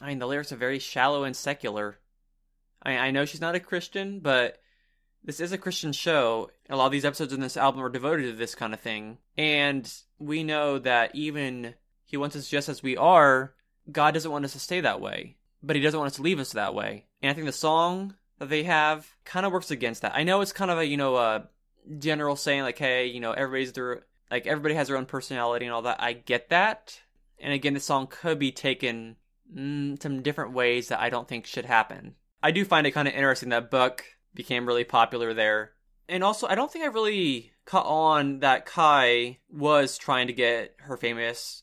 i 0.00 0.08
mean 0.08 0.18
the 0.18 0.26
lyrics 0.26 0.52
are 0.52 0.56
very 0.56 0.78
shallow 0.78 1.24
and 1.24 1.36
secular 1.36 1.98
I, 2.82 2.96
I 2.96 3.10
know 3.10 3.24
she's 3.24 3.40
not 3.40 3.54
a 3.54 3.60
Christian, 3.60 4.20
but 4.20 4.58
this 5.24 5.40
is 5.40 5.52
a 5.52 5.58
Christian 5.58 5.92
show. 5.92 6.50
A 6.70 6.76
lot 6.76 6.86
of 6.86 6.92
these 6.92 7.04
episodes 7.04 7.32
in 7.32 7.40
this 7.40 7.56
album 7.56 7.82
are 7.82 7.88
devoted 7.88 8.22
to 8.22 8.32
this 8.32 8.54
kind 8.54 8.72
of 8.72 8.80
thing. 8.80 9.18
And 9.36 9.92
we 10.18 10.44
know 10.44 10.78
that 10.78 11.14
even 11.14 11.74
He 12.04 12.16
wants 12.16 12.36
us 12.36 12.48
just 12.48 12.68
as 12.68 12.82
we 12.82 12.96
are, 12.96 13.54
God 13.90 14.14
doesn't 14.14 14.30
want 14.30 14.44
us 14.44 14.52
to 14.52 14.60
stay 14.60 14.80
that 14.80 15.00
way. 15.00 15.36
But 15.62 15.76
He 15.76 15.82
doesn't 15.82 15.98
want 15.98 16.10
us 16.10 16.16
to 16.16 16.22
leave 16.22 16.40
us 16.40 16.52
that 16.52 16.74
way. 16.74 17.06
And 17.22 17.30
I 17.30 17.34
think 17.34 17.46
the 17.46 17.52
song 17.52 18.14
that 18.38 18.48
they 18.48 18.62
have 18.62 19.06
kind 19.24 19.44
of 19.44 19.52
works 19.52 19.70
against 19.70 20.02
that. 20.02 20.14
I 20.14 20.22
know 20.22 20.40
it's 20.40 20.52
kind 20.52 20.70
of 20.70 20.78
a, 20.78 20.86
you 20.86 20.96
know, 20.96 21.16
a 21.16 21.48
general 21.98 22.36
saying 22.36 22.62
like, 22.62 22.78
hey, 22.78 23.06
you 23.06 23.20
know, 23.20 23.32
everybody's 23.32 23.72
their, 23.72 24.04
like, 24.30 24.46
everybody 24.46 24.74
has 24.74 24.88
their 24.88 24.96
own 24.96 25.06
personality 25.06 25.66
and 25.66 25.74
all 25.74 25.82
that. 25.82 26.00
I 26.00 26.12
get 26.12 26.50
that. 26.50 27.00
And 27.40 27.52
again, 27.52 27.74
the 27.74 27.80
song 27.80 28.06
could 28.08 28.38
be 28.38 28.52
taken 28.52 29.16
mm, 29.54 30.00
some 30.00 30.22
different 30.22 30.52
ways 30.52 30.88
that 30.88 31.00
I 31.00 31.10
don't 31.10 31.26
think 31.26 31.46
should 31.46 31.64
happen. 31.64 32.14
I 32.42 32.50
do 32.50 32.64
find 32.64 32.86
it 32.86 32.92
kind 32.92 33.08
of 33.08 33.14
interesting 33.14 33.48
that 33.50 33.70
Buck 33.70 34.04
became 34.34 34.66
really 34.66 34.84
popular 34.84 35.34
there. 35.34 35.72
And 36.08 36.24
also, 36.24 36.46
I 36.46 36.54
don't 36.54 36.72
think 36.72 36.84
I 36.84 36.88
really 36.88 37.52
caught 37.64 37.86
on 37.86 38.40
that 38.40 38.64
Kai 38.64 39.38
was 39.50 39.98
trying 39.98 40.28
to 40.28 40.32
get 40.32 40.74
her 40.78 40.96
famous 40.96 41.62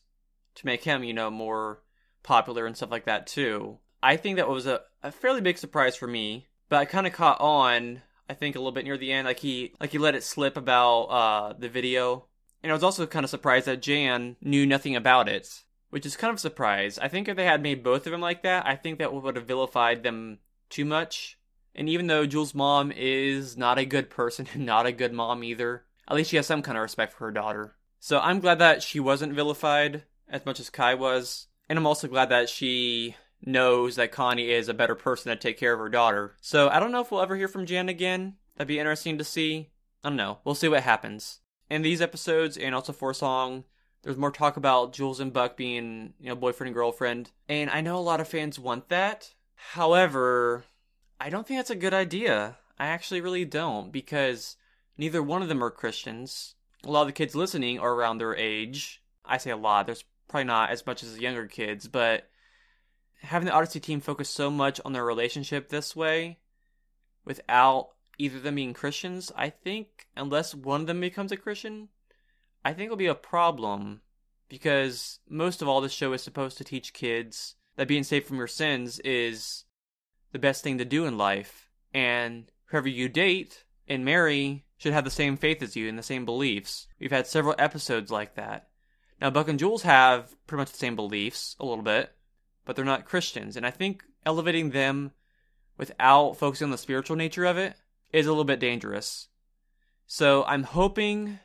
to 0.56 0.66
make 0.66 0.84
him, 0.84 1.02
you 1.02 1.14
know, 1.14 1.30
more 1.30 1.82
popular 2.22 2.66
and 2.66 2.76
stuff 2.76 2.90
like 2.90 3.06
that 3.06 3.26
too. 3.26 3.78
I 4.02 4.16
think 4.16 4.36
that 4.36 4.48
was 4.48 4.66
a, 4.66 4.82
a 5.02 5.10
fairly 5.10 5.40
big 5.40 5.58
surprise 5.58 5.96
for 5.96 6.06
me, 6.06 6.46
but 6.68 6.76
I 6.76 6.84
kind 6.84 7.06
of 7.06 7.12
caught 7.12 7.40
on. 7.40 8.02
I 8.28 8.34
think 8.34 8.56
a 8.56 8.58
little 8.58 8.72
bit 8.72 8.84
near 8.84 8.98
the 8.98 9.12
end, 9.12 9.26
like 9.26 9.38
he 9.38 9.74
like 9.80 9.92
he 9.92 9.98
let 9.98 10.16
it 10.16 10.24
slip 10.24 10.56
about 10.56 11.02
uh, 11.04 11.52
the 11.56 11.68
video, 11.68 12.26
and 12.60 12.72
I 12.72 12.74
was 12.74 12.82
also 12.82 13.06
kind 13.06 13.22
of 13.22 13.30
surprised 13.30 13.66
that 13.66 13.82
Jan 13.82 14.36
knew 14.40 14.66
nothing 14.66 14.96
about 14.96 15.28
it, 15.28 15.62
which 15.90 16.04
is 16.04 16.16
kind 16.16 16.30
of 16.32 16.38
a 16.38 16.40
surprise. 16.40 16.98
I 16.98 17.06
think 17.06 17.28
if 17.28 17.36
they 17.36 17.44
had 17.44 17.62
made 17.62 17.84
both 17.84 18.04
of 18.04 18.10
them 18.10 18.20
like 18.20 18.42
that, 18.42 18.66
I 18.66 18.74
think 18.74 18.98
that 18.98 19.12
would 19.12 19.36
have 19.36 19.46
vilified 19.46 20.02
them 20.02 20.38
too 20.70 20.84
much. 20.84 21.38
And 21.74 21.88
even 21.88 22.06
though 22.06 22.26
Jules' 22.26 22.54
mom 22.54 22.90
is 22.90 23.56
not 23.56 23.78
a 23.78 23.84
good 23.84 24.10
person 24.10 24.48
and 24.54 24.64
not 24.66 24.86
a 24.86 24.92
good 24.92 25.12
mom 25.12 25.44
either, 25.44 25.84
at 26.08 26.16
least 26.16 26.30
she 26.30 26.36
has 26.36 26.46
some 26.46 26.62
kind 26.62 26.78
of 26.78 26.82
respect 26.82 27.12
for 27.12 27.26
her 27.26 27.32
daughter. 27.32 27.76
So 28.00 28.20
I'm 28.20 28.40
glad 28.40 28.58
that 28.58 28.82
she 28.82 29.00
wasn't 29.00 29.34
vilified 29.34 30.04
as 30.28 30.46
much 30.46 30.60
as 30.60 30.70
Kai 30.70 30.94
was. 30.94 31.48
And 31.68 31.78
I'm 31.78 31.86
also 31.86 32.08
glad 32.08 32.28
that 32.28 32.48
she 32.48 33.16
knows 33.44 33.96
that 33.96 34.12
Connie 34.12 34.50
is 34.50 34.68
a 34.68 34.74
better 34.74 34.94
person 34.94 35.30
to 35.30 35.36
take 35.36 35.58
care 35.58 35.72
of 35.72 35.80
her 35.80 35.88
daughter. 35.88 36.36
So 36.40 36.68
I 36.68 36.80
don't 36.80 36.92
know 36.92 37.00
if 37.00 37.10
we'll 37.10 37.20
ever 37.20 37.36
hear 37.36 37.48
from 37.48 37.66
Jan 37.66 37.88
again. 37.88 38.36
That'd 38.56 38.68
be 38.68 38.78
interesting 38.78 39.18
to 39.18 39.24
see. 39.24 39.70
I 40.02 40.08
don't 40.08 40.16
know. 40.16 40.38
We'll 40.44 40.54
see 40.54 40.68
what 40.68 40.82
happens. 40.82 41.40
In 41.68 41.82
these 41.82 42.00
episodes 42.00 42.56
and 42.56 42.74
also 42.74 42.92
for 42.92 43.12
song, 43.12 43.64
there's 44.02 44.16
more 44.16 44.30
talk 44.30 44.56
about 44.56 44.92
Jules 44.92 45.18
and 45.18 45.32
Buck 45.32 45.56
being, 45.56 46.14
you 46.20 46.28
know, 46.28 46.36
boyfriend 46.36 46.68
and 46.68 46.74
girlfriend. 46.74 47.32
And 47.48 47.70
I 47.70 47.80
know 47.80 47.96
a 47.96 47.98
lot 47.98 48.20
of 48.20 48.28
fans 48.28 48.58
want 48.58 48.88
that. 48.88 49.34
However, 49.56 50.64
I 51.18 51.30
don't 51.30 51.46
think 51.46 51.58
that's 51.58 51.70
a 51.70 51.76
good 51.76 51.94
idea. 51.94 52.56
I 52.78 52.86
actually 52.86 53.20
really 53.20 53.44
don't 53.44 53.90
because 53.90 54.56
neither 54.96 55.22
one 55.22 55.42
of 55.42 55.48
them 55.48 55.64
are 55.64 55.70
Christians. 55.70 56.54
A 56.84 56.90
lot 56.90 57.02
of 57.02 57.08
the 57.08 57.12
kids 57.12 57.34
listening 57.34 57.78
are 57.78 57.92
around 57.92 58.18
their 58.18 58.36
age. 58.36 59.02
I 59.24 59.38
say 59.38 59.50
a 59.50 59.56
lot. 59.56 59.86
There's 59.86 60.04
probably 60.28 60.44
not 60.44 60.70
as 60.70 60.86
much 60.86 61.02
as 61.02 61.14
the 61.14 61.22
younger 61.22 61.46
kids, 61.46 61.88
but 61.88 62.28
having 63.22 63.46
the 63.46 63.52
Odyssey 63.52 63.80
team 63.80 64.00
focus 64.00 64.28
so 64.28 64.50
much 64.50 64.80
on 64.84 64.92
their 64.92 65.04
relationship 65.04 65.68
this 65.68 65.96
way 65.96 66.38
without 67.24 67.90
either 68.18 68.36
of 68.36 68.42
them 68.42 68.54
being 68.54 68.74
Christians, 68.74 69.32
I 69.36 69.50
think, 69.50 70.06
unless 70.16 70.54
one 70.54 70.82
of 70.82 70.86
them 70.86 71.00
becomes 71.00 71.32
a 71.32 71.36
Christian, 71.36 71.88
I 72.64 72.72
think 72.72 72.86
it'll 72.86 72.96
be 72.96 73.06
a 73.06 73.14
problem 73.14 74.02
because 74.48 75.18
most 75.28 75.60
of 75.60 75.68
all, 75.68 75.80
this 75.80 75.92
show 75.92 76.12
is 76.12 76.22
supposed 76.22 76.58
to 76.58 76.64
teach 76.64 76.92
kids 76.92 77.56
that 77.76 77.88
being 77.88 78.02
saved 78.02 78.26
from 78.26 78.38
your 78.38 78.46
sins 78.46 78.98
is 79.00 79.64
the 80.32 80.38
best 80.38 80.62
thing 80.62 80.78
to 80.78 80.84
do 80.84 81.06
in 81.06 81.16
life. 81.16 81.68
And 81.94 82.50
whoever 82.66 82.88
you 82.88 83.08
date 83.08 83.64
and 83.88 84.04
marry 84.04 84.64
should 84.78 84.92
have 84.92 85.04
the 85.04 85.10
same 85.10 85.36
faith 85.36 85.62
as 85.62 85.76
you 85.76 85.88
and 85.88 85.98
the 85.98 86.02
same 86.02 86.24
beliefs. 86.24 86.86
We've 86.98 87.10
had 87.10 87.26
several 87.26 87.54
episodes 87.58 88.10
like 88.10 88.34
that. 88.34 88.68
Now, 89.20 89.30
Buck 89.30 89.48
and 89.48 89.58
Jules 89.58 89.82
have 89.82 90.34
pretty 90.46 90.60
much 90.60 90.72
the 90.72 90.78
same 90.78 90.96
beliefs, 90.96 91.56
a 91.58 91.64
little 91.64 91.84
bit, 91.84 92.12
but 92.64 92.76
they're 92.76 92.84
not 92.84 93.06
Christians. 93.06 93.56
And 93.56 93.64
I 93.64 93.70
think 93.70 94.04
elevating 94.26 94.70
them 94.70 95.12
without 95.78 96.34
focusing 96.34 96.66
on 96.66 96.70
the 96.70 96.78
spiritual 96.78 97.16
nature 97.16 97.46
of 97.46 97.56
it 97.56 97.76
is 98.12 98.26
a 98.26 98.30
little 98.30 98.44
bit 98.44 98.60
dangerous. 98.60 99.28
So 100.06 100.44
I'm 100.44 100.64
hoping. 100.64 101.38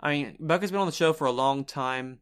I 0.00 0.10
mean, 0.12 0.36
Buck 0.38 0.60
has 0.60 0.70
been 0.70 0.80
on 0.80 0.86
the 0.86 0.92
show 0.92 1.12
for 1.12 1.26
a 1.26 1.32
long 1.32 1.64
time. 1.64 2.20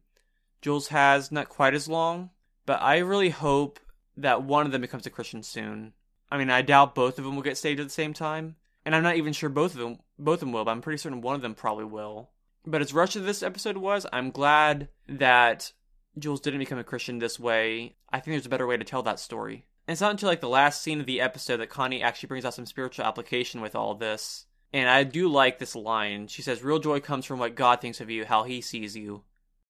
Jules 0.61 0.87
has 0.89 1.31
not 1.31 1.49
quite 1.49 1.73
as 1.73 1.87
long, 1.87 2.31
but 2.69 2.83
I 2.83 2.99
really 2.99 3.31
hope 3.31 3.79
that 4.17 4.43
one 4.43 4.67
of 4.67 4.71
them 4.71 4.81
becomes 4.81 5.07
a 5.07 5.09
Christian 5.09 5.41
soon. 5.41 5.93
I 6.29 6.37
mean, 6.37 6.51
I 6.51 6.61
doubt 6.61 6.93
both 6.93 7.17
of 7.17 7.25
them 7.25 7.35
will 7.35 7.41
get 7.41 7.57
saved 7.57 7.79
at 7.79 7.87
the 7.87 7.91
same 7.91 8.13
time, 8.13 8.57
and 8.85 8.93
I'm 8.95 9.01
not 9.01 9.15
even 9.15 9.33
sure 9.33 9.49
both 9.49 9.73
of 9.73 9.79
them 9.79 9.97
both 10.19 10.35
of 10.35 10.39
them 10.41 10.51
will, 10.51 10.65
but 10.65 10.69
I'm 10.69 10.81
pretty 10.83 10.99
certain 10.99 11.21
one 11.21 11.33
of 11.33 11.41
them 11.41 11.55
probably 11.55 11.85
will. 11.85 12.29
But 12.67 12.81
as 12.81 12.93
rushed 12.93 13.15
as 13.15 13.23
this 13.23 13.41
episode 13.41 13.77
was, 13.77 14.05
I'm 14.13 14.29
glad 14.29 14.89
that 15.07 15.73
Jules 16.19 16.41
didn't 16.41 16.59
become 16.59 16.77
a 16.77 16.83
Christian 16.83 17.17
this 17.17 17.39
way. 17.39 17.95
I 18.11 18.19
think 18.19 18.33
there's 18.33 18.45
a 18.45 18.49
better 18.49 18.67
way 18.67 18.77
to 18.77 18.83
tell 18.83 19.01
that 19.01 19.19
story. 19.19 19.65
And 19.87 19.93
it's 19.93 20.01
not 20.01 20.11
until 20.11 20.29
like 20.29 20.41
the 20.41 20.47
last 20.47 20.83
scene 20.83 20.99
of 20.99 21.07
the 21.07 21.21
episode 21.21 21.57
that 21.57 21.71
Connie 21.71 22.03
actually 22.03 22.27
brings 22.27 22.45
out 22.45 22.53
some 22.53 22.67
spiritual 22.67 23.05
application 23.05 23.61
with 23.61 23.73
all 23.73 23.95
this. 23.95 24.45
And 24.71 24.87
I 24.87 25.05
do 25.05 25.27
like 25.27 25.57
this 25.57 25.75
line. 25.75 26.27
She 26.27 26.43
says, 26.43 26.61
Real 26.63 26.77
joy 26.77 26.99
comes 26.99 27.25
from 27.25 27.39
what 27.39 27.55
God 27.55 27.81
thinks 27.81 27.99
of 27.99 28.11
you, 28.11 28.25
how 28.25 28.43
he 28.43 28.61
sees 28.61 28.95
you. 28.95 29.23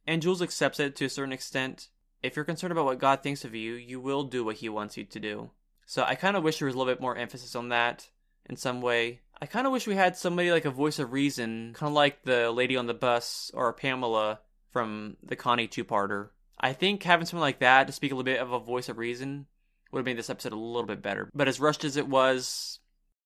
And 0.06 0.22
Jules 0.22 0.42
accepts 0.42 0.82
it 0.82 0.98
to 0.98 1.06
a 1.06 1.10
certain 1.10 1.32
extent. 1.32 1.88
If 2.22 2.36
you're 2.36 2.46
concerned 2.46 2.72
about 2.72 2.86
what 2.86 3.00
God 3.00 3.24
thinks 3.24 3.46
of 3.46 3.56
you, 3.56 3.74
you 3.74 4.00
will 4.00 4.24
do 4.24 4.44
what 4.44 4.58
he 4.58 4.70
wants 4.70 4.98
you 4.98 5.06
to 5.06 5.20
do. 5.20 5.52
So 5.86 6.04
I 6.04 6.16
kind 6.16 6.36
of 6.36 6.44
wish 6.44 6.60
there 6.60 6.66
was 6.66 6.76
a 6.76 6.78
little 6.78 6.94
bit 6.94 7.02
more 7.02 7.16
emphasis 7.16 7.56
on 7.56 7.70
that 7.70 8.10
in 8.50 8.56
some 8.58 8.82
way. 8.82 9.22
I 9.42 9.46
kind 9.46 9.66
of 9.66 9.72
wish 9.72 9.88
we 9.88 9.96
had 9.96 10.18
somebody 10.18 10.52
like 10.52 10.66
a 10.66 10.72
voice 10.72 11.00
of 11.00 11.14
reason, 11.14 11.74
kind 11.74 11.90
of 11.90 11.94
like 11.94 12.24
the 12.24 12.52
lady 12.52 12.76
on 12.76 12.88
the 12.88 12.94
bus 12.94 13.52
or 13.54 13.72
Pamela 13.74 14.40
from 14.72 15.18
the 15.24 15.36
Connie 15.36 15.68
two-parter. 15.68 16.30
I 16.60 16.74
think 16.74 17.04
having 17.04 17.26
someone 17.26 17.48
like 17.48 17.60
that 17.60 17.88
to 17.88 17.94
speak 17.94 18.12
a 18.12 18.16
little 18.16 18.26
bit 18.26 18.42
of 18.42 18.52
a 18.52 18.60
voice 18.60 18.90
of 18.90 18.98
reason 18.98 19.46
would 19.92 20.00
have 20.00 20.06
made 20.06 20.18
this 20.18 20.30
episode 20.30 20.52
a 20.52 20.58
little 20.58 20.86
bit 20.86 21.02
better. 21.02 21.30
But 21.34 21.48
as 21.48 21.60
rushed 21.60 21.86
as 21.86 21.96
it 21.96 22.08
was, 22.08 22.80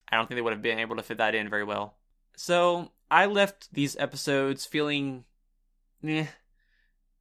I 0.08 0.16
don't 0.16 0.28
think 0.28 0.38
they 0.38 0.42
would 0.42 0.54
have 0.54 0.62
been 0.62 0.80
able 0.80 0.98
to 0.98 1.04
fit 1.04 1.18
that 1.18 1.36
in 1.36 1.50
very 1.50 1.64
well. 1.64 1.96
So 2.36 2.92
I 3.10 3.26
left 3.26 3.74
these 3.74 3.98
episodes 3.98 4.66
feeling 4.66 5.26
eh, 6.04 6.28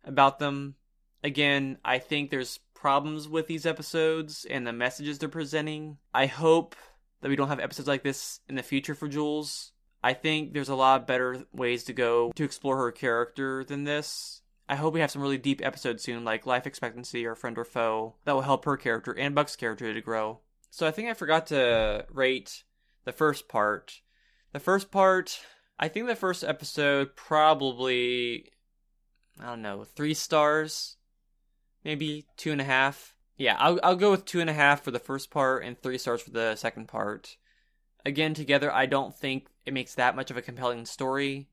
about 0.05 0.39
them. 0.39 0.77
Again, 1.23 1.79
I 1.85 1.99
think 1.99 2.31
there's 2.31 2.59
problems 2.75 3.29
with 3.29 3.47
these 3.47 3.65
episodes 3.65 4.45
and 4.49 4.67
the 4.67 4.73
messages 4.73 5.19
they're 5.19 5.29
presenting. 5.29 5.99
I 6.13 6.27
hope 6.27 6.75
that 7.21 7.29
we 7.29 7.37
don't 7.37 7.49
have 7.49 7.61
episodes 7.61 7.89
like 7.89 8.03
this 8.03 8.41
in 8.49 8.57
the 8.57 8.63
future 8.63 8.95
for 8.95 9.09
Jules. 9.09 9.73
I 10.03 10.15
think 10.15 10.53
there's 10.53 10.69
a 10.69 10.75
lot 10.75 11.07
better 11.07 11.45
ways 11.53 11.85
to 11.85 11.93
go 11.93 12.33
to 12.35 12.45
explore 12.45 12.77
her 12.79 12.91
character 12.91 13.63
than 13.65 13.85
this. 13.85 14.43
I 14.69 14.75
hope 14.75 14.95
we 14.95 15.01
have 15.01 15.11
some 15.11 15.23
really 15.23 15.39
deep 15.39 15.61
episodes 15.65 16.03
soon, 16.03 16.25
like 16.25 16.47
Life 16.47 16.67
Expectancy 16.67 17.25
or 17.25 17.37
Friend 17.37 17.57
or 17.57 17.65
Foe, 17.65 18.17
that 18.25 18.35
will 18.35 18.43
help 18.43 18.65
her 18.65 18.77
character 18.77 19.13
and 19.13 19.35
Buck's 19.35 19.55
character 19.55 19.93
to 19.93 20.01
grow. 20.01 20.41
So 20.71 20.87
I 20.87 20.91
think 20.91 21.09
I 21.09 21.15
forgot 21.15 21.47
to 21.49 22.07
rate 22.11 22.65
the 23.05 23.13
first 23.13 23.49
part. 23.49 24.01
The 24.53 24.61
first 24.61 24.91
part, 24.91 25.41
I 25.79 25.89
think 25.89 26.07
the 26.07 26.17
first 26.17 26.43
episode 26.43 27.15
probably, 27.15 28.51
I 29.39 29.47
don't 29.47 29.63
know, 29.63 29.85
three 29.85 30.15
stars, 30.15 30.97
maybe 31.85 32.27
two 32.37 32.53
and 32.53 32.61
a 32.61 32.65
half 32.65 33.13
yeah, 33.43 33.57
I'll 33.59 33.81
I'll 33.83 33.97
go 33.97 34.11
with 34.11 34.25
two 34.25 34.41
and 34.41 34.51
a 34.51 34.53
half 34.53 34.85
for 34.85 34.93
the 34.93 34.99
first 34.99 35.31
part 35.31 35.65
and 35.65 35.77
three 35.77 35.99
stars 35.99 36.23
for 36.23 36.31
the 36.31 36.55
second 36.55 36.87
part. 36.87 37.37
Again, 38.05 38.35
together, 38.35 38.73
I 38.73 38.87
don't 38.87 39.17
think 39.17 39.49
it 39.65 39.75
makes 39.75 39.95
that 39.95 40.15
much 40.17 40.31
of 40.31 40.37
a 40.37 40.43
compelling 40.43 40.87
story. 40.87 41.49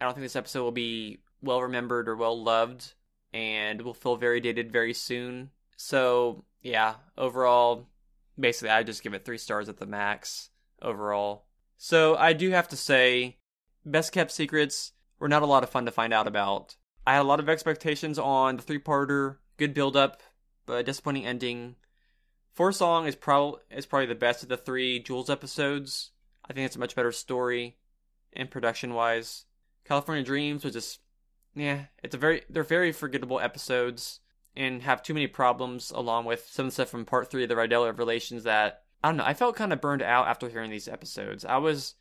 I 0.00 0.04
don't 0.04 0.14
think 0.14 0.24
this 0.24 0.36
episode 0.36 0.62
will 0.62 0.70
be 0.70 1.18
well 1.42 1.62
remembered 1.62 2.08
or 2.08 2.16
well 2.16 2.40
loved, 2.40 2.94
and 3.32 3.82
will 3.82 3.92
feel 3.92 4.16
very 4.16 4.40
dated 4.40 4.72
very 4.72 4.94
soon. 4.94 5.50
So 5.76 6.44
yeah, 6.60 6.94
overall, 7.18 7.88
basically, 8.38 8.70
I 8.70 8.82
just 8.82 9.02
give 9.02 9.14
it 9.14 9.24
three 9.24 9.38
stars 9.38 9.68
at 9.68 9.78
the 9.78 9.86
max 9.86 10.50
overall. 10.80 11.46
So 11.76 12.14
I 12.14 12.34
do 12.34 12.50
have 12.50 12.68
to 12.68 12.76
say, 12.76 13.38
best 13.84 14.12
kept 14.12 14.30
secrets 14.30 14.92
were 15.18 15.28
not 15.28 15.42
a 15.42 15.46
lot 15.46 15.64
of 15.64 15.70
fun 15.70 15.86
to 15.86 15.90
find 15.90 16.12
out 16.12 16.28
about. 16.28 16.76
I 17.04 17.14
had 17.14 17.22
a 17.22 17.24
lot 17.24 17.40
of 17.40 17.48
expectations 17.48 18.16
on 18.16 18.56
the 18.56 18.62
three 18.62 18.78
parter, 18.78 19.38
good 19.62 19.74
build 19.74 19.96
up, 19.96 20.22
but 20.66 20.80
a 20.80 20.82
disappointing 20.82 21.24
ending. 21.24 21.76
Four 22.52 22.72
Song 22.72 23.06
is 23.06 23.14
probably 23.14 23.60
is 23.70 23.86
probably 23.86 24.06
the 24.06 24.14
best 24.16 24.42
of 24.42 24.48
the 24.48 24.56
three 24.56 24.98
Jules 24.98 25.30
episodes. 25.30 26.10
I 26.44 26.52
think 26.52 26.66
it's 26.66 26.76
a 26.76 26.80
much 26.80 26.96
better 26.96 27.12
story 27.12 27.76
and 28.32 28.50
production 28.50 28.92
wise. 28.92 29.44
California 29.84 30.24
Dreams 30.24 30.64
was 30.64 30.72
just 30.72 30.98
yeah, 31.54 31.84
it's 32.02 32.14
a 32.14 32.18
very 32.18 32.42
they're 32.50 32.64
very 32.64 32.90
forgettable 32.90 33.38
episodes 33.38 34.18
and 34.56 34.82
have 34.82 35.02
too 35.02 35.14
many 35.14 35.28
problems 35.28 35.92
along 35.92 36.24
with 36.24 36.48
some 36.50 36.70
stuff 36.70 36.88
from 36.88 37.04
part 37.04 37.30
three 37.30 37.44
of 37.44 37.48
the 37.48 37.54
Rydell 37.54 37.86
Revelation. 37.86 38.42
that 38.42 38.82
I 39.02 39.08
don't 39.08 39.16
know, 39.16 39.24
I 39.24 39.34
felt 39.34 39.56
kind 39.56 39.72
of 39.72 39.80
burned 39.80 40.02
out 40.02 40.26
after 40.26 40.48
hearing 40.48 40.72
these 40.72 40.88
episodes. 40.88 41.44
I 41.44 41.58
was 41.58 41.94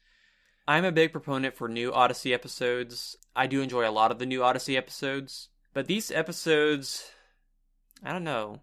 I'm 0.68 0.86
a 0.86 0.91
big 0.91 1.12
proponent 1.12 1.55
for 1.55 1.70
new 1.70 1.93
Odyssey 1.93 2.34
episodes. 2.34 3.18
I 3.36 3.45
do 3.45 3.62
enjoy 3.62 3.88
a 3.88 3.91
lot 3.91 4.12
of 4.12 4.18
the 4.18 4.26
new 4.26 4.43
Odyssey 4.43 4.78
episodes, 4.78 5.49
but 5.74 5.86
these 5.86 6.12
episodes 6.12 7.12
I 8.03 8.11
don't 8.11 8.23
know. 8.23 8.61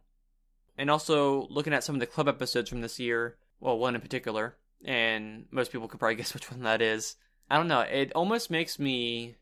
And 0.76 0.90
also 0.90 1.46
looking 1.50 1.72
at 1.72 1.84
some 1.84 1.96
of 1.96 2.00
the 2.00 2.06
club 2.06 2.28
episodes 2.28 2.70
from 2.70 2.80
this 2.80 2.98
year, 3.00 3.36
well, 3.60 3.78
one 3.78 3.94
in 3.94 4.00
particular, 4.00 4.56
and 4.84 5.46
most 5.50 5.72
people 5.72 5.88
could 5.88 6.00
probably 6.00 6.14
guess 6.16 6.34
which 6.34 6.50
one 6.50 6.62
that 6.62 6.82
is. 6.82 7.16
I 7.50 7.56
don't 7.56 7.68
know. 7.68 7.80
It 7.80 8.12
almost 8.12 8.50
makes 8.50 8.78
me 8.78 9.36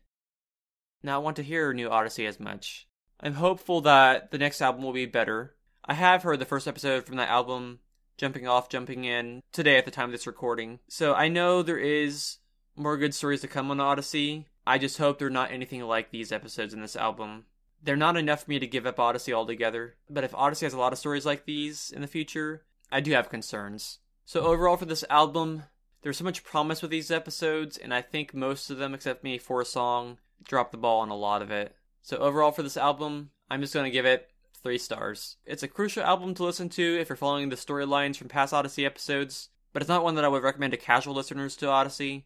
not 1.03 1.23
want 1.23 1.35
to 1.37 1.43
hear 1.43 1.73
New 1.73 1.89
Odyssey 1.89 2.25
as 2.25 2.39
much. 2.39 2.87
I'm 3.19 3.33
hopeful 3.33 3.81
that 3.81 4.31
the 4.31 4.37
next 4.37 4.61
album 4.61 4.83
will 4.83 4.93
be 4.93 5.05
better. 5.05 5.55
I 5.85 5.93
have 5.93 6.23
heard 6.23 6.39
the 6.39 6.45
first 6.45 6.67
episode 6.67 7.05
from 7.05 7.17
that 7.17 7.29
album, 7.29 7.79
Jumping 8.17 8.47
Off, 8.47 8.69
Jumping 8.69 9.05
In, 9.05 9.41
today 9.51 9.77
at 9.77 9.85
the 9.85 9.91
time 9.91 10.05
of 10.05 10.11
this 10.11 10.27
recording. 10.27 10.79
So 10.87 11.13
I 11.13 11.27
know 11.27 11.61
there 11.61 11.77
is 11.77 12.37
more 12.75 12.97
good 12.97 13.13
stories 13.13 13.41
to 13.41 13.47
come 13.47 13.71
on 13.71 13.79
Odyssey. 13.79 14.47
I 14.65 14.77
just 14.77 14.97
hope 14.97 15.17
they're 15.17 15.29
not 15.29 15.51
anything 15.51 15.81
like 15.81 16.11
these 16.11 16.31
episodes 16.31 16.73
in 16.73 16.81
this 16.81 16.95
album 16.95 17.45
they're 17.81 17.95
not 17.95 18.17
enough 18.17 18.43
for 18.43 18.49
me 18.49 18.59
to 18.59 18.67
give 18.67 18.85
up 18.85 18.99
Odyssey 18.99 19.33
altogether. 19.33 19.95
But 20.09 20.23
if 20.23 20.35
Odyssey 20.35 20.65
has 20.65 20.73
a 20.73 20.79
lot 20.79 20.93
of 20.93 20.99
stories 20.99 21.25
like 21.25 21.45
these 21.45 21.91
in 21.91 22.01
the 22.01 22.07
future, 22.07 22.63
I 22.91 23.01
do 23.01 23.11
have 23.11 23.29
concerns. 23.29 23.99
So 24.25 24.41
hmm. 24.41 24.47
overall 24.47 24.77
for 24.77 24.85
this 24.85 25.05
album, 25.09 25.63
there's 26.01 26.17
so 26.17 26.23
much 26.23 26.43
promise 26.43 26.81
with 26.81 26.91
these 26.91 27.11
episodes, 27.11 27.77
and 27.77 27.93
I 27.93 28.01
think 28.01 28.33
most 28.33 28.69
of 28.69 28.77
them, 28.77 28.93
except 28.93 29.23
maybe 29.23 29.39
for 29.39 29.61
a 29.61 29.65
song, 29.65 30.19
drop 30.43 30.71
the 30.71 30.77
ball 30.77 30.99
on 30.99 31.09
a 31.09 31.15
lot 31.15 31.41
of 31.41 31.51
it. 31.51 31.75
So 32.01 32.17
overall 32.17 32.51
for 32.51 32.63
this 32.63 32.77
album, 32.77 33.31
I'm 33.49 33.61
just 33.61 33.73
gonna 33.73 33.89
give 33.89 34.05
it 34.05 34.29
three 34.61 34.77
stars. 34.77 35.37
It's 35.45 35.63
a 35.63 35.67
crucial 35.67 36.03
album 36.03 36.33
to 36.35 36.43
listen 36.43 36.69
to 36.69 36.99
if 36.99 37.09
you're 37.09 37.15
following 37.15 37.49
the 37.49 37.55
storylines 37.55 38.17
from 38.17 38.27
past 38.27 38.53
Odyssey 38.53 38.85
episodes, 38.85 39.49
but 39.73 39.81
it's 39.81 39.89
not 39.89 40.03
one 40.03 40.15
that 40.15 40.25
I 40.25 40.29
would 40.29 40.43
recommend 40.43 40.71
to 40.71 40.77
casual 40.77 41.13
listeners 41.13 41.55
to 41.57 41.69
Odyssey, 41.69 42.25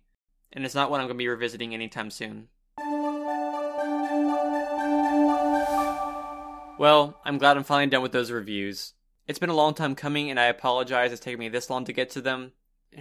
and 0.53 0.65
it's 0.65 0.75
not 0.75 0.91
one 0.91 0.99
I'm 0.99 1.07
gonna 1.07 1.17
be 1.17 1.27
revisiting 1.27 1.73
anytime 1.73 2.09
soon. 2.09 2.49
Well, 6.81 7.21
I'm 7.23 7.37
glad 7.37 7.57
I'm 7.57 7.63
finally 7.63 7.91
done 7.91 8.01
with 8.01 8.11
those 8.11 8.31
reviews. 8.31 8.93
It's 9.27 9.37
been 9.37 9.51
a 9.51 9.55
long 9.55 9.75
time 9.75 9.93
coming, 9.93 10.31
and 10.31 10.39
I 10.39 10.45
apologize 10.45 11.11
it's 11.11 11.21
taken 11.21 11.39
me 11.39 11.47
this 11.47 11.69
long 11.69 11.85
to 11.85 11.93
get 11.93 12.09
to 12.09 12.21
them. 12.21 12.53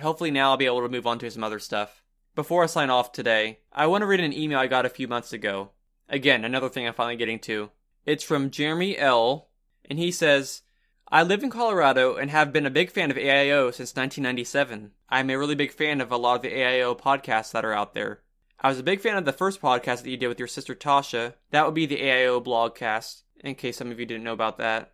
Hopefully, 0.02 0.30
now 0.30 0.50
I'll 0.50 0.58
be 0.58 0.66
able 0.66 0.82
to 0.82 0.88
move 0.90 1.06
on 1.06 1.18
to 1.20 1.30
some 1.30 1.42
other 1.42 1.58
stuff. 1.58 2.02
Before 2.34 2.62
I 2.62 2.66
sign 2.66 2.90
off 2.90 3.10
today, 3.10 3.60
I 3.72 3.86
want 3.86 4.02
to 4.02 4.06
read 4.06 4.20
an 4.20 4.34
email 4.34 4.58
I 4.58 4.66
got 4.66 4.84
a 4.84 4.90
few 4.90 5.08
months 5.08 5.32
ago. 5.32 5.70
Again, 6.10 6.44
another 6.44 6.68
thing 6.68 6.86
I'm 6.86 6.92
finally 6.92 7.16
getting 7.16 7.38
to. 7.38 7.70
It's 8.04 8.22
from 8.22 8.50
Jeremy 8.50 8.98
L., 8.98 9.48
and 9.88 9.98
he 9.98 10.10
says, 10.10 10.60
I 11.08 11.22
live 11.22 11.42
in 11.42 11.48
Colorado 11.48 12.16
and 12.16 12.30
have 12.30 12.52
been 12.52 12.66
a 12.66 12.70
big 12.70 12.90
fan 12.90 13.10
of 13.10 13.16
AIO 13.16 13.72
since 13.72 13.96
1997. 13.96 14.90
I'm 15.08 15.30
a 15.30 15.38
really 15.38 15.54
big 15.54 15.72
fan 15.72 16.02
of 16.02 16.12
a 16.12 16.18
lot 16.18 16.36
of 16.36 16.42
the 16.42 16.52
AIO 16.52 17.00
podcasts 17.00 17.52
that 17.52 17.64
are 17.64 17.72
out 17.72 17.94
there. 17.94 18.20
I 18.62 18.68
was 18.68 18.78
a 18.78 18.82
big 18.82 19.00
fan 19.00 19.16
of 19.16 19.24
the 19.24 19.32
first 19.32 19.62
podcast 19.62 20.02
that 20.02 20.10
you 20.10 20.18
did 20.18 20.28
with 20.28 20.38
your 20.38 20.48
sister 20.48 20.74
Tasha. 20.74 21.32
That 21.50 21.64
would 21.64 21.74
be 21.74 21.86
the 21.86 22.02
AIO 22.02 22.44
blogcast 22.44 23.22
in 23.42 23.54
case 23.54 23.78
some 23.78 23.90
of 23.90 23.98
you 23.98 24.04
didn't 24.04 24.24
know 24.24 24.34
about 24.34 24.58
that. 24.58 24.92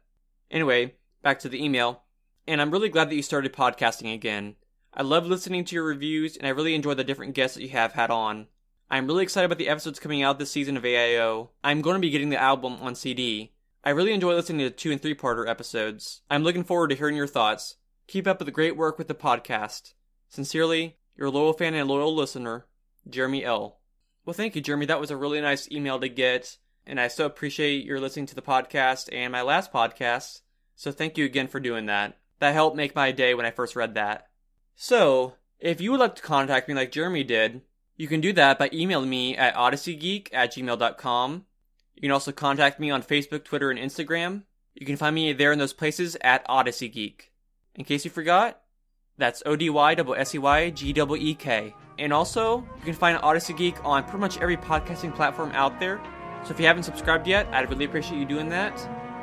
Anyway, 0.53 0.95
back 1.23 1.41
to 1.41 1.49
the 1.49 1.63
email. 1.63 2.05
And 2.47 2.63
I'm 2.63 2.71
really 2.71 2.89
glad 2.89 3.11
that 3.11 3.17
you 3.17 3.23
started 3.23 3.53
podcasting 3.53 4.15
again. 4.15 4.55
I 4.95 5.03
love 5.03 5.27
listening 5.27 5.65
to 5.65 5.75
your 5.75 5.85
reviews, 5.85 6.37
and 6.37 6.47
I 6.47 6.51
really 6.51 6.77
enjoy 6.77 6.95
the 6.95 7.03
different 7.03 7.35
guests 7.35 7.57
that 7.57 7.63
you 7.65 7.71
have 7.71 7.95
had 7.95 8.09
on. 8.09 8.47
I'm 8.89 9.09
really 9.09 9.25
excited 9.25 9.47
about 9.47 9.59
the 9.59 9.69
episodes 9.69 9.99
coming 9.99 10.23
out 10.23 10.39
this 10.39 10.53
season 10.53 10.77
of 10.77 10.85
AIO. 10.85 11.49
I'm 11.65 11.83
going 11.83 11.95
to 11.95 12.01
be 12.01 12.11
getting 12.11 12.31
the 12.31 12.41
album 12.41 12.79
on 12.81 12.95
CD. 12.95 13.53
I 13.83 13.91
really 13.91 14.13
enjoy 14.13 14.35
listening 14.35 14.61
to 14.61 14.71
two 14.71 14.93
and 14.93 15.03
three 15.03 15.17
parter 15.17 15.49
episodes. 15.49 16.23
I'm 16.31 16.45
looking 16.45 16.63
forward 16.63 16.91
to 16.91 16.97
hearing 16.97 17.17
your 17.17 17.27
thoughts. 17.27 17.75
Keep 18.07 18.29
up 18.29 18.39
with 18.39 18.47
the 18.47 18.53
great 18.53 18.77
work 18.77 18.97
with 18.97 19.09
the 19.09 19.15
podcast. 19.15 19.95
Sincerely, 20.29 20.99
your 21.17 21.31
loyal 21.31 21.53
fan 21.53 21.75
and 21.75 21.89
loyal 21.89 22.15
listener, 22.15 22.67
Jeremy 23.09 23.45
L. 23.45 23.79
Well, 24.25 24.35
thank 24.35 24.57
you, 24.57 24.61
Jeremy. 24.61 24.87
That 24.87 25.01
was 25.01 25.11
a 25.11 25.17
really 25.17 25.41
nice 25.41 25.71
email 25.71 26.01
to 26.01 26.09
get, 26.09 26.57
and 26.87 27.01
I 27.01 27.09
so 27.09 27.27
appreciate 27.27 27.85
your 27.85 28.01
listening 28.01 28.27
to 28.27 28.35
the 28.35 28.43
podcast 28.43 29.09
and 29.13 29.33
my 29.33 29.43
last 29.43 29.73
podcast. 29.73 30.41
So 30.75 30.93
thank 30.93 31.17
you 31.17 31.25
again 31.25 31.49
for 31.49 31.61
doing 31.61 31.87
that. 31.87 32.19
That 32.41 32.55
helped 32.55 32.77
make 32.77 32.95
my 32.95 33.13
day 33.13 33.35
when 33.35 33.47
I 33.47 33.51
first 33.51 33.77
read 33.77 33.95
that. 33.95 34.27
So, 34.75 35.35
if 35.59 35.81
you 35.81 35.91
would 35.91 36.01
like 36.01 36.17
to 36.17 36.23
contact 36.23 36.69
me 36.69 36.75
like 36.75 36.93
Jeremy 36.93 37.25
did, 37.25 37.63
you 37.97 38.09
can 38.09 38.21
do 38.21 38.33
that 38.35 38.59
by 38.59 38.69
emailing 38.73 39.09
me 39.09 39.37
at 39.37 39.55
odysseygeek 39.55 40.29
at 40.33 40.53
gmail.com. 40.53 41.47
You 41.95 42.03
can 42.03 42.11
also 42.11 42.31
contact 42.31 42.79
me 42.79 42.91
on 42.91 43.03
Facebook, 43.03 43.45
Twitter, 43.45 43.71
and 43.71 43.81
Instagram. 43.81 44.43
You 44.75 44.85
can 44.85 44.97
find 44.97 45.15
me 45.15 45.33
there 45.33 45.53
in 45.53 45.59
those 45.59 45.73
places 45.73 46.17
at 46.21 46.45
Odyssey 46.47 46.89
Geek. 46.89 47.33
In 47.75 47.85
case 47.85 48.05
you 48.05 48.11
forgot, 48.11 48.61
that's 49.19 49.43
O 49.47 49.57
D 49.57 49.71
Y 49.71 49.93
S 49.95 50.35
E 50.35 50.39
Y 50.39 50.71
G 50.71 50.95
E 50.95 51.35
K. 51.35 51.75
And 51.99 52.13
also, 52.13 52.59
you 52.79 52.85
can 52.85 52.95
find 52.95 53.19
Odyssey 53.23 53.55
Geek 53.55 53.83
on 53.85 54.03
pretty 54.05 54.19
much 54.19 54.39
every 54.39 54.57
podcasting 54.57 55.15
platform 55.15 55.51
out 55.53 55.81
there. 55.81 56.01
So 56.45 56.53
if 56.53 56.61
you 56.61 56.67
haven't 56.67 56.83
subscribed 56.83 57.27
yet, 57.27 57.47
I'd 57.53 57.71
really 57.71 57.87
appreciate 57.87 58.19
you 58.19 58.27
doing 58.27 58.51
that. 58.51 58.77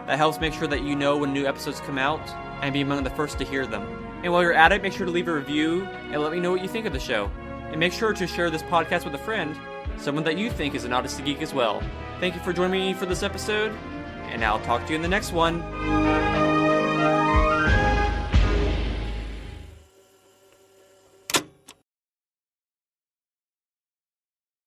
That 0.07 0.17
helps 0.17 0.39
make 0.39 0.53
sure 0.53 0.67
that 0.67 0.83
you 0.83 0.95
know 0.95 1.17
when 1.17 1.31
new 1.31 1.45
episodes 1.45 1.79
come 1.81 1.97
out 1.97 2.27
and 2.61 2.73
be 2.73 2.81
among 2.81 3.03
the 3.03 3.09
first 3.11 3.37
to 3.37 3.45
hear 3.45 3.65
them. 3.65 3.83
And 4.23 4.31
while 4.31 4.41
you're 4.41 4.53
at 4.53 4.71
it, 4.71 4.81
make 4.81 4.93
sure 4.93 5.05
to 5.05 5.11
leave 5.11 5.27
a 5.27 5.33
review 5.33 5.85
and 5.85 6.21
let 6.21 6.31
me 6.31 6.39
know 6.39 6.51
what 6.51 6.61
you 6.61 6.67
think 6.67 6.85
of 6.85 6.93
the 6.93 6.99
show. 6.99 7.29
And 7.69 7.79
make 7.79 7.93
sure 7.93 8.13
to 8.13 8.27
share 8.27 8.49
this 8.49 8.63
podcast 8.63 9.05
with 9.05 9.13
a 9.15 9.19
friend, 9.19 9.55
someone 9.97 10.23
that 10.25 10.37
you 10.37 10.49
think 10.49 10.75
is 10.75 10.83
an 10.83 10.93
Odyssey 10.93 11.23
Geek 11.23 11.41
as 11.41 11.53
well. 11.53 11.81
Thank 12.19 12.35
you 12.35 12.41
for 12.41 12.53
joining 12.53 12.81
me 12.81 12.93
for 12.93 13.05
this 13.05 13.23
episode, 13.23 13.71
and 14.29 14.43
I'll 14.43 14.61
talk 14.61 14.85
to 14.85 14.89
you 14.89 14.95
in 14.95 15.01
the 15.01 15.07
next 15.07 15.31
one. 15.31 15.61